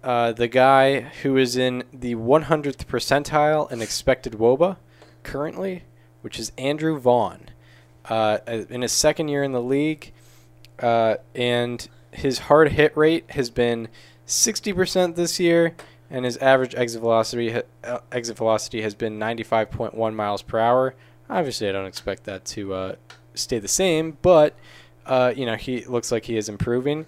uh, 0.03 0.31
the 0.31 0.47
guy 0.47 1.01
who 1.21 1.37
is 1.37 1.55
in 1.55 1.83
the 1.93 2.15
100th 2.15 2.85
percentile 2.85 3.71
in 3.71 3.81
expected 3.81 4.33
WOBA 4.33 4.77
currently, 5.23 5.83
which 6.21 6.39
is 6.39 6.51
Andrew 6.57 6.99
Vaughn, 6.99 7.49
uh, 8.05 8.39
in 8.47 8.81
his 8.81 8.91
second 8.91 9.27
year 9.27 9.43
in 9.43 9.51
the 9.51 9.61
league, 9.61 10.11
uh, 10.79 11.15
and 11.35 11.87
his 12.11 12.39
hard 12.39 12.71
hit 12.71 12.95
rate 12.97 13.29
has 13.31 13.49
been 13.49 13.87
60% 14.25 15.15
this 15.15 15.39
year, 15.39 15.75
and 16.09 16.25
his 16.25 16.37
average 16.37 16.75
exit 16.75 17.01
velocity 17.01 17.61
uh, 17.83 17.99
exit 18.11 18.37
velocity 18.37 18.81
has 18.81 18.95
been 18.95 19.19
95.1 19.19 20.13
miles 20.13 20.41
per 20.41 20.59
hour. 20.59 20.95
Obviously, 21.29 21.69
I 21.69 21.71
don't 21.71 21.85
expect 21.85 22.25
that 22.25 22.43
to 22.45 22.73
uh, 22.73 22.95
stay 23.33 23.59
the 23.59 23.67
same, 23.67 24.17
but 24.21 24.55
uh, 25.05 25.33
you 25.35 25.45
know 25.45 25.55
he 25.55 25.85
looks 25.85 26.11
like 26.11 26.25
he 26.25 26.37
is 26.37 26.49
improving. 26.49 27.05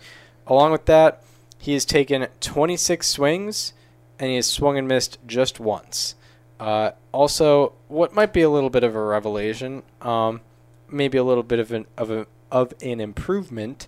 Along 0.48 0.72
with 0.72 0.86
that, 0.86 1.24
he 1.64 1.72
has 1.72 1.86
taken 1.86 2.28
26 2.42 3.08
swings, 3.08 3.72
and 4.20 4.30
he 4.30 4.36
has 4.36 4.46
swung 4.46 4.78
and 4.78 4.86
missed 4.86 5.18
just 5.26 5.62
once. 5.62 6.14
Uh, 6.60 6.92
also, 7.14 7.72
what 7.88 8.14
might 8.14 8.34
be 8.34 8.42
a 8.42 8.50
little 8.50 8.70
bit 8.70 8.84
of 8.84 8.98
a 8.98 9.02
revelation, 9.02 9.82
um, 10.02 10.42
maybe 10.90 11.18
a 11.18 11.24
little 11.24 11.42
bit 11.42 11.60
of 11.60 11.72
an 11.72 11.86
of 11.98 12.12
a 12.12 12.28
of 12.52 12.74
an 12.82 13.00
improvement. 13.00 13.88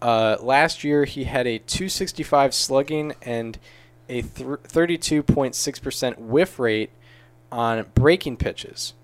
Uh, 0.00 0.36
last 0.40 0.84
year, 0.84 1.04
he 1.04 1.24
had 1.24 1.48
a 1.48 1.58
265 1.58 2.54
slugging 2.54 3.12
and 3.22 3.58
a 4.08 4.22
th- 4.22 4.46
32.6% 4.46 6.18
whiff 6.18 6.60
rate 6.60 6.90
on 7.50 7.86
breaking 7.92 8.36
pitches. 8.36 8.94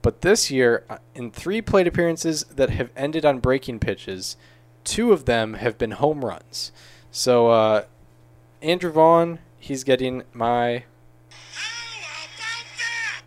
But 0.00 0.22
this 0.22 0.50
year, 0.50 0.84
uh, 0.88 0.96
in 1.14 1.30
three 1.30 1.60
plate 1.60 1.86
appearances 1.86 2.44
that 2.44 2.70
have 2.70 2.88
ended 2.96 3.26
on 3.26 3.40
breaking 3.40 3.80
pitches, 3.80 4.38
two 4.82 5.12
of 5.12 5.26
them 5.26 5.54
have 5.54 5.76
been 5.76 5.90
home 5.90 6.24
runs. 6.24 6.72
So, 7.16 7.46
uh, 7.48 7.84
Andrew 8.60 8.90
Vaughn, 8.90 9.38
he's 9.60 9.84
getting 9.84 10.24
my. 10.32 10.82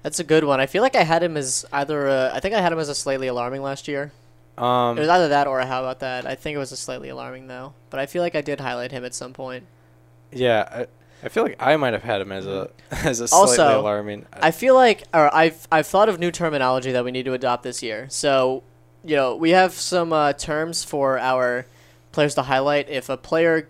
That's 0.03 0.19
a 0.19 0.25
good 0.25 0.43
one. 0.43 0.59
I 0.59 0.65
feel 0.65 0.83
like 0.83 0.95
I 0.95 1.03
had 1.03 1.23
him 1.23 1.37
as 1.37 1.65
either. 1.71 2.07
A, 2.07 2.31
I 2.33 2.41
think 2.41 2.53
I 2.53 2.59
had 2.59 2.73
him 2.73 2.79
as 2.79 2.89
a 2.89 2.95
slightly 2.95 3.27
alarming 3.27 3.61
last 3.61 3.87
year. 3.87 4.11
Um, 4.57 4.97
It 4.97 5.01
was 5.01 5.09
either 5.09 5.29
that 5.29 5.47
or 5.47 5.59
a 5.59 5.65
how 5.65 5.79
about 5.81 5.99
that. 5.99 6.25
I 6.25 6.35
think 6.35 6.55
it 6.55 6.59
was 6.59 6.73
a 6.73 6.77
slightly 6.77 7.07
alarming 7.07 7.47
though, 7.47 7.73
but 7.89 7.99
I 8.01 8.07
feel 8.07 8.21
like 8.21 8.35
I 8.35 8.41
did 8.41 8.59
highlight 8.59 8.91
him 8.91 9.05
at 9.05 9.15
some 9.15 9.31
point. 9.31 9.65
yeah, 10.33 10.67
I, 10.69 10.87
I 11.25 11.29
feel 11.29 11.43
like 11.43 11.55
I 11.57 11.77
might 11.77 11.93
have 11.93 12.03
had 12.03 12.19
him 12.19 12.33
as 12.33 12.45
a 12.45 12.69
as 12.91 13.21
a 13.21 13.27
slightly 13.29 13.49
Also, 13.51 13.79
alarming. 13.81 14.25
I 14.33 14.51
feel 14.51 14.75
like, 14.75 15.03
or 15.13 15.33
I've 15.33 15.65
I've 15.71 15.87
thought 15.87 16.09
of 16.09 16.19
new 16.19 16.31
terminology 16.31 16.91
that 16.91 17.05
we 17.05 17.11
need 17.11 17.23
to 17.23 17.33
adopt 17.33 17.63
this 17.63 17.81
year. 17.81 18.07
So, 18.09 18.63
you 19.05 19.15
know, 19.15 19.33
we 19.35 19.51
have 19.51 19.71
some 19.73 20.11
uh, 20.11 20.33
terms 20.33 20.83
for 20.83 21.17
our 21.19 21.65
players 22.11 22.35
to 22.35 22.41
highlight. 22.43 22.89
If 22.89 23.07
a 23.09 23.15
player 23.17 23.69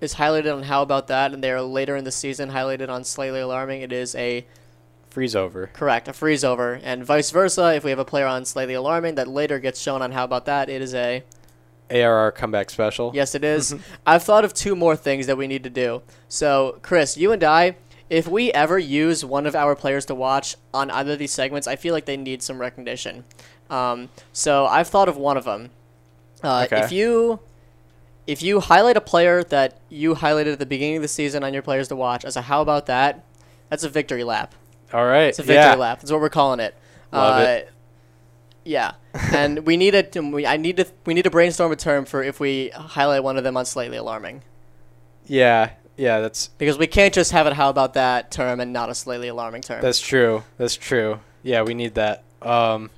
is 0.00 0.14
highlighted 0.14 0.54
on 0.54 0.62
how 0.64 0.82
about 0.82 1.06
that, 1.08 1.32
and 1.32 1.42
they 1.42 1.50
are 1.50 1.60
later 1.62 1.96
in 1.96 2.04
the 2.04 2.12
season 2.12 2.50
highlighted 2.50 2.88
on 2.88 3.04
slightly 3.04 3.40
alarming, 3.40 3.82
it 3.82 3.92
is 3.92 4.14
a 4.14 4.44
freeze 5.10 5.34
over. 5.34 5.66
correct 5.72 6.06
a 6.08 6.12
freeze 6.12 6.44
over, 6.44 6.80
and 6.82 7.04
vice 7.04 7.30
versa. 7.30 7.74
If 7.74 7.84
we 7.84 7.90
have 7.90 7.98
a 7.98 8.04
player 8.04 8.26
on 8.26 8.44
slightly 8.44 8.74
alarming 8.74 9.16
that 9.16 9.28
later 9.28 9.58
gets 9.58 9.80
shown 9.80 10.02
on 10.02 10.12
how 10.12 10.24
about 10.24 10.46
that, 10.46 10.68
it 10.70 10.80
is 10.80 10.94
a 10.94 11.22
ARR 11.90 12.30
comeback 12.32 12.70
special. 12.70 13.10
Yes, 13.14 13.34
it 13.34 13.42
is. 13.42 13.74
I've 14.06 14.22
thought 14.22 14.44
of 14.44 14.54
two 14.54 14.76
more 14.76 14.94
things 14.96 15.26
that 15.26 15.36
we 15.36 15.46
need 15.48 15.64
to 15.64 15.70
do. 15.70 16.02
So, 16.28 16.78
Chris, 16.82 17.16
you 17.16 17.32
and 17.32 17.42
I, 17.42 17.76
if 18.08 18.28
we 18.28 18.52
ever 18.52 18.78
use 18.78 19.24
one 19.24 19.44
of 19.46 19.56
our 19.56 19.74
players 19.74 20.06
to 20.06 20.14
watch 20.14 20.54
on 20.72 20.90
either 20.92 21.12
of 21.14 21.18
these 21.18 21.32
segments, 21.32 21.66
I 21.66 21.74
feel 21.76 21.92
like 21.92 22.04
they 22.04 22.16
need 22.16 22.42
some 22.42 22.60
recognition. 22.60 23.24
Um, 23.68 24.08
so 24.32 24.66
I've 24.66 24.88
thought 24.88 25.08
of 25.08 25.16
one 25.16 25.36
of 25.36 25.44
them. 25.44 25.70
Uh, 26.42 26.62
Okay. 26.66 26.80
If 26.84 26.92
you 26.92 27.40
if 28.26 28.42
you 28.42 28.60
highlight 28.60 28.96
a 28.96 29.00
player 29.00 29.42
that 29.44 29.80
you 29.88 30.14
highlighted 30.14 30.52
at 30.52 30.58
the 30.58 30.66
beginning 30.66 30.96
of 30.96 31.02
the 31.02 31.08
season 31.08 31.42
on 31.42 31.52
your 31.52 31.62
players 31.62 31.88
to 31.88 31.96
watch 31.96 32.24
as 32.24 32.36
a 32.36 32.42
how 32.42 32.60
about 32.60 32.86
that, 32.86 33.24
that's 33.68 33.84
a 33.84 33.88
victory 33.88 34.24
lap. 34.24 34.54
All 34.92 35.06
right. 35.06 35.24
It's 35.24 35.38
a 35.38 35.42
victory 35.42 35.64
yeah. 35.64 35.74
lap. 35.74 36.00
That's 36.00 36.10
what 36.10 36.20
we're 36.20 36.28
calling 36.28 36.60
it. 36.60 36.74
Love 37.12 37.42
uh, 37.42 37.48
it. 37.48 37.72
Yeah, 38.62 38.92
and 39.32 39.66
we 39.66 39.76
need 39.76 39.94
a 39.94 40.20
we, 40.20 40.46
I 40.46 40.56
need 40.58 40.76
to 40.76 40.86
we 41.06 41.14
need 41.14 41.22
to 41.22 41.30
brainstorm 41.30 41.72
a 41.72 41.76
term 41.76 42.04
for 42.04 42.22
if 42.22 42.38
we 42.38 42.68
highlight 42.68 43.24
one 43.24 43.38
of 43.38 43.42
them 43.42 43.56
on 43.56 43.64
slightly 43.64 43.96
alarming 43.96 44.42
Yeah. 45.26 45.70
Yeah. 45.96 46.20
That's 46.20 46.48
because 46.58 46.78
we 46.78 46.86
can't 46.86 47.12
just 47.12 47.32
have 47.32 47.46
it 47.46 47.54
how 47.54 47.70
about 47.70 47.94
that 47.94 48.30
term 48.30 48.60
and 48.60 48.72
not 48.72 48.90
a 48.90 48.94
slightly 48.94 49.28
alarming 49.28 49.62
term. 49.62 49.80
that's 49.80 50.00
true. 50.00 50.44
That's 50.58 50.76
true. 50.76 51.20
Yeah, 51.42 51.62
we 51.62 51.74
need 51.74 51.94
that. 51.94 52.22
Um, 52.42 52.90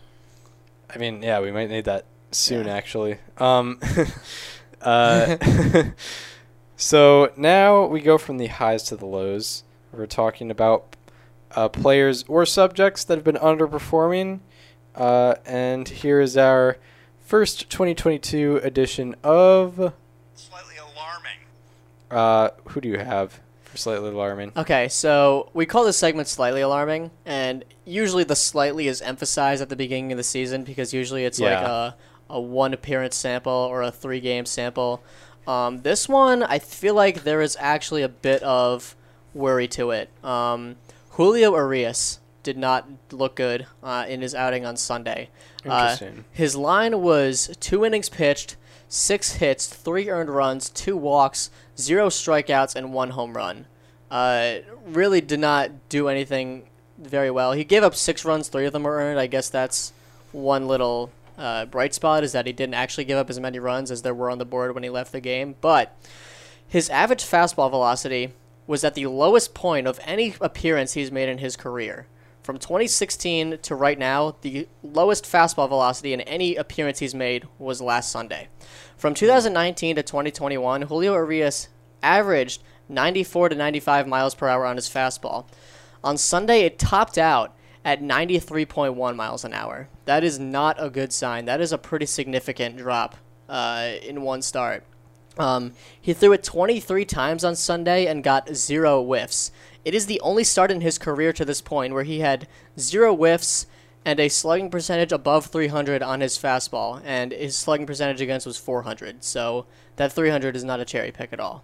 I 0.93 0.99
mean, 0.99 1.23
yeah, 1.23 1.41
we 1.41 1.53
might 1.53 1.71
need 1.71 1.85
that 1.85 2.05
soon, 2.33 2.67
Yeah. 2.67 2.75
actually. 2.75 3.19
Um, 3.39 3.81
uh, 4.83 5.37
so 6.77 7.33
now 7.37 7.87
we 7.87 8.01
go 8.01 8.19
from 8.19 8.39
the 8.39 8.49
highs 8.49 8.83
to 8.85 8.97
the 8.97 9.07
lows. 9.07 9.65
We're 9.93 10.07
talking 10.07 10.51
about 10.51 10.97
uh, 11.53 11.69
players 11.69 12.25
or 12.29 12.47
subjects 12.47 13.05
that 13.05 13.17
have 13.17 13.25
been 13.25 13.37
underperforming. 13.37 14.41
Uh, 14.95 15.37
and 15.47 15.89
here 15.89 16.21
is 16.21 16.37
our 16.37 16.77
first 17.21 17.71
2022 17.71 18.61
edition 18.63 19.17
of. 19.23 19.93
Slightly 20.35 20.75
alarming. 20.77 21.39
Uh, 22.11 22.51
who 22.69 22.81
do 22.81 22.89
you 22.89 22.99
have 22.99 23.41
for 23.63 23.77
slightly 23.77 24.11
alarming? 24.11 24.53
Okay, 24.57 24.89
so 24.89 25.51
we 25.55 25.65
call 25.67 25.85
this 25.85 25.97
segment 25.97 26.29
slightly 26.29 26.61
alarming, 26.61 27.11
and 27.25 27.65
usually 27.85 28.25
the 28.25 28.37
slightly 28.37 28.87
is 28.87 29.01
emphasized 29.01 29.63
at 29.63 29.69
the 29.69 29.77
beginning 29.77 30.13
of 30.13 30.19
the 30.19 30.25
season 30.25 30.65
because 30.65 30.93
usually 30.93 31.25
it's 31.25 31.41
like 31.41 31.53
a, 31.53 31.97
a 32.33 32.41
one 32.41 32.73
appearance 32.75 33.15
sample 33.15 33.53
or 33.53 33.83
a 33.83 33.93
three 33.93 34.21
game 34.21 34.47
sample. 34.47 35.03
Um, 35.47 35.83
this 35.83 36.09
one, 36.09 36.43
I 36.43 36.59
feel 36.59 36.95
like 36.95 37.25
there 37.25 37.41
is 37.41 37.57
actually 37.61 38.03
a 38.03 38.09
bit 38.09 38.43
of 38.43 38.97
worry 39.35 39.69
to 39.69 39.91
it. 39.91 40.09
Um, 40.25 40.77
Julio 41.11 41.55
Urias 41.55 42.21
did 42.43 42.57
not 42.57 42.89
look 43.11 43.37
good 43.37 43.67
uh, 43.83 44.07
in 44.09 44.23
his 44.23 44.35
outing 44.35 44.65
on 44.65 44.77
Sunday. 44.77 45.29
Uh, 45.65 45.91
Interesting. 45.93 46.25
his 46.33 46.57
line 46.57 47.01
was 47.01 47.55
two 47.61 47.85
innings 47.85 48.09
pitched, 48.09 48.57
six 48.89 49.35
hits, 49.35 49.67
three 49.67 50.09
earned 50.09 50.31
runs, 50.31 50.71
two 50.71 50.97
walks, 50.97 51.51
zero 51.79 52.09
strikeouts, 52.09 52.75
and 52.75 52.93
one 52.93 53.11
home 53.11 53.37
run. 53.37 53.67
Uh, 54.11 54.57
really 54.85 55.21
did 55.21 55.41
not 55.41 55.71
do 55.89 56.09
anything 56.09 56.65
very 56.99 57.31
well. 57.31 57.53
He 57.53 57.65
gave 57.65 57.83
up 57.83 57.95
six 57.95 58.25
runs, 58.25 58.49
three 58.49 58.67
of 58.67 58.73
them 58.73 58.83
were 58.83 58.97
earned. 58.97 59.19
I 59.19 59.27
guess 59.27 59.49
that's 59.49 59.93
one 60.33 60.67
little 60.67 61.11
uh, 61.43 61.67
bright 61.67 61.93
spot 61.93 62.23
is 62.23 62.33
that 62.33 62.47
he 62.47 62.53
didn't 62.53 62.75
actually 62.75 63.05
give 63.05 63.19
up 63.19 63.29
as 63.29 63.41
many 63.41 63.59
runs 63.59 63.91
as 63.91 64.03
there 64.03 64.15
were 64.15 64.31
on 64.31 64.39
the 64.39 64.45
board 64.45 64.75
when 64.75 64.85
he 64.85 64.91
left 64.91 65.11
the 65.11 65.21
game. 65.21 65.57
But 65.61 65.95
his 66.67 66.89
average 66.89 67.25
fastball 67.25 67.69
velocity 67.69 68.33
was 68.67 68.85
at 68.85 68.95
the 68.95 69.07
lowest 69.07 69.53
point 69.53 69.89
of 69.89 69.99
any 70.05 70.35
appearance 70.41 70.93
he's 70.93 71.11
made 71.11 71.29
in 71.29 71.39
his 71.39 71.57
career. 71.57 72.07
From 72.45 72.59
2016 72.59 73.59
to 73.63 73.75
right 73.75 73.99
now, 73.99 74.37
the 74.41 74.69
lowest 74.83 75.25
fastball 75.25 75.69
velocity 75.69 76.13
in 76.13 76.21
any 76.23 76.57
appearance 76.57 77.01
he's 77.01 77.15
made 77.15 77.47
was 77.59 77.81
last 77.81 78.11
Sunday. 78.11 78.49
From 78.97 79.15
2019 79.15 79.97
to 79.97 80.03
2021, 80.03 80.83
Julio 80.83 81.15
Urias 81.15 81.69
averaged 82.03 82.63
94 82.89 83.51
to 83.51 83.57
95 83.57 84.07
miles 84.07 84.35
per 84.35 84.49
hour 84.49 84.65
on 84.65 84.77
his 84.77 84.89
fastball. 84.89 85.47
On 86.05 86.17
Sunday, 86.17 86.61
it 86.61 86.79
topped 86.79 87.19
out 87.19 87.57
at 87.85 88.01
93.1 88.01 89.17
miles 89.17 89.45
an 89.45 89.53
hour. 89.53 89.89
That 90.05 90.25
is 90.25 90.39
not 90.39 90.77
a 90.79 90.91
good 90.91 91.13
sign. 91.13 91.45
That 91.47 91.61
is 91.61 91.73
a 91.73 91.79
pretty 91.79 92.07
significant 92.07 92.77
drop 92.77 93.17
uh, 93.49 93.93
in 94.03 94.23
one 94.23 94.43
start. 94.43 94.85
Um, 95.39 95.73
he 96.01 96.13
threw 96.13 96.33
it 96.33 96.45
23 96.45 97.05
times 97.05 97.45
on 97.45 97.57
Sunday 97.57 98.07
and 98.07 98.23
got 98.23 98.55
zero 98.55 99.03
whiffs. 99.03 99.51
It 99.85 99.95
is 99.95 100.07
the 100.07 100.21
only 100.21 100.45
start 100.45 100.71
in 100.71 100.81
his 100.81 100.99
career 100.99 101.33
to 101.33 101.45
this 101.45 101.61
point 101.61 101.95
where 101.95 102.05
he 102.05 102.21
had 102.21 102.47
zero 102.79 103.15
whiffs 103.15 103.67
and 104.05 104.21
a 104.21 104.29
slugging 104.29 104.71
percentage 104.71 105.13
above 105.13 105.47
300 105.47 106.03
on 106.03 106.21
his 106.21 106.37
fastball, 106.37 107.01
and 107.05 107.33
his 107.33 107.57
slugging 107.57 107.87
percentage 107.87 108.21
against 108.21 108.47
was 108.47 108.57
400. 108.59 109.23
So 109.23 109.67
that 109.97 110.13
300 110.13 110.57
is 110.57 110.65
not 110.65 110.81
a 110.81 110.85
cherry 110.85 111.13
pick 111.13 111.33
at 111.33 111.41
all. 111.41 111.63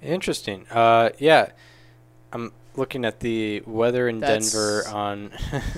Interesting. 0.00 0.66
Uh, 0.70 1.10
yeah, 1.18 1.50
I'm 2.32 2.52
looking 2.76 3.04
at 3.04 3.20
the 3.20 3.62
weather 3.66 4.08
in 4.08 4.20
That's- 4.20 4.52
Denver 4.52 4.84
on 4.88 5.30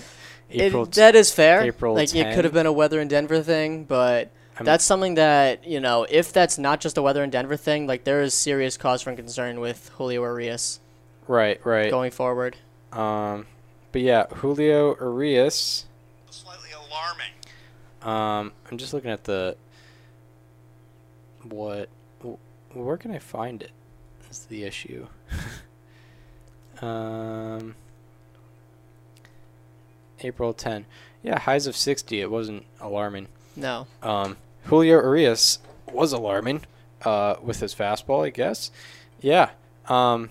April. 0.51 0.87
t- 0.87 1.01
that 1.01 1.15
is 1.15 1.33
fair. 1.33 1.63
April 1.63 1.95
like 1.95 2.15
it 2.15 2.35
could 2.35 2.45
have 2.45 2.55
been 2.55 2.67
a 2.67 2.73
weather 2.73 3.01
in 3.01 3.09
Denver 3.09 3.43
thing, 3.43 3.85
but 3.85 4.31
I'm- 4.57 4.65
that's 4.65 4.85
something 4.85 5.15
that 5.15 5.67
you 5.67 5.81
know. 5.81 6.07
If 6.09 6.33
that's 6.33 6.59
not 6.59 6.81
just 6.81 6.97
a 6.97 7.03
weather 7.03 7.23
in 7.23 7.31
Denver 7.31 7.57
thing, 7.57 7.87
like 7.87 8.05
there 8.05 8.23
is 8.23 8.33
serious 8.35 8.77
cause 8.77 9.03
for 9.03 9.15
concern 9.15 9.61
with 9.61 9.91
Julio 9.97 10.23
Urias 10.23 10.81
right, 11.29 11.61
right. 11.67 11.91
going 11.91 12.11
forward. 12.11 12.57
Um, 12.93 13.47
but 13.93 14.01
yeah, 14.01 14.27
Julio 14.29 14.97
Urias. 14.97 15.85
Slightly 16.31 16.71
alarming. 16.73 17.33
Um, 18.03 18.53
I'm 18.71 18.79
just 18.79 18.95
looking 18.95 19.11
at 19.11 19.25
the 19.25 19.57
what. 21.43 21.89
Where 22.73 22.97
can 22.97 23.11
I 23.11 23.19
find 23.19 23.63
it? 23.63 23.71
Is 24.31 24.45
the 24.47 24.65
issue. 24.65 25.07
um, 26.83 27.75
April 30.21 30.53
10. 30.53 30.87
Yeah, 31.23 31.39
highs 31.39 31.67
of 31.67 31.77
60. 31.77 32.21
It 32.21 32.31
wasn't 32.31 32.65
alarming. 32.81 33.29
No, 33.57 33.87
Um, 34.03 34.37
Julio 34.65 34.97
Urias 35.01 35.61
was 35.91 36.13
alarming 36.13 36.63
uh, 37.05 37.37
with 37.43 37.61
his 37.61 37.75
fastball, 37.75 38.25
I 38.27 38.31
guess. 38.31 38.71
Yeah. 39.21 39.51
Um, 39.89 40.31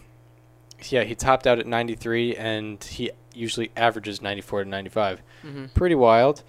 yeah, 0.89 1.03
he 1.03 1.15
topped 1.15 1.47
out 1.47 1.57
at 1.57 1.65
93, 1.65 2.35
and 2.35 2.83
he 2.83 3.11
usually 3.33 3.71
averages 3.75 4.21
94 4.21 4.65
to 4.65 4.69
95. 4.69 5.21
Mhm. 5.43 5.73
Pretty 5.73 5.95
wild. 5.95 6.43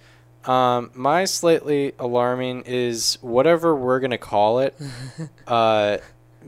Um, 0.45 0.91
my 0.93 1.25
slightly 1.25 1.93
alarming 1.99 2.63
is 2.65 3.17
whatever 3.21 3.75
we're 3.75 3.99
gonna 3.99 4.17
call 4.17 4.59
it, 4.59 4.75
uh, 5.47 5.97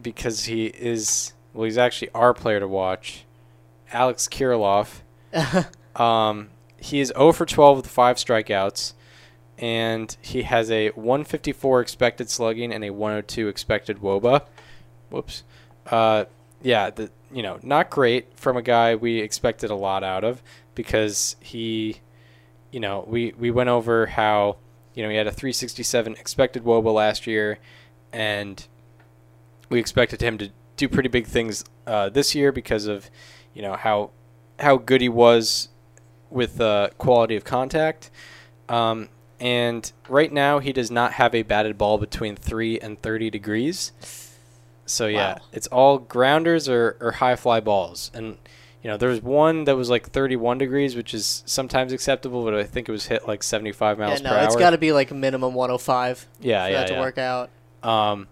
because 0.02 0.46
he 0.46 0.68
is 0.68 1.34
well, 1.54 1.66
he's 1.66 1.78
actually 1.78 2.10
our 2.14 2.34
player 2.34 2.60
to 2.60 2.68
watch, 2.68 3.26
Alex 3.92 4.28
Kirilloff. 4.28 5.02
Um, 5.96 6.50
he 6.78 7.02
is 7.02 7.10
0 7.10 7.34
for 7.34 7.46
12 7.46 7.78
with 7.78 7.88
five 7.88 8.16
strikeouts, 8.16 8.94
and 9.58 10.16
he 10.22 10.44
has 10.44 10.72
a 10.72 10.90
154 10.90 11.82
expected 11.82 12.30
slugging 12.30 12.72
and 12.72 12.84
a 12.86 12.92
102 12.92 13.48
expected 13.48 14.00
WOBA. 14.00 14.46
Whoops. 15.10 15.44
Uh, 15.88 16.26
yeah, 16.62 16.90
the 16.90 17.12
you 17.32 17.44
know 17.44 17.60
not 17.62 17.90
great 17.90 18.38
from 18.38 18.58
a 18.58 18.62
guy 18.62 18.96
we 18.96 19.20
expected 19.20 19.70
a 19.70 19.76
lot 19.76 20.04
out 20.04 20.24
of 20.24 20.42
because 20.76 21.36
he, 21.40 22.00
you 22.72 22.80
know, 22.80 23.04
we 23.08 23.34
we 23.38 23.52
went 23.52 23.70
over 23.70 24.06
how 24.06 24.58
you 24.94 25.04
know 25.04 25.10
he 25.10 25.16
had 25.16 25.28
a 25.28 25.32
367 25.32 26.14
expected 26.14 26.64
WOBA 26.64 26.94
last 26.94 27.28
year, 27.28 27.60
and 28.14 28.68
we 29.70 29.80
expected 29.80 30.22
him 30.22 30.38
to 30.38 30.52
do 30.78 30.88
pretty 30.88 31.10
big 31.10 31.28
things 31.28 31.66
uh, 31.88 32.10
this 32.10 32.34
year 32.34 32.52
because 32.52 32.86
of 32.86 33.10
you 33.60 33.66
know 33.68 33.74
how 33.76 34.12
how 34.58 34.78
good 34.78 35.02
he 35.02 35.10
was 35.10 35.68
with 36.30 36.62
uh, 36.62 36.88
quality 36.98 37.36
of 37.36 37.44
contact. 37.44 38.10
Um, 38.70 39.10
and 39.38 39.92
right 40.08 40.32
now, 40.32 40.60
he 40.60 40.72
does 40.72 40.90
not 40.90 41.12
have 41.14 41.36
a 41.36 41.42
batted 41.44 41.78
ball 41.78 41.98
between 41.98 42.38
3 42.38 42.80
and 42.80 43.02
30 43.02 43.30
degrees. 43.30 43.92
So, 44.86 45.08
yeah, 45.08 45.34
Wow. 45.34 45.42
it's 45.52 45.68
all 45.68 45.98
grounders 45.98 46.70
or, 46.70 46.96
or 47.02 47.12
high 47.14 47.36
fly 47.36 47.60
balls. 47.60 48.12
And, 48.14 48.38
you 48.84 48.90
know, 48.90 48.96
there 48.98 49.10
was 49.10 49.22
one 49.22 49.66
that 49.66 49.76
was 49.76 49.90
like 49.90 50.10
31 50.12 50.58
degrees, 50.58 50.96
which 50.96 51.14
is 51.14 51.44
sometimes 51.46 51.92
acceptable, 51.92 52.44
but 52.46 52.54
I 52.54 52.64
think 52.64 52.88
it 52.88 52.92
was 52.94 53.08
hit 53.08 53.28
like 53.28 53.44
75 53.44 53.98
Yeah, 54.00 54.06
miles 54.06 54.22
no, 54.22 54.30
per 54.30 54.36
hour. 54.38 54.46
it's 54.46 54.56
got 54.56 54.70
to 54.72 54.78
be 54.78 54.92
like 54.94 55.12
minimum 55.12 55.54
105 55.54 56.28
yeah, 56.42 56.66
for 56.66 56.72
yeah, 56.72 56.78
that 56.80 56.88
to 56.88 56.94
yeah. 56.94 57.00
work 57.02 57.18
out. 57.18 57.50
Um, 57.84 58.28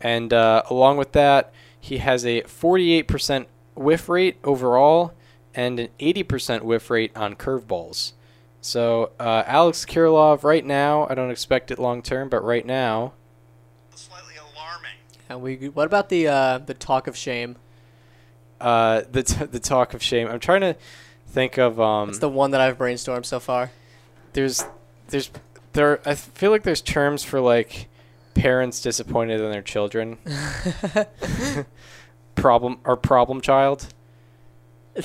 and 0.00 0.32
uh, 0.32 0.62
along 0.70 0.96
with 0.96 1.12
that, 1.12 1.52
he 1.80 1.98
has 1.98 2.24
a 2.26 2.42
48% 2.42 3.46
whiff 3.74 4.08
rate 4.08 4.36
overall 4.44 5.12
and 5.54 5.78
an 5.80 5.88
80% 5.98 6.62
whiff 6.62 6.90
rate 6.90 7.16
on 7.16 7.34
curveballs. 7.34 8.12
So 8.60 9.10
uh, 9.18 9.42
Alex 9.46 9.84
Kirilloff, 9.86 10.44
right 10.44 10.64
now, 10.64 11.06
I 11.08 11.14
don't 11.14 11.30
expect 11.30 11.70
it 11.70 11.78
long 11.78 12.02
term, 12.02 12.28
but 12.28 12.44
right 12.44 12.64
now, 12.66 13.14
Slightly 13.94 14.34
alarming. 14.36 14.90
And 15.28 15.42
we, 15.42 15.68
what 15.70 15.86
about 15.86 16.08
the 16.08 16.28
uh, 16.28 16.58
the 16.58 16.74
talk 16.74 17.06
of 17.06 17.16
shame? 17.16 17.56
uh, 18.60 19.02
the 19.10 19.22
t- 19.22 19.44
the 19.46 19.58
talk 19.60 19.94
of 19.94 20.02
shame. 20.02 20.28
I'm 20.28 20.40
trying 20.40 20.60
to 20.60 20.76
think 21.26 21.56
of 21.58 21.80
um. 21.80 22.10
It's 22.10 22.18
the 22.18 22.28
one 22.28 22.50
that 22.50 22.60
I've 22.60 22.76
brainstormed 22.78 23.24
so 23.24 23.40
far. 23.40 23.70
there's 24.34 24.64
there's 25.08 25.30
there. 25.72 26.00
I 26.06 26.14
feel 26.14 26.50
like 26.50 26.62
there's 26.62 26.82
terms 26.82 27.24
for 27.24 27.40
like 27.40 27.88
parents 28.34 28.80
disappointed 28.82 29.40
in 29.40 29.50
their 29.50 29.62
children. 29.62 30.18
problem 32.40 32.78
or 32.84 32.96
problem 32.96 33.40
child. 33.40 33.86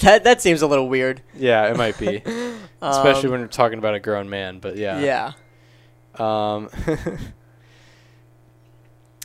That 0.02 0.24
that 0.24 0.42
seems 0.42 0.62
a 0.62 0.68
little 0.68 0.90
weird. 0.90 1.22
Yeah, 1.36 1.70
it 1.70 1.78
might 1.78 1.98
be. 2.00 2.18
especially 2.82 3.26
Um, 3.26 3.32
when 3.32 3.42
we're 3.42 3.48
talking 3.48 3.78
about 3.78 3.94
a 3.96 4.00
grown 4.00 4.30
man. 4.30 4.60
But 4.60 4.78
yeah, 4.78 5.00
yeah. 5.00 5.34
um, 6.56 6.70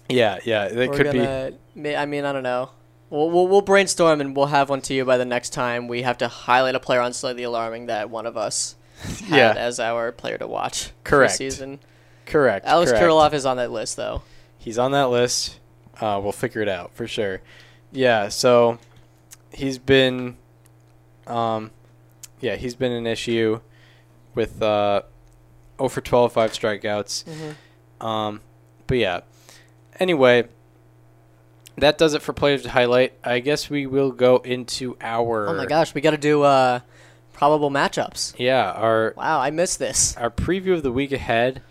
yeah, 0.08 0.38
yeah, 0.44 0.68
that 0.68 0.92
could 0.92 1.12
be. 1.12 1.18
gonna, 1.18 1.52
be. 1.80 1.96
I 1.96 2.06
mean, 2.06 2.24
I 2.24 2.32
don't 2.32 2.42
know. 2.42 2.70
We'll, 3.08 3.30
we'll 3.30 3.48
we'll 3.48 3.62
brainstorm 3.62 4.20
and 4.20 4.36
we'll 4.36 4.46
have 4.46 4.70
one 4.70 4.80
to 4.82 4.94
you 4.94 5.04
by 5.04 5.16
the 5.16 5.24
next 5.24 5.50
time 5.50 5.88
we 5.88 6.02
have 6.02 6.18
to 6.18 6.28
highlight 6.28 6.76
a 6.76 6.80
player 6.80 7.00
on 7.00 7.12
slightly 7.12 7.42
alarming 7.42 7.86
that 7.86 8.08
one 8.08 8.24
of 8.26 8.36
us 8.36 8.76
had 9.26 9.36
Yeah. 9.36 9.54
as 9.56 9.80
our 9.80 10.12
player 10.12 10.38
to 10.38 10.46
watch. 10.46 10.90
Correct. 11.02 11.32
This 11.32 11.38
season. 11.38 11.80
Correct. 12.26 12.66
Alex 12.66 12.92
correct. 12.92 13.04
Kirilloff 13.04 13.32
is 13.32 13.44
on 13.46 13.56
that 13.56 13.72
list 13.72 13.96
though. 13.96 14.22
He's 14.58 14.78
on 14.78 14.92
that 14.92 15.11
list. 15.11 15.58
Uh, 16.00 16.20
we'll 16.22 16.30
figure 16.32 16.62
it 16.62 16.68
out 16.68 16.92
for 16.94 17.08
sure. 17.08 17.40
Yeah, 17.93 18.28
so 18.28 18.78
he's 19.53 19.78
been, 19.78 20.36
um, 21.26 21.70
yeah, 22.41 22.57
he's 22.57 22.74
been 22.74 22.93
an 22.93 23.07
issue 23.07 23.61
with 24.34 24.62
uh, 24.62 25.03
0 25.78 25.88
for 25.88 26.01
12, 26.01 26.32
five 26.32 26.53
strikeouts. 26.53 27.24
Um, 28.01 28.41
but 28.86 28.97
yeah. 28.99 29.20
Anyway, 29.99 30.49
that 31.76 31.99
does 31.99 32.14
it 32.14 32.22
for 32.22 32.32
players 32.32 32.62
to 32.62 32.70
highlight. 32.70 33.12
I 33.24 33.41
guess 33.41 33.68
we 33.68 33.86
will 33.86 34.12
go 34.12 34.36
into 34.38 34.97
our. 35.01 35.49
Oh 35.49 35.55
my 35.55 35.66
gosh, 35.66 35.95
we 35.95 36.01
got 36.01 36.12
to 36.12 36.16
do 36.18 36.43
uh, 36.43 36.80
probable 37.32 37.70
matchups. 37.70 38.34
Yeah, 38.38 38.70
our 38.72 39.14
Wow, 39.16 39.41
I 39.41 39.51
missed 39.51 39.78
this. 39.78 40.16
our 40.16 40.30
preview 40.30 40.74
of 40.74 40.82
the 40.82 40.93
week 40.93 41.12
ahead. 41.12 41.62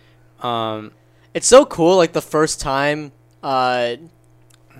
Um, 0.41 0.91
It's 1.33 1.47
so 1.47 1.65
cool. 1.65 1.97
Like 1.97 2.13
the 2.13 2.21
first 2.21 2.59
time, 2.59 3.11
uh, 3.41 3.95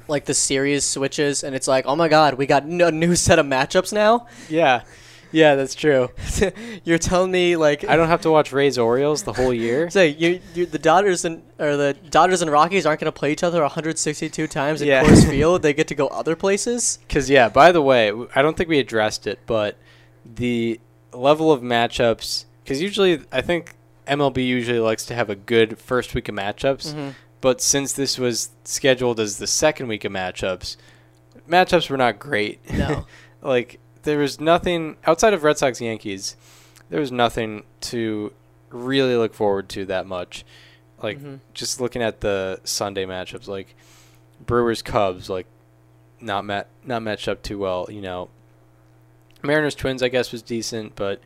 like 0.10 0.26
the 0.26 0.34
series 0.34 0.84
switches, 0.84 1.44
and 1.44 1.56
it's 1.56 1.68
like, 1.68 1.86
oh 1.86 1.96
my 1.96 2.08
god, 2.10 2.34
we 2.36 2.46
got 2.46 2.64
a 2.64 2.92
new 2.92 3.16
set 3.16 3.40
of 3.40 3.46
matchups 3.46 3.94
now. 3.94 4.28
yeah, 4.50 4.82
yeah, 5.32 5.54
that's 5.56 5.76
true. 5.76 6.10
You're 6.84 6.98
telling 6.98 7.32
me 7.32 7.56
like 7.56 7.84
I 7.88 7.96
don't 7.96 8.08
have 8.08 8.22
to 8.22 8.32
watch 8.32 8.52
Rays 8.52 8.78
Orioles 8.80 9.24
the 9.24 9.34
whole 9.34 9.54
year. 9.54 9.90
Say 9.92 10.10
you, 10.10 10.42
you 10.56 10.66
the 10.66 10.80
Dodgers 10.80 11.24
and 11.24 11.44
or 11.60 11.78
the 11.78 11.94
Dodgers 12.10 12.42
and 12.42 12.50
Rockies 12.52 12.86
aren't 12.88 13.00
going 13.00 13.12
to 13.14 13.18
play 13.18 13.32
each 13.32 13.44
other 13.44 13.62
162 13.62 14.48
times 14.48 14.82
at 14.82 14.88
Yeah. 14.88 15.04
Coors 15.04 15.30
Field. 15.30 15.62
They 15.62 15.74
get 15.74 15.88
to 15.90 15.96
go 15.96 16.08
other 16.08 16.36
places. 16.36 16.98
Because 17.08 17.30
yeah, 17.30 17.48
by 17.48 17.72
the 17.72 17.82
way, 17.82 18.12
I 18.34 18.42
don't 18.42 18.58
think 18.58 18.70
we 18.70 18.80
addressed 18.80 19.28
it, 19.28 19.40
but 19.46 19.78
the 20.26 20.80
level 21.14 21.52
of 21.52 21.62
matchups. 21.62 22.46
Because 22.64 22.82
usually, 22.82 23.22
I 23.32 23.42
think 23.42 23.76
MLB 24.08 24.46
usually 24.46 24.80
likes 24.80 25.06
to 25.08 25.14
have 25.16 25.30
a 25.30 25.36
good 25.36 25.78
first 25.78 26.16
week 26.16 26.28
of 26.30 26.36
matchups. 26.36 26.88
Mm-hmm. 26.94 27.10
But 27.42 27.62
since 27.62 27.94
this 27.94 28.18
was 28.18 28.50
scheduled 28.66 29.20
as 29.20 29.38
the 29.38 29.48
second 29.48 29.88
week 29.88 30.04
of 30.04 30.12
matchups, 30.12 30.76
matchups 31.50 31.90
were 31.90 31.98
not 31.98 32.20
great. 32.20 32.60
No. 32.74 33.06
like 33.42 33.80
there 34.04 34.20
was 34.20 34.40
nothing 34.40 34.98
outside 35.06 35.34
of 35.34 35.44
Red 35.44 35.58
Sox 35.58 35.80
Yankees. 35.80 36.36
There 36.90 37.00
was 37.00 37.12
nothing 37.12 37.64
to 37.82 38.34
really 38.70 39.16
look 39.16 39.34
forward 39.34 39.70
to 39.70 39.86
that 39.86 40.06
much. 40.06 40.44
Like 41.02 41.20
Mhm. 41.20 41.40
just 41.54 41.80
looking 41.80 42.02
at 42.02 42.20
the 42.22 42.60
Sunday 42.66 43.06
matchups, 43.06 43.48
like 43.48 43.74
Brewers 44.46 44.82
Cubs, 44.82 45.30
like 45.30 45.46
not 46.20 46.44
met 46.44 46.68
not 46.84 47.02
matched 47.02 47.30
up 47.30 47.42
too 47.42 47.58
well. 47.58 47.88
You 47.90 48.02
know, 48.02 48.30
Mariners 49.42 49.76
Twins, 49.76 50.04
I 50.04 50.10
guess, 50.10 50.32
was 50.34 50.42
decent, 50.42 50.96
but 50.96 51.22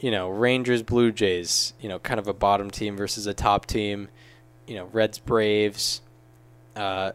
you 0.00 0.10
know, 0.10 0.28
Rangers 0.28 0.82
Blue 0.82 1.12
Jays, 1.12 1.74
you 1.80 1.88
know, 1.88 1.98
kind 2.00 2.18
of 2.18 2.26
a 2.26 2.32
bottom 2.32 2.70
team 2.70 2.96
versus 2.96 3.26
a 3.26 3.34
top 3.34 3.66
team. 3.66 4.08
You 4.70 4.76
know, 4.76 4.88
Reds 4.92 5.18
Braves, 5.18 6.00
uh, 6.76 7.10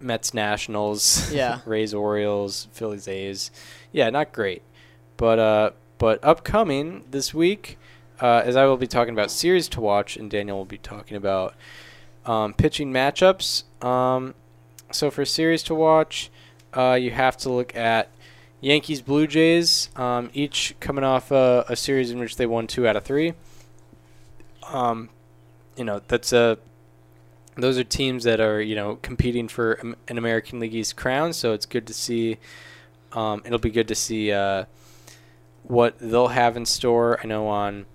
Mets 0.00 0.32
Nationals, 0.32 1.30
Yeah. 1.30 1.60
Rays 1.66 1.92
Orioles, 1.92 2.68
Phillies 2.72 3.06
A's. 3.06 3.50
Yeah, 3.92 4.08
not 4.08 4.32
great, 4.32 4.62
but 5.18 5.38
uh, 5.38 5.70
but 5.98 6.18
upcoming 6.24 7.04
this 7.10 7.34
week, 7.34 7.76
uh, 8.22 8.40
as 8.42 8.56
I 8.56 8.64
will 8.64 8.78
be 8.78 8.86
talking 8.86 9.12
about 9.12 9.30
series 9.30 9.68
to 9.68 9.82
watch, 9.82 10.16
and 10.16 10.30
Daniel 10.30 10.56
will 10.56 10.64
be 10.64 10.78
talking 10.78 11.18
about 11.18 11.54
um, 12.24 12.54
pitching 12.54 12.90
matchups. 12.90 13.64
Um, 13.84 14.34
so 14.90 15.10
for 15.10 15.26
series 15.26 15.62
to 15.64 15.74
watch, 15.74 16.30
uh, 16.72 16.94
you 16.94 17.10
have 17.10 17.36
to 17.38 17.50
look 17.50 17.76
at 17.76 18.08
Yankees 18.62 19.02
Blue 19.02 19.26
Jays, 19.26 19.90
um, 19.94 20.30
each 20.32 20.74
coming 20.80 21.04
off 21.04 21.30
a, 21.30 21.66
a 21.68 21.76
series 21.76 22.10
in 22.10 22.18
which 22.18 22.36
they 22.36 22.46
won 22.46 22.66
two 22.66 22.88
out 22.88 22.96
of 22.96 23.04
three. 23.04 23.34
Um, 24.72 25.10
you 25.76 25.84
know 25.84 26.00
that's 26.08 26.32
a 26.32 26.58
those 27.56 27.78
are 27.78 27.84
teams 27.84 28.24
that 28.24 28.40
are 28.40 28.60
you 28.60 28.74
know 28.74 28.96
competing 29.02 29.48
for 29.48 29.72
an 30.08 30.18
American 30.18 30.60
League 30.60 30.74
East 30.74 30.96
crown, 30.96 31.32
so 31.32 31.52
it's 31.52 31.66
good 31.66 31.86
to 31.86 31.94
see. 31.94 32.38
Um, 33.12 33.42
it'll 33.46 33.58
be 33.58 33.70
good 33.70 33.88
to 33.88 33.94
see 33.94 34.30
uh, 34.32 34.64
what 35.62 35.98
they'll 35.98 36.28
have 36.28 36.56
in 36.56 36.66
store. 36.66 37.18
I 37.22 37.26
know 37.26 37.46
on 37.48 37.86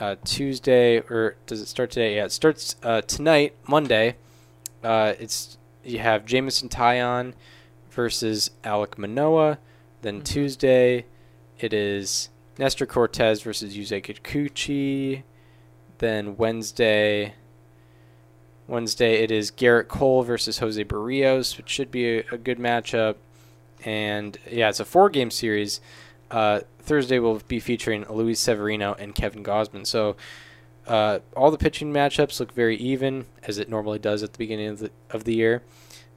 uh, 0.00 0.16
Tuesday 0.24 0.98
or 0.98 1.36
does 1.46 1.60
it 1.60 1.66
start 1.66 1.90
today? 1.90 2.16
Yeah, 2.16 2.24
it 2.24 2.32
starts 2.32 2.74
uh, 2.82 3.02
tonight, 3.02 3.54
Monday. 3.68 4.16
Uh, 4.82 5.14
it's 5.20 5.56
you 5.84 5.98
have 5.98 6.26
Jameson 6.26 6.68
Taillon 6.68 7.34
versus 7.90 8.50
Alek 8.64 8.98
Manoah. 8.98 9.58
Then 10.02 10.20
Mhm. 10.20 10.24
Tuesday, 10.24 11.04
it 11.58 11.72
is 11.72 12.30
Nestor 12.58 12.86
Cortes 12.86 13.42
versus 13.42 13.76
Yusei 13.76 14.02
Kikuchi. 14.02 15.22
Then 16.00 16.38
Wednesday, 16.38 17.34
Wednesday 18.66 19.22
it 19.22 19.30
is 19.30 19.50
Gerrit 19.50 19.88
Cole 19.88 20.22
versus 20.22 20.58
Jose 20.58 20.82
Berrios, 20.84 21.58
which 21.58 21.68
should 21.68 21.90
be 21.90 22.18
a, 22.18 22.24
a 22.32 22.38
good 22.38 22.58
matchup. 22.58 23.16
And 23.84 24.38
yeah, 24.50 24.70
it's 24.70 24.80
a 24.80 24.86
four-game 24.86 25.30
series. 25.30 25.82
Uh, 26.30 26.60
Thursday 26.78 27.18
will 27.18 27.42
be 27.48 27.60
featuring 27.60 28.06
Luis 28.08 28.40
Severino 28.40 28.94
and 28.98 29.14
Kevin 29.14 29.44
Gausman. 29.44 29.86
So 29.86 30.16
uh, 30.86 31.18
all 31.36 31.50
the 31.50 31.58
pitching 31.58 31.92
matchups 31.92 32.40
look 32.40 32.52
very 32.52 32.76
even, 32.76 33.26
as 33.44 33.58
it 33.58 33.68
normally 33.68 33.98
does 33.98 34.22
at 34.22 34.32
the 34.32 34.38
beginning 34.38 34.68
of 34.68 34.78
the 34.78 34.90
of 35.10 35.24
the 35.24 35.34
year. 35.34 35.62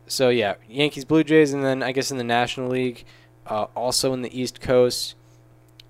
So 0.07 0.29
yeah, 0.29 0.55
Yankees, 0.69 1.03
Blue 1.03 1.25
Jays, 1.25 1.51
and 1.51 1.63
then 1.63 1.83
I 1.83 1.91
guess 1.91 2.09
in 2.09 2.17
the 2.17 2.23
National 2.23 2.69
League, 2.69 3.03
uh, 3.47 3.67
also 3.75 4.13
in 4.13 4.21
the 4.21 4.39
East 4.39 4.61
Coast, 4.61 5.15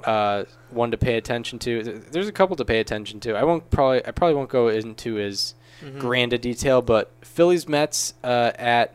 uh, 0.05 0.43
one 0.69 0.91
to 0.91 0.97
pay 0.97 1.17
attention 1.17 1.59
to. 1.59 1.83
There's 2.11 2.27
a 2.27 2.31
couple 2.31 2.55
to 2.57 2.65
pay 2.65 2.79
attention 2.79 3.19
to. 3.21 3.35
I 3.35 3.43
won't 3.43 3.69
probably 3.71 4.05
I 4.05 4.11
probably 4.11 4.35
won't 4.35 4.49
go 4.49 4.67
into 4.69 5.19
as 5.19 5.55
Mhm. 5.83 5.99
grand 5.99 6.33
a 6.33 6.37
detail, 6.37 6.81
but 6.81 7.11
Phillies 7.21 7.67
Mets 7.67 8.13
uh, 8.23 8.51
at 8.55 8.93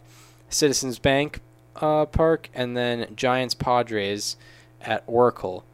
Citizens 0.49 0.99
Bank 0.99 1.41
uh, 1.77 2.07
Park, 2.07 2.49
and 2.55 2.77
then 2.77 3.13
Giants 3.15 3.55
Padres 3.55 4.37
at 4.81 5.03
Oracle. 5.07 5.65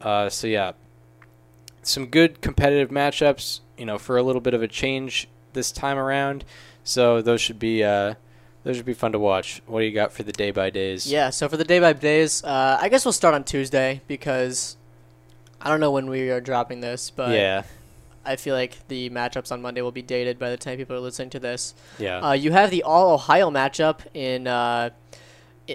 Uh, 0.00 0.28
so 0.30 0.46
yeah, 0.46 0.72
some 1.82 2.06
good 2.06 2.40
competitive 2.40 2.90
matchups. 2.90 3.60
You 3.76 3.84
know, 3.86 3.98
for 3.98 4.16
a 4.16 4.22
little 4.22 4.40
bit 4.40 4.54
of 4.54 4.62
a 4.62 4.68
change 4.68 5.28
this 5.52 5.72
time 5.72 5.98
around. 5.98 6.44
So 6.84 7.20
those 7.20 7.40
should 7.40 7.58
be 7.58 7.82
uh, 7.82 8.14
those 8.64 8.76
would 8.78 8.86
be 8.86 8.94
fun 8.94 9.12
to 9.12 9.18
watch. 9.18 9.62
What 9.66 9.80
do 9.80 9.86
you 9.86 9.92
got 9.92 10.12
for 10.12 10.22
the 10.22 10.32
day 10.32 10.50
by 10.50 10.70
days? 10.70 11.06
Yeah. 11.10 11.30
So 11.30 11.48
for 11.48 11.56
the 11.56 11.64
day 11.64 11.78
by 11.78 11.92
days, 11.92 12.42
uh, 12.42 12.78
I 12.80 12.88
guess 12.88 13.04
we'll 13.04 13.12
start 13.12 13.34
on 13.34 13.44
Tuesday 13.44 14.00
because 14.08 14.76
I 15.60 15.68
don't 15.70 15.80
know 15.80 15.90
when 15.92 16.08
we 16.08 16.30
are 16.30 16.40
dropping 16.40 16.80
this, 16.80 17.10
but 17.10 17.30
yeah, 17.30 17.62
I 18.24 18.36
feel 18.36 18.54
like 18.54 18.88
the 18.88 19.10
matchups 19.10 19.52
on 19.52 19.60
Monday 19.62 19.82
will 19.82 19.92
be 19.92 20.02
dated 20.02 20.38
by 20.38 20.50
the 20.50 20.56
time 20.56 20.78
people 20.78 20.96
are 20.96 21.00
listening 21.00 21.30
to 21.30 21.38
this. 21.38 21.74
yeah. 21.98 22.18
Uh, 22.20 22.32
you 22.32 22.52
have 22.52 22.70
the 22.70 22.82
All 22.82 23.12
Ohio 23.14 23.50
matchup 23.50 24.00
in 24.14 24.46
uh, 24.46 24.90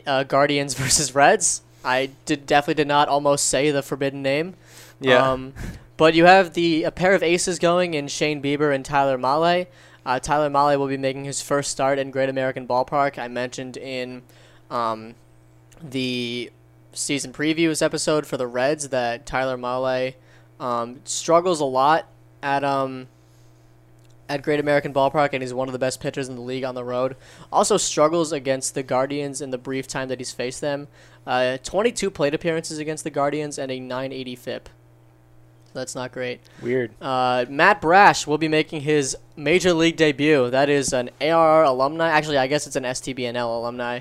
uh, 0.06 0.24
Guardians 0.24 0.74
versus 0.78 1.14
Reds. 1.14 1.62
I 1.86 2.10
did 2.26 2.46
definitely 2.46 2.74
did 2.84 2.88
not 2.88 3.08
almost 3.08 3.46
say 3.48 3.72
the 3.72 3.82
forbidden 3.82 4.22
name. 4.22 4.56
yeah. 5.00 5.32
Um, 5.32 5.54
but 5.96 6.14
you 6.14 6.26
have 6.26 6.54
the 6.54 6.86
a 6.86 6.92
pair 6.92 7.14
of 7.14 7.22
aces 7.22 7.60
going 7.60 7.94
in 7.94 8.08
Shane 8.08 8.42
Bieber 8.42 8.74
and 8.74 8.84
Tyler 8.86 9.18
Mahle. 9.18 9.68
Uh, 10.10 10.20
Tyler 10.20 10.50
Mahle 10.50 10.80
will 10.80 10.88
be 10.88 10.98
making 10.98 11.24
his 11.24 11.40
first 11.40 11.70
start 11.70 12.00
in 12.00 12.10
Great 12.10 12.30
American 12.30 12.66
Ballpark. 12.66 13.20
I 13.20 13.28
mentioned 13.28 13.78
in 13.78 14.24
um, 14.72 15.14
the 15.84 16.52
season 16.94 17.32
previews 17.32 17.84
episode 17.84 18.26
for 18.26 18.36
the 18.36 18.48
Reds 18.48 18.90
that 18.90 19.28
Tyler 19.28 19.56
Mahle 19.56 20.16
um, 20.60 21.02
struggles 21.04 21.60
a 21.60 21.66
lot 21.66 22.08
at 22.42 22.64
um 22.64 23.08
at 24.28 24.42
Great 24.42 24.60
American 24.60 24.96
Ballpark, 24.96 25.30
and 25.34 25.44
he's 25.44 25.54
one 25.54 25.68
of 25.68 25.74
the 25.74 25.80
best 25.80 26.00
pitchers 26.00 26.28
in 26.28 26.36
the 26.36 26.42
league 26.42 26.64
on 26.64 26.74
the 26.74 26.84
road. 26.84 27.16
Also 27.52 27.78
struggles 27.78 28.32
against 28.32 28.74
the 28.74 28.82
Guardians 28.82 29.42
in 29.42 29.52
the 29.52 29.60
brief 29.60 29.88
time 29.88 30.08
that 30.08 30.20
he's 30.20 30.32
faced 30.32 30.60
them. 30.60 30.88
Uh, 31.28 31.60
22 31.64 32.10
plate 32.10 32.34
appearances 32.34 32.80
against 32.80 33.04
the 33.04 33.12
Guardians 33.12 33.60
and 33.60 33.72
a 33.72 33.80
980 33.80 34.36
FIP. 34.36 34.70
That's 35.74 35.96
not 35.96 36.12
great. 36.12 36.42
Weird. 36.62 36.92
Uh, 37.02 37.46
Matt 37.50 37.82
Brash 37.82 38.26
will 38.28 38.38
be 38.38 38.48
making 38.48 38.82
his 38.82 39.16
major 39.36 39.74
league 39.74 39.96
debut. 39.98 40.50
That 40.50 40.70
is 40.70 40.94
an 40.94 41.10
ARR 41.22 41.64
alumni. 41.64 42.10
Actually, 42.10 42.38
I 42.38 42.48
guess 42.48 42.68
it's 42.68 42.76
an 42.76 42.84
STBNL 42.84 43.36
alumni. 43.60 44.00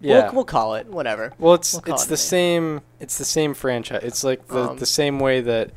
Yeah. 0.00 0.24
We'll, 0.26 0.34
we'll 0.36 0.44
call 0.44 0.74
it 0.76 0.86
whatever. 0.86 1.32
Well, 1.38 1.54
it's 1.54 1.74
We'll 1.74 1.94
it's 1.94 2.06
it 2.06 2.08
the 2.08 2.16
same. 2.16 2.80
It's 3.00 3.18
the 3.18 3.24
same 3.24 3.54
franchise. 3.54 4.00
It's 4.02 4.24
like 4.24 4.46
the 4.48 4.70
Um, 4.70 4.78
the 4.78 4.86
same 4.86 5.18
way 5.20 5.40
that, 5.42 5.72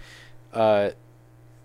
uh, 0.54 0.92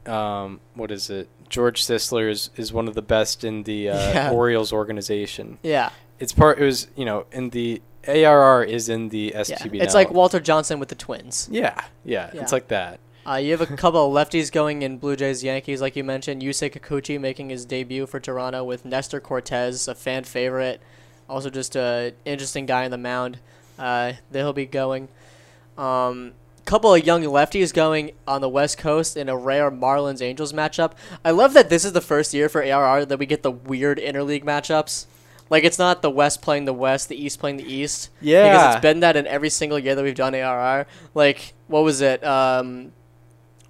um, 0.06 0.60
what 0.74 0.90
is 0.90 1.10
it? 1.10 1.28
George 1.48 1.82
Sisler 1.82 2.30
is, 2.30 2.50
is 2.56 2.72
one 2.72 2.88
of 2.88 2.94
the 2.94 3.02
best 3.02 3.44
in 3.44 3.62
the 3.62 3.90
uh, 3.90 3.94
Yeah. 4.12 4.30
Orioles 4.32 4.72
organization. 4.72 5.58
Yeah, 5.62 5.90
It's 6.18 6.32
part. 6.32 6.58
It 6.58 6.64
was 6.64 6.88
you 6.96 7.04
know 7.04 7.26
in 7.32 7.50
the 7.50 7.80
ARR 8.06 8.64
is 8.64 8.88
in 8.88 9.08
the 9.10 9.32
yeah. 9.34 9.42
STB. 9.42 9.80
It's 9.82 9.94
like 9.94 10.10
Walter 10.10 10.40
Johnson 10.40 10.78
with 10.80 10.88
the 10.88 10.94
Twins. 10.94 11.48
yeah, 11.50 11.80
yeah, 12.04 12.30
Yeah. 12.34 12.42
It's 12.42 12.52
like 12.52 12.68
that. 12.68 13.00
Uh, 13.28 13.36
you 13.36 13.50
have 13.50 13.60
a 13.60 13.76
couple 13.76 14.16
of 14.16 14.28
lefties 14.28 14.50
going 14.50 14.80
in 14.80 14.96
Blue 14.96 15.14
Jays 15.14 15.44
Yankees, 15.44 15.82
like 15.82 15.96
you 15.96 16.04
mentioned. 16.04 16.40
Yusei 16.40 16.72
Kikuchi 16.72 17.20
making 17.20 17.50
his 17.50 17.66
debut 17.66 18.06
for 18.06 18.18
Toronto 18.18 18.64
with 18.64 18.86
Nestor 18.86 19.20
Cortes, 19.20 19.86
a 19.86 19.94
fan 19.94 20.24
favorite. 20.24 20.80
Also, 21.28 21.50
just 21.50 21.76
a 21.76 22.14
interesting 22.24 22.64
guy 22.64 22.86
on 22.86 22.90
the 22.90 22.96
mound. 22.96 23.38
Uh, 23.78 24.14
they'll 24.30 24.54
be 24.54 24.64
going. 24.64 25.08
Um, 25.76 26.32
couple 26.64 26.94
of 26.94 27.04
young 27.04 27.22
lefties 27.22 27.72
going 27.72 28.12
on 28.26 28.40
the 28.40 28.48
West 28.48 28.78
Coast 28.78 29.16
in 29.16 29.28
a 29.28 29.36
rare 29.36 29.70
Marlins 29.70 30.22
Angels 30.22 30.52
matchup. 30.52 30.92
I 31.24 31.30
love 31.30 31.54
that 31.54 31.70
this 31.70 31.84
is 31.84 31.92
the 31.92 32.00
first 32.00 32.34
year 32.34 32.48
for 32.48 32.62
ARR 32.62 33.06
that 33.06 33.18
we 33.18 33.26
get 33.26 33.42
the 33.42 33.50
weird 33.50 33.98
interleague 33.98 34.44
matchups. 34.44 35.06
Like 35.50 35.64
it's 35.64 35.78
not 35.78 36.02
the 36.02 36.10
West 36.10 36.42
playing 36.42 36.66
the 36.66 36.74
West, 36.74 37.08
the 37.08 37.22
East 37.22 37.40
playing 37.40 37.56
the 37.56 37.70
East. 37.70 38.10
Yeah, 38.20 38.50
because 38.50 38.74
it's 38.74 38.82
been 38.82 39.00
that 39.00 39.16
in 39.16 39.26
every 39.26 39.48
single 39.50 39.78
year 39.78 39.94
that 39.94 40.02
we've 40.02 40.14
done 40.14 40.34
ARR. 40.34 40.86
Like 41.14 41.54
what 41.68 41.84
was 41.84 42.00
it? 42.02 42.22
Um, 42.24 42.92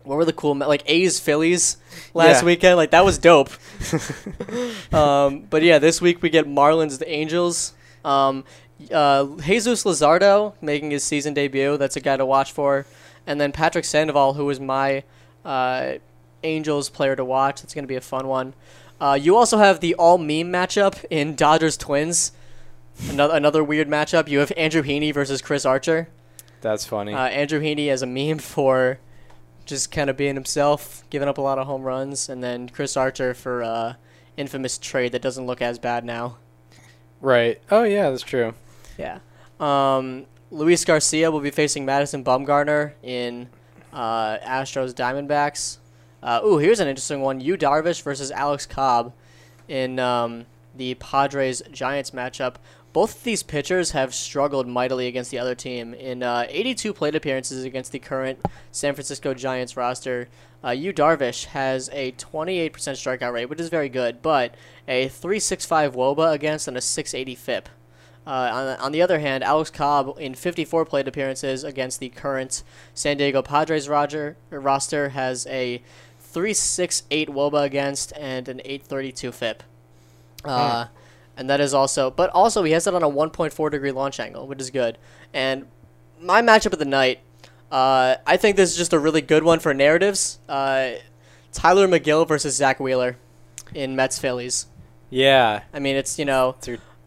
what 0.09 0.17
were 0.17 0.25
the 0.25 0.33
cool 0.33 0.55
like 0.57 0.83
A's 0.87 1.21
Phillies 1.21 1.77
last 2.15 2.41
Yeah. 2.41 2.47
weekend? 2.47 2.77
Like 2.77 2.91
that 2.91 3.05
was 3.05 3.19
dope. 3.19 3.51
um, 4.93 5.43
but 5.51 5.63
yeah, 5.63 5.79
this 5.79 6.01
week 6.01 6.23
we 6.23 6.31
get 6.31 6.47
Marlins 6.47 6.99
the 6.99 7.09
Angels. 7.11 7.75
Um, 8.05 8.45
uh, 8.93 9.27
Jesus 9.43 9.85
Luzardo 9.85 10.55
making 10.61 10.91
his 10.91 11.05
season 11.05 11.35
debut. 11.35 11.77
That's 11.77 11.97
a 11.97 12.01
guy 12.01 12.17
to 12.17 12.25
watch 12.27 12.53
for. 12.53 12.87
And 13.27 13.41
then 13.41 13.53
Patrick 13.53 13.85
Sandoval, 13.85 14.35
who 14.35 14.47
was 14.47 14.59
my 14.59 15.03
uh, 15.45 15.95
Angels 16.43 16.89
player 16.89 17.15
to 17.17 17.25
watch. 17.25 17.61
That's 17.61 17.75
going 17.75 17.85
to 17.85 17.89
be 17.89 17.97
a 17.97 18.01
fun 18.01 18.27
one. 18.29 18.55
Uh, 19.01 19.19
you 19.21 19.37
also 19.37 19.59
have 19.59 19.81
the 19.81 19.95
all 19.95 20.19
meme 20.19 20.51
matchup 20.51 21.05
in 21.11 21.35
Dodgers 21.35 21.77
Twins. 21.77 22.33
Another 23.11 23.35
another 23.37 23.63
weird 23.63 23.89
matchup. 23.89 24.27
You 24.29 24.41
have 24.41 24.53
Andrew 24.57 24.83
Heaney 24.83 25.13
versus 25.15 25.41
Chris 25.41 25.65
Archer. 25.65 26.09
That's 26.61 26.85
funny. 26.85 27.15
Uh, 27.15 27.27
Andrew 27.29 27.61
Heaney 27.61 27.89
as 27.91 28.03
a 28.03 28.07
meme 28.07 28.39
for 28.55 28.99
just 29.69 29.93
kind 29.93 30.11
of 30.11 30.17
being 30.17 30.35
himself, 30.35 31.05
giving 31.11 31.29
up 31.29 31.39
a 31.39 31.43
lot 31.43 31.59
of 31.59 31.67
home 31.67 31.83
runs, 31.83 32.29
and 32.29 32.43
then 32.43 32.69
Chris 32.69 32.97
Archer 32.97 33.35
for 33.35 33.63
uh, 33.63 33.95
infamous 34.37 34.79
trade 34.79 35.13
that 35.13 35.23
doesn't 35.23 35.47
look 35.47 35.63
as 35.63 35.79
bad 35.79 36.05
now. 36.05 36.39
right. 37.21 37.61
Oh 37.71 37.85
yeah, 37.85 38.11
that's 38.11 38.23
true. 38.23 38.55
Yeah. 38.97 39.21
Um, 39.61 40.27
Luis 40.51 40.85
Garcia 40.85 41.31
will 41.31 41.41
be 41.41 41.51
facing 41.51 41.85
Madison 41.85 42.25
Bumgarner 42.25 42.93
in 43.03 43.49
uh, 43.93 44.39
Astros 44.39 44.95
Diamondbacks. 44.95 45.79
Uh, 46.23 46.41
ooh, 46.45 46.59
here's 46.59 46.81
an 46.81 46.89
interesting 46.89 47.21
one: 47.21 47.41
Yu 47.41 47.57
Darvish 47.57 48.03
versus 48.03 48.31
Alex 48.31 48.67
Cobb 48.67 49.13
in 49.69 49.99
um, 49.99 50.47
the 50.75 50.95
Padres 50.95 51.63
Giants 51.71 52.13
matchup. 52.13 52.55
Both 52.99 53.23
these 53.23 53.45
pitchers 53.45 53.93
have 53.93 54.13
struggled 54.13 54.67
mightily 54.67 55.07
against 55.07 55.31
the 55.31 55.39
other 55.39 55.55
team. 55.55 55.95
In 55.95 56.25
uh, 56.25 56.47
82 56.49 56.93
plate 56.93 57.15
appearances 57.15 57.63
against 57.63 57.93
the 57.93 58.01
current 58.01 58.41
San 58.73 58.95
Francisco 58.95 59.35
Giants 59.35 59.77
roster, 59.77 60.29
uh, 60.65 60.71
Yu 60.71 60.93
Darvish 60.93 61.45
has 61.45 61.89
a 61.93 62.11
28% 62.11 62.73
strikeout 62.73 63.33
rate, 63.33 63.49
which 63.49 63.61
is 63.61 63.69
very 63.69 63.89
good, 63.89 64.21
but 64.21 64.57
a 64.89 65.07
3.65 65.11 65.93
WOBA 65.93 66.33
against 66.33 66.67
and 66.67 66.77
a 66.77 66.81
6.80 66.81 67.37
FIP. 67.37 67.69
Uh, 68.27 68.31
on, 68.31 68.81
on 68.81 68.91
the 68.91 69.01
other 69.01 69.21
hand, 69.21 69.45
Alex 69.45 69.71
Cobb 69.71 70.19
in 70.19 70.35
54 70.35 70.85
plate 70.85 71.07
appearances 71.07 71.63
against 71.63 72.01
the 72.01 72.09
current 72.09 72.65
San 72.95 73.17
Diego 73.17 73.43
Padres 73.43 73.89
Roger, 73.89 74.37
roster 74.51 75.11
has 75.11 75.47
a 75.47 75.81
3.68 76.35 77.29
WOBA 77.29 77.63
against 77.63 78.13
and 78.17 78.49
an 78.49 78.61
8.32 78.65 79.33
FIP. 79.33 79.63
Uh, 80.45 80.87
and 81.39 81.49
that 81.49 81.61
is 81.61 81.73
also, 81.73 82.11
but 82.11 82.29
also 82.31 82.65
he 82.65 82.73
has 82.73 82.87
it 82.89 82.95
on 82.95 83.03
a 83.05 83.09
1.4 83.09 83.71
degree 83.71 83.93
launch 83.93 84.19
angle, 84.19 84.47
which 84.49 84.61
is 84.61 84.71
good. 84.71 84.99
And 85.33 85.67
my 86.21 86.43
matchup 86.43 86.73
of 86.73 86.81
the 86.81 86.85
night, 86.85 87.21
uh, 87.71 88.17
I 88.27 88.37
think 88.37 88.57
this 88.57 88.73
is 88.73 88.77
just 88.77 88.93
a 88.93 88.99
really 88.99 89.23
good 89.23 89.45
one 89.45 89.61
for 89.61 89.73
narratives. 89.73 90.41
Uh, 90.49 90.95
Tylor 91.53 91.87
Megill 91.87 92.27
versus 92.27 92.57
Zack 92.57 92.81
Wheeler 92.81 93.17
in 93.73 93.95
Mets 93.95 94.19
Phillies. 94.19 94.67
Yeah. 95.11 95.63
I 95.73 95.79
mean, 95.79 95.95
it's 95.95 96.19
you 96.19 96.25
know 96.25 96.57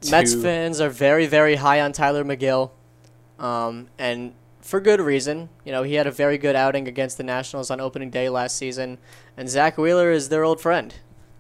Mets 0.10 0.34
fans 0.34 0.80
are 0.80 0.90
very, 0.90 1.28
very 1.28 1.56
high 1.56 1.82
on 1.82 1.92
Tylor 1.92 2.24
Megill, 2.24 2.72
um, 3.38 3.90
and 4.00 4.34
for 4.62 4.80
good 4.80 5.02
reason. 5.02 5.50
You 5.66 5.74
know, 5.74 5.84
he 5.84 5.96
had 5.96 6.08
a 6.08 6.12
very 6.12 6.38
good 6.38 6.56
outing 6.56 6.88
against 6.88 7.18
the 7.18 7.24
Nationals 7.24 7.70
on 7.70 7.82
opening 7.82 8.10
day 8.10 8.30
last 8.30 8.56
season, 8.56 8.98
and 9.36 9.50
Zack 9.50 9.78
Wheeler 9.78 10.10
is 10.10 10.30
their 10.30 10.46
old 10.46 10.62
friend. 10.62 10.96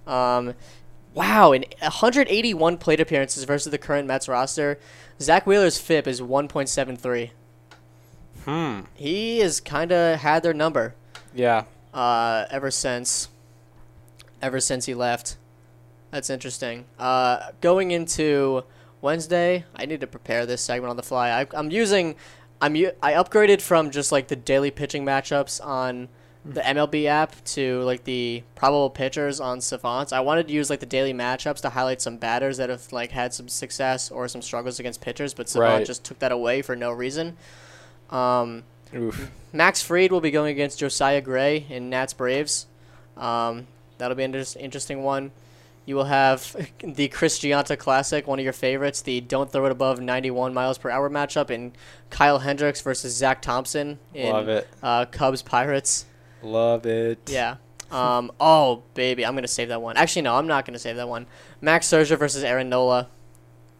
Um, 0.05 0.55
wow, 1.13 1.51
in 1.51 1.63
181 1.81 2.77
plate 2.77 2.99
appearances 2.99 3.43
versus 3.43 3.71
the 3.71 3.77
current 3.77 4.07
Mets 4.07 4.27
roster, 4.27 4.79
Zack 5.19 5.45
Wheeler's 5.45 5.77
FIP 5.79 6.07
is 6.07 6.21
1.73. 6.21 7.31
Hmm. 8.45 8.81
He 8.95 9.39
has 9.39 9.59
kind 9.59 9.91
of 9.91 10.19
had 10.19 10.41
their 10.43 10.53
number 10.53 10.95
Yeah. 11.33 11.65
uh, 11.93 12.45
ever 12.49 12.71
since 12.71 13.27
ever 14.41 14.59
since 14.59 14.85
he 14.87 14.95
left. 14.95 15.37
That's 16.09 16.29
interesting. 16.31 16.85
Uh, 16.97 17.51
going 17.61 17.91
into 17.91 18.63
Wednesday, 18.99 19.65
I 19.75 19.85
need 19.85 20.01
to 20.01 20.07
prepare 20.07 20.47
this 20.47 20.61
segment 20.63 20.89
on 20.89 20.97
the 20.97 21.03
fly. 21.03 21.29
I, 21.29 21.47
I'm 21.53 21.69
using, 21.69 22.15
I'm 22.59 22.73
I 23.03 23.13
upgraded 23.13 23.61
from 23.61 23.91
just 23.91 24.11
like 24.11 24.27
the 24.29 24.35
daily 24.35 24.71
pitching 24.71 25.05
matchups 25.05 25.63
on 25.63 26.09
the 26.43 26.61
MLB 26.61 27.05
app 27.05 27.35
to 27.45 27.81
like 27.83 28.03
the 28.03 28.41
probable 28.55 28.89
pitchers 28.89 29.39
on 29.39 29.61
Savants. 29.61 30.11
I 30.11 30.21
wanted 30.21 30.47
to 30.47 30.53
use 30.53 30.69
like 30.69 30.79
the 30.79 30.85
daily 30.87 31.13
matchups 31.13 31.61
to 31.61 31.69
highlight 31.69 32.01
some 32.01 32.17
batters 32.17 32.57
that 32.57 32.69
have 32.69 32.91
like 32.91 33.11
had 33.11 33.33
some 33.33 33.47
success 33.47 34.09
or 34.09 34.27
some 34.27 34.41
struggles 34.41 34.79
against 34.79 35.01
pitchers, 35.01 35.33
but 35.35 35.47
Savant 35.49 35.79
Right. 35.79 35.85
just 35.85 36.03
took 36.03 36.17
that 36.19 36.31
away 36.31 36.61
for 36.63 36.75
no 36.75 36.91
reason. 36.91 37.37
Um, 38.09 38.63
Oof. 38.93 39.29
Max 39.53 39.81
Fried 39.81 40.11
will 40.11 40.21
be 40.21 40.31
going 40.31 40.51
against 40.51 40.79
Josiah 40.79 41.21
Gray 41.21 41.65
in 41.69 41.89
Nats 41.89 42.13
Braves. 42.13 42.65
Um, 43.15 43.67
that'll 43.97 44.15
be 44.17 44.23
an 44.23 44.33
inter- 44.33 44.59
interesting 44.59 45.03
one. 45.03 45.31
You 45.85 45.95
will 45.95 46.05
have 46.05 46.55
the 46.83 47.07
Chris 47.09 47.39
Gianta 47.39 47.77
Classic, 47.77 48.25
one 48.27 48.39
of 48.39 48.43
your 48.43 48.53
favorites, 48.53 49.01
the 49.01 49.21
don't 49.21 49.51
throw 49.51 49.65
it 49.65 49.71
above 49.71 49.99
91 50.01 50.53
miles 50.53 50.77
per 50.77 50.89
hour 50.89 51.09
matchup 51.09 51.49
in 51.51 51.73
Kyle 52.09 52.39
Hendricks 52.39 52.81
versus 52.81 53.15
Zach 53.15 53.41
Thompson 53.41 53.99
in. 54.13 54.63
Uh, 54.81 55.05
Cubs 55.05 55.41
Pirates. 55.41 56.05
Love 56.43 56.85
it. 56.85 57.29
Yeah. 57.29 57.57
Um, 57.91 58.31
oh, 58.39 58.83
baby, 58.93 59.25
I'm 59.25 59.33
going 59.33 59.43
to 59.43 59.49
save 59.49 59.67
that 59.69 59.81
one. 59.81 59.97
Actually, 59.97 60.23
no, 60.23 60.35
I'm 60.35 60.47
not 60.47 60.65
going 60.65 60.73
to 60.73 60.79
save 60.79 60.95
that 60.95 61.09
one. 61.09 61.27
Max 61.59 61.87
Scherzer 61.87 62.17
versus 62.17 62.43
Aaron 62.43 62.69
Nola. 62.69 63.09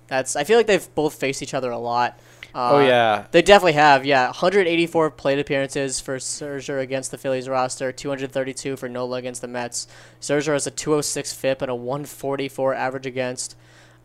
That's. 0.07 0.36
I 0.36 0.43
feel 0.43 0.57
like 0.57 0.68
they've 0.68 0.95
both 0.95 1.16
faced 1.16 1.41
each 1.41 1.53
other 1.53 1.72
a 1.72 1.78
lot. 1.78 2.20
Uh, 2.53 2.72
Oh 2.74 2.80
yeah. 2.80 3.28
they 3.32 3.41
definitely 3.41 3.74
have, 3.74 4.05
yeah. 4.05 4.26
184 4.26 5.12
plate 5.12 5.39
appearances 5.39 6.01
for 6.01 6.18
Scherzer 6.18 6.82
against 6.82 7.12
the 7.12 7.18
Phillies 7.18 7.47
roster, 7.47 7.93
232 7.93 8.76
for 8.76 8.89
Nola 8.89 9.18
against 9.18 9.41
the 9.41 9.47
Mets. 9.47 9.88
Scherzer 10.20 10.51
has 10.51 10.68
a 10.68 10.72
206 10.72 11.32
FIP 11.32 11.62
and 11.62 11.72
a 11.72 11.76
144 11.76 12.74
average 12.74 13.05
against. 13.05 13.55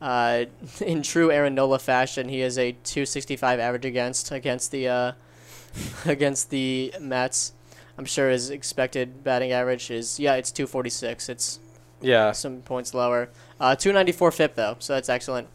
Uh, 0.01 0.45
in 0.81 1.03
true 1.03 1.33
Aaron 1.33 1.57
Nola 1.57 1.81
fashion, 1.81 2.29
he 2.29 2.41
has 2.41 2.57
a 2.57 2.73
265 2.73 3.59
average 3.59 3.85
against 3.85 4.31
against 4.31 4.71
the 4.71 4.87
uh, 4.89 5.13
against 6.05 6.51
the 6.51 6.95
Mets. 7.01 7.53
I'm 7.99 8.05
sure 8.05 8.31
his 8.31 8.51
expected 8.51 9.25
batting 9.25 9.53
average 9.53 9.91
is 9.91 10.19
yeah, 10.21 10.35
it's 10.35 10.51
246. 10.51 11.29
It's 11.29 11.59
Yeah. 12.01 12.33
some 12.33 12.61
points 12.63 12.93
lower. 12.95 13.31
Uh, 13.61 13.75
294 13.75 14.31
FIP 14.33 14.55
though, 14.55 14.77
so 14.79 14.93
that's 14.95 15.09
excellent. 15.09 15.49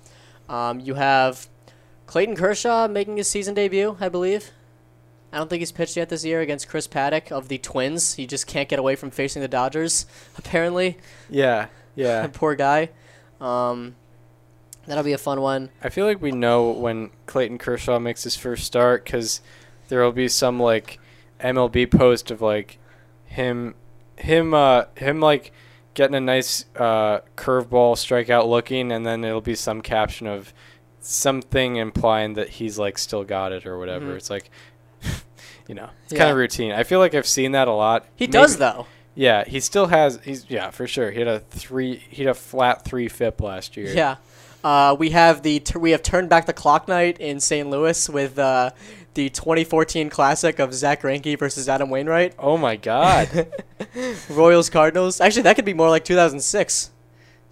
Um, 0.50 0.80
you 0.80 0.96
have 0.96 1.48
Clayton 2.08 2.36
Kershaw 2.36 2.88
making 2.88 3.18
his 3.18 3.30
season 3.30 3.54
debut, 3.54 3.96
I 4.00 4.10
believe. 4.10 4.52
I 5.32 5.38
don't 5.38 5.50
think 5.50 5.60
he's 5.62 5.72
pitched 5.72 5.96
yet 5.96 6.10
this 6.10 6.26
year 6.26 6.42
against 6.42 6.68
Chris 6.68 6.88
Paddack 6.88 7.32
of 7.32 7.48
the 7.48 7.58
Twins. 7.58 8.16
He 8.16 8.28
just 8.28 8.48
can't 8.48 8.68
get 8.68 8.80
away 8.80 8.98
from 8.98 9.12
facing 9.12 9.42
the 9.42 9.48
Dodgers, 9.48 10.06
apparently. 10.38 10.98
Yeah. 11.30 11.68
Yeah. 11.96 12.28
Poor 12.34 12.56
guy. 12.56 12.89
Um, 13.39 13.96
That'll 14.88 15.04
be 15.04 15.14
a 15.14 15.18
fun 15.20 15.42
one. 15.42 15.70
I 15.84 15.89
feel 15.89 16.06
like 16.08 16.22
we 16.22 16.32
know 16.32 16.72
when 16.72 17.12
Clayton 17.28 17.60
Kershaw 17.60 18.00
makes 18.00 18.24
his 18.24 18.36
first 18.36 18.66
start 18.66 19.06
because 19.06 19.39
there 19.89 20.02
will 20.04 20.12
be 20.12 20.28
some 20.28 20.60
like 20.60 21.00
MLB 21.42 21.89
post 21.92 22.32
of 22.32 22.42
like 22.42 22.78
him, 23.26 23.76
him, 24.18 24.54
uh, 24.54 24.86
him 24.96 25.20
like 25.20 25.52
getting 25.94 26.16
a 26.16 26.22
nice 26.22 26.66
uh, 26.76 27.20
curveball 27.36 27.96
strikeout 27.96 28.48
looking, 28.48 28.92
and 28.92 29.06
then 29.06 29.24
it'll 29.24 29.42
be 29.42 29.56
some 29.56 29.82
caption 29.82 30.28
of 30.28 30.54
something 31.02 31.76
implying 31.78 32.34
that 32.36 32.48
he's 32.50 32.78
like 32.78 32.98
still 32.98 33.24
got 33.24 33.52
it 33.52 33.66
or 33.66 33.78
whatever. 33.78 34.14
Mhm. 34.14 34.16
It's 34.18 34.30
like, 34.30 34.50
you 35.68 35.76
know, 35.76 35.89
it's 36.04 36.14
Yeah. 36.14 36.20
kind 36.20 36.32
of 36.32 36.38
routine. 36.38 36.72
I 36.72 36.84
feel 36.84 37.00
like 37.00 37.14
I've 37.16 37.28
seen 37.28 37.52
that 37.54 37.68
a 37.68 37.72
lot. 37.74 38.06
He 38.16 38.26
Maybe- 38.26 38.32
does 38.34 38.58
though. 38.58 38.86
Yeah, 39.14 39.44
he 39.46 39.60
still 39.60 39.88
has. 39.88 40.20
He's 40.24 40.46
yeah 40.50 40.70
for 40.70 40.88
sure. 40.88 41.12
He 41.12 41.20
had 41.20 41.28
a 41.28 41.39
three. 41.39 41.98
He 42.10 42.24
had 42.24 42.32
a 42.32 42.34
flat 42.34 42.86
three 42.86 43.10
FIP 43.10 43.42
last 43.42 43.76
year. 43.76 43.94
Yeah. 43.94 44.16
Uh, 44.64 44.96
we 44.98 45.10
have 45.10 45.42
the 45.42 45.60
t- 45.60 45.78
we 45.78 45.92
have 45.92 46.02
turned 46.02 46.30
back 46.30 46.46
the 46.46 46.54
clock 46.54 46.88
night 46.88 47.18
in 47.20 47.39
St. 47.42 47.70
Louis 47.70 48.08
with 48.08 48.39
uh, 48.39 48.70
the 49.14 49.30
2014 49.30 50.09
Classic 50.09 50.59
of 50.59 50.74
Zack 50.74 51.01
Greinke 51.01 51.38
versus 51.38 51.68
Adam 51.68 51.89
Wainwright. 51.89 52.34
Oh 52.39 52.57
my 52.57 52.76
God. 52.78 53.47
Royals 54.30 54.70
Cardinals. 54.70 55.20
Actually, 55.20 55.43
that 55.43 55.55
could 55.55 55.66
be 55.66 55.74
more 55.74 55.89
like 55.89 56.05
2006. 56.05 56.91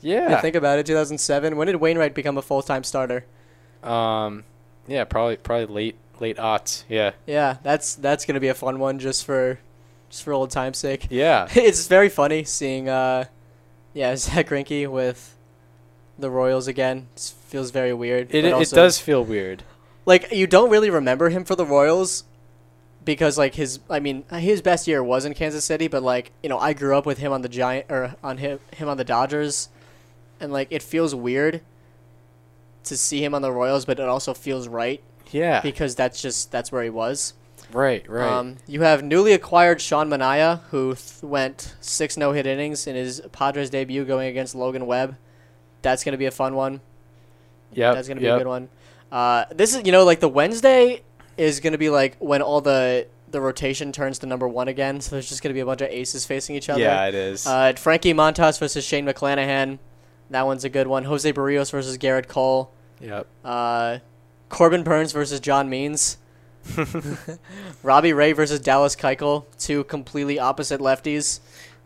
yeah. 0.01 0.39
Think 0.41 0.55
about 0.55 0.79
it. 0.79 0.85
2007. 0.85 1.55
When 1.57 1.67
did 1.67 1.75
Wainwright 1.77 2.13
become 2.13 2.37
a 2.37 2.41
full 2.41 2.61
time 2.61 2.83
starter? 2.83 3.25
Um, 3.83 4.43
yeah, 4.87 5.03
probably 5.03 5.37
probably 5.37 5.65
late 5.67 5.95
late 6.19 6.37
aughts. 6.37 6.83
Yeah, 6.89 7.11
Yeah, 7.25 7.57
that's 7.63 7.95
that's 7.95 8.25
gonna 8.25 8.39
be 8.41 8.49
a 8.49 8.53
fun 8.53 8.79
one 8.79 8.99
just 8.99 9.25
for 9.25 9.59
just 10.09 10.23
for 10.23 10.33
old 10.33 10.51
time's 10.51 10.77
sake. 10.77 11.07
yeah, 11.09 11.47
it's 11.55 11.87
very 11.87 12.09
funny 12.09 12.43
seeing 12.43 12.89
uh, 12.89 13.25
yeah 13.93 14.15
Zack 14.17 14.47
Greinke 14.49 14.87
with 14.89 15.35
the 16.17 16.29
Royals 16.29 16.67
again. 16.67 17.07
It 17.15 17.33
feels 17.47 17.71
very 17.71 17.93
weird. 17.93 18.33
it 18.35 18.43
it, 18.45 18.53
also- 18.53 18.75
does 18.75 18.99
feel 18.99 19.23
weird. 19.23 19.63
Like 20.05 20.31
you 20.31 20.47
don't 20.47 20.69
really 20.69 20.89
remember 20.89 21.29
him 21.29 21.43
for 21.45 21.55
the 21.55 21.65
Royals 21.65 22.23
because 23.05 23.37
like 23.37 23.55
his 23.55 23.79
I 23.89 23.99
mean 23.99 24.23
his 24.31 24.61
best 24.61 24.87
year 24.87 25.03
was 25.03 25.25
in 25.25 25.33
Kansas 25.33 25.65
City, 25.65 25.87
but 25.87 26.03
like 26.03 26.31
you 26.43 26.49
know 26.49 26.59
I 26.59 26.73
grew 26.73 26.97
up 26.97 27.05
with 27.05 27.17
him 27.19 27.31
on 27.31 27.41
the 27.41 27.49
Giant 27.49 27.85
or 27.89 28.15
on 28.23 28.37
him 28.37 28.59
him 28.73 28.89
on 28.89 28.97
the 28.97 29.03
Dodgers, 29.03 29.69
and 30.39 30.51
like 30.51 30.67
it 30.71 30.81
feels 30.83 31.13
weird 31.15 31.61
to 32.83 32.97
see 32.97 33.23
him 33.23 33.33
on 33.35 33.41
the 33.41 33.51
Royals, 33.51 33.85
but 33.85 33.99
it 33.99 34.07
also 34.07 34.33
feels 34.33 34.67
right 34.67 35.01
Yeah, 35.31 35.61
because 35.61 35.95
that's 35.95 36.21
just 36.21 36.51
that's 36.51 36.71
where 36.71 36.83
he 36.83 36.89
was. 36.89 37.33
right, 37.71 38.07
right. 38.09 38.27
Um, 38.31 38.57
you 38.67 38.81
have 38.81 39.03
newly 39.03 39.33
acquired 39.33 39.79
Sean 39.81 40.09
Manaea, 40.09 40.61
who 40.71 40.95
th- 40.95 41.21
went 41.21 41.75
six 41.81 42.17
no 42.17 42.31
hit 42.31 42.47
innings 42.47 42.87
in 42.87 42.95
his 42.95 43.21
Padres 43.31 43.69
debut 43.69 44.05
going 44.05 44.27
against 44.29 44.55
Logan 44.55 44.85
Webb. 44.87 45.17
That's 45.81 46.03
gonna 46.03 46.17
be 46.17 46.25
a 46.25 46.31
fun 46.31 46.55
one. 46.55 46.81
Yeah, 47.71 47.93
That's 47.93 48.07
gonna 48.07 48.19
be 48.21 48.25
yep. 48.25 48.35
a 48.37 48.39
good 48.39 48.47
one. 48.47 48.69
Uh, 49.11 49.45
this 49.51 49.75
is 49.75 49.85
you 49.85 49.91
know 49.91 50.03
like 50.05 50.19
the 50.19 50.29
Wednesday 50.29 51.01
is 51.37 51.59
gonna 51.59 51.77
be 51.77 51.89
like 51.89 52.17
when 52.19 52.41
all 52.41 52.61
the 52.61 53.07
the 53.31 53.41
rotation 53.41 53.91
turns 53.91 54.19
to 54.19 54.25
number 54.25 54.47
one 54.47 54.67
again. 54.67 55.01
So 55.01 55.11
there's 55.11 55.29
just 55.29 55.41
gonna 55.41 55.53
be 55.53 55.59
a 55.59 55.65
bunch 55.65 55.81
of 55.81 55.89
aces 55.89 56.25
facing 56.25 56.55
each 56.55 56.69
other. 56.69 56.81
Yeah, 56.81 57.05
it 57.07 57.15
is. 57.15 57.45
Uh, 57.45 57.73
Frankie 57.73 58.13
Montas 58.13 58.59
versus 58.59 58.83
Shane 58.83 59.05
McClanahan. 59.05 59.79
That 60.29 60.45
one's 60.45 60.63
a 60.63 60.69
good 60.69 60.87
one. 60.87 61.05
Jose 61.05 61.31
Berrios 61.33 61.71
versus 61.71 61.97
Gerrit 61.97 62.27
Cole. 62.27 62.71
yep. 62.99 63.27
Uh, 63.43 63.99
Corbin 64.49 64.83
Burnes 64.83 65.11
versus 65.11 65.39
John 65.39 65.69
Means. 65.69 66.17
Robbie 67.83 68.13
Ray 68.13 68.33
versus 68.33 68.59
Dallas 68.59 68.95
Keuchel. 68.95 69.45
Two 69.57 69.83
completely 69.85 70.39
opposite 70.39 70.79
lefties. 70.81 71.39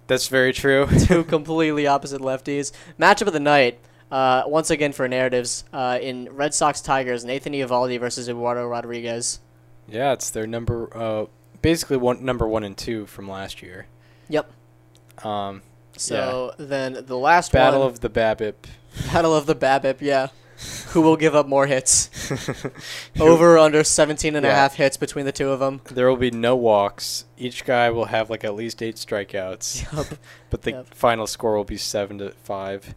That's 0.07 0.27
very 0.27 0.53
true. 0.53 0.87
Two 1.05 1.23
completely 1.35 1.87
opposite 1.87 2.21
lefties. 2.21 2.71
Matchup 2.99 3.27
of 3.27 3.33
the 3.33 3.39
night. 3.39 3.79
Uh, 4.11 4.43
once 4.45 4.69
again 4.69 4.91
for 4.91 5.07
narratives 5.07 5.63
uh, 5.73 5.97
in 6.01 6.29
Red 6.31 6.53
Sox 6.53 6.81
Tigers, 6.81 7.25
Nathan 7.25 7.53
Eovaldi 7.53 7.99
versus 7.99 8.29
Eduardo 8.29 8.67
Rodriguez. 8.67 9.39
yeah, 9.87 10.13
it's 10.13 10.29
their 10.29 10.45
number. 10.47 10.95
Uh, 10.95 11.25
basically 11.61 11.97
one 11.97 12.23
number 12.23 12.47
one 12.47 12.63
and 12.63 12.77
two 12.77 13.05
from 13.07 13.27
last 13.27 13.61
year. 13.63 13.87
Yep. 14.29 14.51
Um, 15.25 15.61
So 15.97 16.53
then 16.57 17.05
the 17.05 17.17
last 17.17 17.51
Battle 17.51 17.79
one, 17.81 17.89
of 17.89 17.99
the 18.01 18.09
BABIP. 18.09 18.53
Battle 19.11 19.35
of 19.35 19.45
the 19.47 19.55
BABIP, 19.55 20.01
yeah. 20.01 20.27
Who 20.89 21.01
will 21.01 21.17
give 21.17 21.35
up 21.35 21.47
more 21.47 21.65
hits? 21.65 22.09
Over 23.19 23.55
or 23.55 23.57
under 23.59 23.83
17 23.83 24.35
and 24.35 24.45
a 24.45 24.53
half 24.53 24.75
hits 24.75 24.95
between 24.97 25.25
the 25.25 25.31
two 25.31 25.49
of 25.49 25.59
them. 25.59 25.81
There 25.91 26.07
will 26.07 26.15
be 26.15 26.31
no 26.31 26.55
walks. 26.55 27.25
Each 27.37 27.65
guy 27.65 27.89
will 27.89 28.05
have 28.05 28.29
like 28.29 28.43
at 28.43 28.53
least 28.53 28.81
eight 28.83 28.95
strikeouts. 28.95 29.91
Yup. 29.91 30.05
But 30.51 30.61
the 30.61 30.71
Yep. 30.71 30.93
final 30.93 31.25
score 31.27 31.57
will 31.57 31.63
be 31.63 31.77
seven 31.77 32.19
to 32.19 32.31
five. 32.43 32.93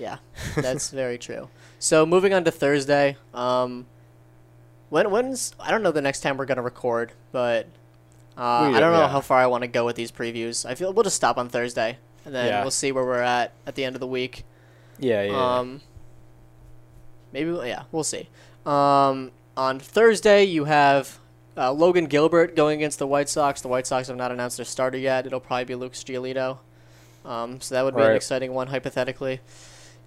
Yeah, 0.00 0.16
that's 0.56 0.90
very 1.02 1.18
true. 1.18 1.48
So 1.78 2.06
moving 2.06 2.32
on 2.32 2.44
to 2.44 2.50
Thursday. 2.50 3.16
Um, 3.34 3.86
when 4.88 5.10
when's 5.10 5.54
I 5.60 5.70
don't 5.70 5.82
know 5.82 5.92
the 5.92 6.00
next 6.02 6.20
time 6.20 6.36
we're 6.38 6.46
gonna 6.46 6.62
record, 6.62 7.12
but 7.32 7.66
uh, 8.36 8.68
We- 8.70 8.76
I 8.76 8.80
don't 8.80 8.92
know 8.92 9.00
yeah. 9.00 9.08
how 9.08 9.20
far 9.20 9.38
I 9.40 9.46
want 9.46 9.62
to 9.62 9.68
go 9.68 9.84
with 9.84 9.96
these 9.96 10.10
previews. 10.10 10.64
I 10.64 10.74
feel 10.74 10.92
we'll 10.92 11.04
just 11.04 11.16
stop 11.16 11.36
on 11.36 11.48
Thursday, 11.50 11.98
and 12.24 12.34
then 12.34 12.46
Yeah. 12.46 12.62
we'll 12.62 12.70
see 12.70 12.92
where 12.92 13.04
we're 13.04 13.20
at 13.22 13.52
at 13.66 13.74
the 13.74 13.84
end 13.84 13.94
of 13.94 14.00
the 14.00 14.06
week. 14.06 14.44
Yeah, 14.98 15.22
yeah. 15.22 15.58
Um, 15.58 15.80
maybe 17.32 17.50
yeah, 17.66 17.82
we'll 17.92 18.04
see. 18.04 18.28
Um, 18.66 19.32
on 19.56 19.78
Thursday 19.80 20.44
you 20.44 20.64
have 20.64 21.18
uh, 21.56 21.72
Logan 21.72 22.06
Gilbert 22.06 22.56
going 22.56 22.78
against 22.78 22.98
the 22.98 23.06
White 23.06 23.28
Sox. 23.28 23.60
The 23.60 23.68
White 23.68 23.86
Sox 23.86 24.08
have 24.08 24.16
not 24.16 24.32
announced 24.32 24.56
their 24.56 24.64
starter 24.66 24.98
yet. 24.98 25.26
It'll 25.26 25.40
probably 25.40 25.64
be 25.64 25.74
Luke 25.74 25.92
Giolito. 25.92 26.58
Um, 27.24 27.60
so 27.60 27.74
that 27.74 27.84
would 27.84 27.94
be 27.94 28.02
an 28.02 28.12
exciting 28.16 28.54
one 28.54 28.68
hypothetically. 28.68 29.40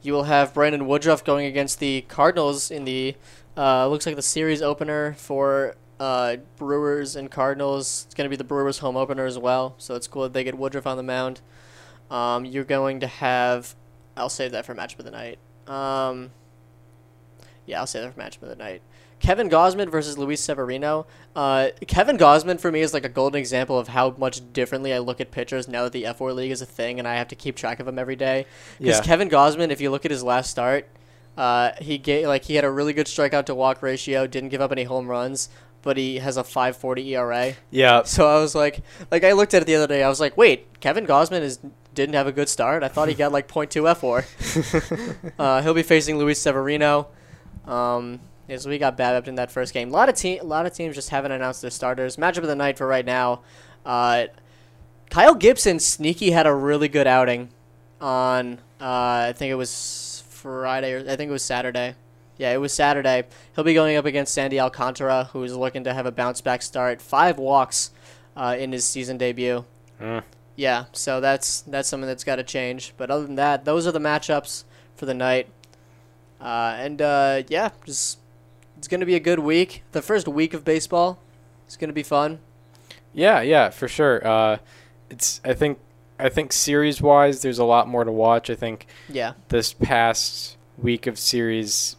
You 0.04 0.14
will 0.14 0.24
have 0.24 0.54
Brandon 0.54 0.86
Woodruff 0.86 1.24
going 1.24 1.46
against 1.46 1.80
the 1.80 2.02
Cardinals 2.10 2.70
in 2.70 2.84
the 2.84 3.16
uh, 3.56 3.88
looks 3.88 4.06
like 4.06 4.18
the 4.18 4.22
series 4.22 4.62
opener 4.62 5.14
for 5.14 5.76
uh, 6.00 6.38
Brewers 6.58 7.16
and 7.16 7.32
Cardinals. 7.32 8.04
It's 8.06 8.14
going 8.14 8.26
to 8.26 8.30
be 8.30 8.36
the 8.36 8.44
Brewers 8.44 8.80
home 8.80 8.98
opener 8.98 9.26
as 9.26 9.38
well, 9.38 9.76
so 9.78 9.96
it's 9.96 10.08
cool 10.08 10.24
that 10.24 10.34
they 10.34 10.44
get 10.44 10.58
Woodruff 10.58 10.86
on 10.86 10.98
the 10.98 11.04
mound. 11.04 11.40
Um, 12.12 12.44
you're 12.44 12.66
going 12.66 13.00
to 13.00 13.08
have 13.08 13.76
I'll 14.16 14.30
save 14.30 14.52
that 14.52 14.66
for 14.66 14.76
matchup 14.76 15.00
of 15.00 15.06
the 15.06 15.12
night. 15.12 15.40
Um, 15.68 16.32
yeah, 17.66 17.80
I'll 17.80 17.88
save 17.88 18.04
that 18.04 18.14
for 18.14 18.20
matchup 18.20 18.44
of 18.44 18.50
the 18.50 18.56
night. 18.56 18.82
Kevin 19.24 19.50
Gausman 19.50 19.90
versus 19.90 20.18
Luis 20.18 20.42
Severino. 20.42 21.08
Uh, 21.34 21.70
Kevin 21.88 22.18
Gausman 22.18 22.60
for 22.60 22.70
me 22.74 22.82
is 22.82 22.94
like 22.94 23.06
a 23.06 23.10
golden 23.10 23.40
example 23.40 23.80
of 23.80 23.88
how 23.88 24.14
much 24.18 24.42
differently 24.52 24.94
I 24.94 25.00
look 25.00 25.22
at 25.22 25.32
pitchers 25.32 25.70
now 25.70 25.84
that 25.84 25.94
the 25.94 26.06
F 26.06 26.20
War 26.20 26.34
league 26.34 26.52
is 26.52 26.62
a 26.62 26.66
thing 26.66 27.00
and 27.00 27.08
I 27.08 27.16
have 27.16 27.30
to 27.30 27.36
keep 27.36 27.56
track 27.56 27.80
of 27.80 27.86
them 27.86 27.98
every 27.98 28.18
day. 28.18 28.46
Because 28.78 28.98
Yeah. 28.98 29.04
Kevin 29.04 29.30
Gausman, 29.30 29.70
if 29.72 29.80
you 29.80 29.92
look 29.92 30.04
at 30.04 30.12
his 30.12 30.24
last 30.24 30.52
start, 30.52 30.90
uh, 31.38 31.72
he 31.80 31.98
gave 31.98 32.28
like 32.28 32.44
he 32.44 32.56
had 32.56 32.66
a 32.66 32.70
really 32.70 32.92
good 32.92 33.08
strikeout 33.08 33.46
to 33.46 33.56
walk 33.56 33.82
ratio, 33.82 34.28
didn't 34.28 34.50
give 34.50 34.60
up 34.60 34.74
any 34.74 34.84
home 34.84 35.08
runs, 35.08 35.48
but 35.84 35.96
he 35.96 36.18
has 36.18 36.36
a 36.36 36.44
5.40 36.44 37.08
ERA. 37.14 37.54
yeah. 37.72 38.04
So 38.06 38.28
I 38.28 38.42
was 38.42 38.54
like, 38.54 38.82
like 39.10 39.24
I 39.24 39.32
looked 39.32 39.54
at 39.54 39.62
it 39.62 39.66
the 39.66 39.76
other 39.76 39.88
day. 39.88 40.04
I 40.04 40.10
was 40.10 40.20
like, 40.20 40.36
wait, 40.36 40.82
Kevin 40.82 41.08
Gausman 41.08 41.42
is 41.44 41.60
didn't 41.96 42.16
have 42.16 42.28
a 42.28 42.34
good 42.34 42.50
start. 42.50 42.84
I 42.84 42.90
thought 42.90 43.08
he 43.08 43.14
got 43.14 43.32
like 43.32 43.48
0.2 43.48 43.90
F 43.90 44.04
War. 44.04 44.26
uh, 45.40 45.62
he'll 45.62 45.74
be 45.74 45.82
facing 45.84 46.18
Luis 46.18 46.40
Severino. 46.40 47.08
Um, 47.66 48.20
we 48.66 48.78
got 48.78 48.98
BABIP 48.98 49.28
in 49.28 49.36
that 49.36 49.52
first 49.52 49.74
game. 49.74 49.90
A 49.90 49.92
lot 49.92 50.10
of 50.10 50.16
team, 50.16 50.40
a 50.42 50.46
lot 50.46 50.66
of 50.66 50.74
teams 50.74 50.96
just 50.96 51.10
haven't 51.10 51.32
announced 51.32 51.62
their 51.62 51.72
starters. 51.72 52.18
Matchup 52.18 52.40
of 52.40 52.48
the 52.48 52.56
night 52.56 52.78
for 52.78 52.88
right 52.88 53.06
now. 53.06 53.42
Uh, 53.86 54.28
Kyle 55.10 55.36
Gibson 55.36 55.80
sneaky 55.80 56.32
had 56.32 56.48
a 56.48 56.54
really 56.54 56.88
good 56.88 57.08
outing 57.08 57.50
on 58.02 58.60
uh, 58.82 59.28
I 59.30 59.34
think 59.36 59.52
it 59.52 59.56
was 59.56 60.24
Friday 60.28 60.94
or 60.94 61.00
I 61.00 61.16
think 61.16 61.30
it 61.30 61.32
was 61.32 61.44
Saturday. 61.44 61.96
Yeah, 62.38 62.52
it 62.52 62.58
was 62.58 62.74
Saturday. 62.74 63.24
He'll 63.56 63.64
be 63.64 63.74
going 63.74 63.96
up 63.96 64.06
against 64.06 64.34
Sandy 64.34 64.60
Alcantara, 64.60 65.30
who 65.32 65.44
is 65.44 65.56
looking 65.56 65.84
to 65.84 65.94
have 65.94 66.06
a 66.06 66.12
bounce 66.12 66.42
back 66.42 66.62
start. 66.62 67.02
Five 67.02 67.38
walks 67.38 67.92
uh, 68.36 68.56
in 68.58 68.72
his 68.72 68.86
season 68.86 69.18
debut. 69.18 69.66
Mm. 70.02 70.24
Yeah, 70.56 70.86
so 70.92 71.22
that's 71.22 71.62
that's 71.62 71.88
something 71.88 72.08
that's 72.08 72.24
got 72.24 72.36
to 72.38 72.44
change. 72.44 72.94
But 72.98 73.10
other 73.10 73.26
than 73.26 73.36
that, 73.36 73.66
those 73.66 73.88
are 73.88 73.92
the 73.92 74.00
matchups 74.00 74.64
for 74.96 75.06
the 75.06 75.14
night. 75.14 75.48
Uh, 76.42 76.76
and 76.78 77.02
uh, 77.02 77.44
yeah, 77.48 77.70
just 77.86 78.20
it's 78.84 78.90
gonna 78.90 79.06
be 79.06 79.16
a 79.16 79.20
good 79.22 79.40
week. 79.40 79.82
The 79.94 80.02
first 80.02 80.28
week 80.28 80.54
of 80.54 80.66
baseball 80.66 81.18
is 81.70 81.78
gonna 81.78 81.94
be 81.94 82.04
fun. 82.04 82.40
Yeah, 83.14 83.40
yeah, 83.40 83.70
for 83.70 83.88
sure. 83.88 84.26
Uh, 84.28 84.58
it's 85.10 85.40
I 85.46 85.54
think 85.54 85.80
I 86.20 86.28
think 86.28 86.52
series 86.52 87.02
wise, 87.02 87.42
there's 87.44 87.60
a 87.60 87.64
lot 87.64 87.88
more 87.88 88.04
to 88.04 88.12
watch. 88.12 88.50
I 88.50 88.56
think 88.56 88.86
Yeah, 89.08 89.34
this 89.48 89.72
past 89.72 90.58
week 90.78 91.08
of 91.08 91.18
series, 91.18 91.96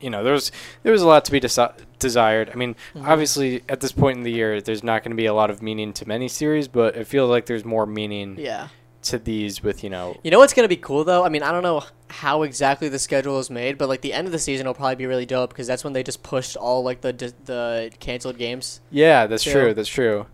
you 0.00 0.10
know, 0.10 0.24
there 0.24 0.32
was 0.32 0.50
there 0.82 0.90
was 0.92 1.02
a 1.02 1.06
lot 1.06 1.24
to 1.26 1.30
be 1.30 1.40
desi- 1.40 1.74
desired. 2.00 2.50
I 2.52 2.56
mean, 2.56 2.74
Mhm. 2.96 3.06
obviously 3.06 3.62
at 3.68 3.78
this 3.78 3.92
point 3.92 4.16
in 4.18 4.24
the 4.24 4.32
year, 4.32 4.60
there's 4.60 4.82
not 4.82 5.04
going 5.04 5.12
to 5.12 5.16
be 5.16 5.26
a 5.26 5.32
lot 5.34 5.48
of 5.48 5.62
meaning 5.62 5.92
to 5.92 6.08
many 6.08 6.26
series, 6.26 6.66
but 6.66 6.96
it 6.96 7.06
feels 7.06 7.30
like 7.30 7.46
there's 7.46 7.64
more 7.64 7.86
meaning 7.86 8.34
yeah. 8.36 8.66
to 9.02 9.16
these 9.16 9.62
with 9.62 9.84
you 9.84 9.90
know. 9.90 10.18
You 10.24 10.32
know 10.32 10.40
what's 10.40 10.54
gonna 10.54 10.66
be 10.66 10.76
cool 10.76 11.04
though? 11.04 11.24
I 11.24 11.28
mean, 11.28 11.44
I 11.44 11.52
don't 11.52 11.62
know 11.62 11.84
how 12.10 12.42
exactly 12.42 12.88
the 12.88 12.98
schedule 12.98 13.38
is 13.38 13.48
made, 13.50 13.78
but 13.78 13.88
like 13.88 14.00
the 14.00 14.12
end 14.12 14.26
of 14.26 14.32
the 14.32 14.38
season 14.38 14.66
will 14.66 14.74
probably 14.74 14.96
be 14.96 15.06
really 15.06 15.26
dope 15.26 15.50
because 15.50 15.66
that's 15.66 15.84
when 15.84 15.92
they 15.92 16.02
just 16.02 16.22
pushed 16.22 16.56
all 16.56 16.82
like 16.82 17.00
the 17.00 17.12
the 17.44 17.90
canceled 18.00 18.36
games. 18.36 18.80
Yeah, 18.90 19.26
that's 19.26 19.44
true. 19.44 19.72
That's 19.74 19.88
true. 19.88 20.26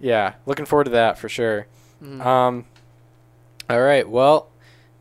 Yeah, 0.00 0.34
looking 0.46 0.64
forward 0.64 0.84
to 0.84 0.90
that 0.90 1.18
for 1.18 1.28
sure. 1.28 1.66
Mhm. 2.02 2.24
Um, 2.24 2.64
all 3.68 3.80
right. 3.80 4.08
Well, 4.08 4.48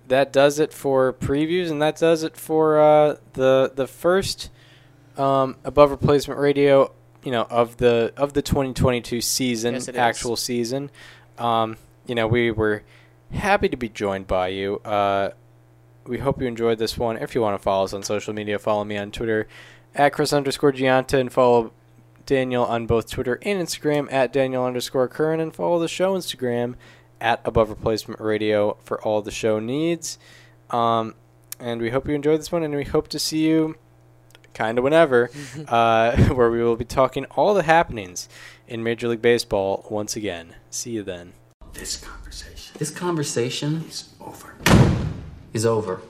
that 0.07 0.33
does 0.33 0.59
it 0.59 0.73
for 0.73 1.13
previews, 1.13 1.69
and 1.69 1.81
that 1.81 1.97
does 1.97 2.23
it 2.23 2.35
for 2.35 2.79
uh, 2.79 3.15
the 3.33 3.71
the 3.75 3.87
first 3.87 4.49
um, 5.17 5.57
above 5.63 5.91
replacement 5.91 6.39
radio. 6.39 6.91
You 7.23 7.31
know 7.31 7.43
of 7.49 7.77
the 7.77 8.11
of 8.17 8.33
the 8.33 8.41
2022 8.41 9.21
season, 9.21 9.75
Yes, 9.75 9.87
it 9.87 9.95
is. 9.95 9.99
actual 9.99 10.35
season. 10.35 10.89
Um, 11.37 11.77
you 12.05 12.15
know 12.15 12.27
we 12.27 12.51
were 12.51 12.83
happy 13.31 13.69
to 13.69 13.77
be 13.77 13.87
joined 13.87 14.27
by 14.27 14.49
you. 14.49 14.79
Uh, 14.83 15.29
we 16.05 16.19
hope 16.19 16.41
you 16.41 16.47
enjoyed 16.47 16.77
this 16.77 16.97
one. 16.97 17.17
If 17.17 17.35
you 17.35 17.41
want 17.41 17.57
to 17.57 17.63
follow 17.63 17.85
us 17.85 17.93
on 17.93 18.03
social 18.03 18.33
media, 18.33 18.59
follow 18.59 18.83
me 18.83 18.97
on 18.97 19.11
Twitter 19.11 19.47
at 19.95 20.13
Chris 20.13 20.33
underscore 20.33 20.73
Gianta 20.73 21.19
and 21.19 21.31
follow 21.31 21.71
Daniel 22.25 22.65
on 22.65 22.85
both 22.87 23.09
Twitter 23.09 23.39
and 23.41 23.61
Instagram 23.61 24.11
at 24.11 24.33
Daniel 24.33 24.65
underscore 24.65 25.07
Curran 25.07 25.39
and 25.39 25.53
follow 25.53 25.79
the 25.79 25.87
show 25.87 26.17
Instagram 26.17 26.75
at 27.19 27.41
Above 27.45 27.69
Replacement 27.69 28.19
Radio 28.19 28.77
for 28.83 29.01
all 29.01 29.21
the 29.21 29.31
show 29.31 29.59
needs. 29.59 30.17
Um, 30.69 31.15
and 31.59 31.81
we 31.81 31.89
hope 31.89 32.07
you 32.07 32.15
enjoyed 32.15 32.39
this 32.39 32.51
one 32.51 32.63
and 32.63 32.75
we 32.75 32.83
hope 32.83 33.07
to 33.09 33.19
see 33.19 33.47
you 33.47 33.75
kind 34.53 34.77
of 34.77 34.83
whenever, 34.83 35.29
uh, 35.67 36.15
where 36.33 36.51
we 36.51 36.63
will 36.63 36.75
be 36.75 36.85
talking 36.85 37.25
all 37.31 37.53
the 37.53 37.63
happenings 37.63 38.29
in 38.67 38.83
Major 38.83 39.07
League 39.07 39.21
Baseball 39.21 39.85
once 39.89 40.15
again. 40.15 40.55
See 40.69 40.91
you 40.91 41.03
then. 41.03 41.33
This 41.73 41.97
conversation 41.97 42.75
This 42.77 42.91
conversation 42.91 43.83
is 43.87 44.13
over. 44.21 44.55
Is 45.53 45.65
over. 45.65 46.01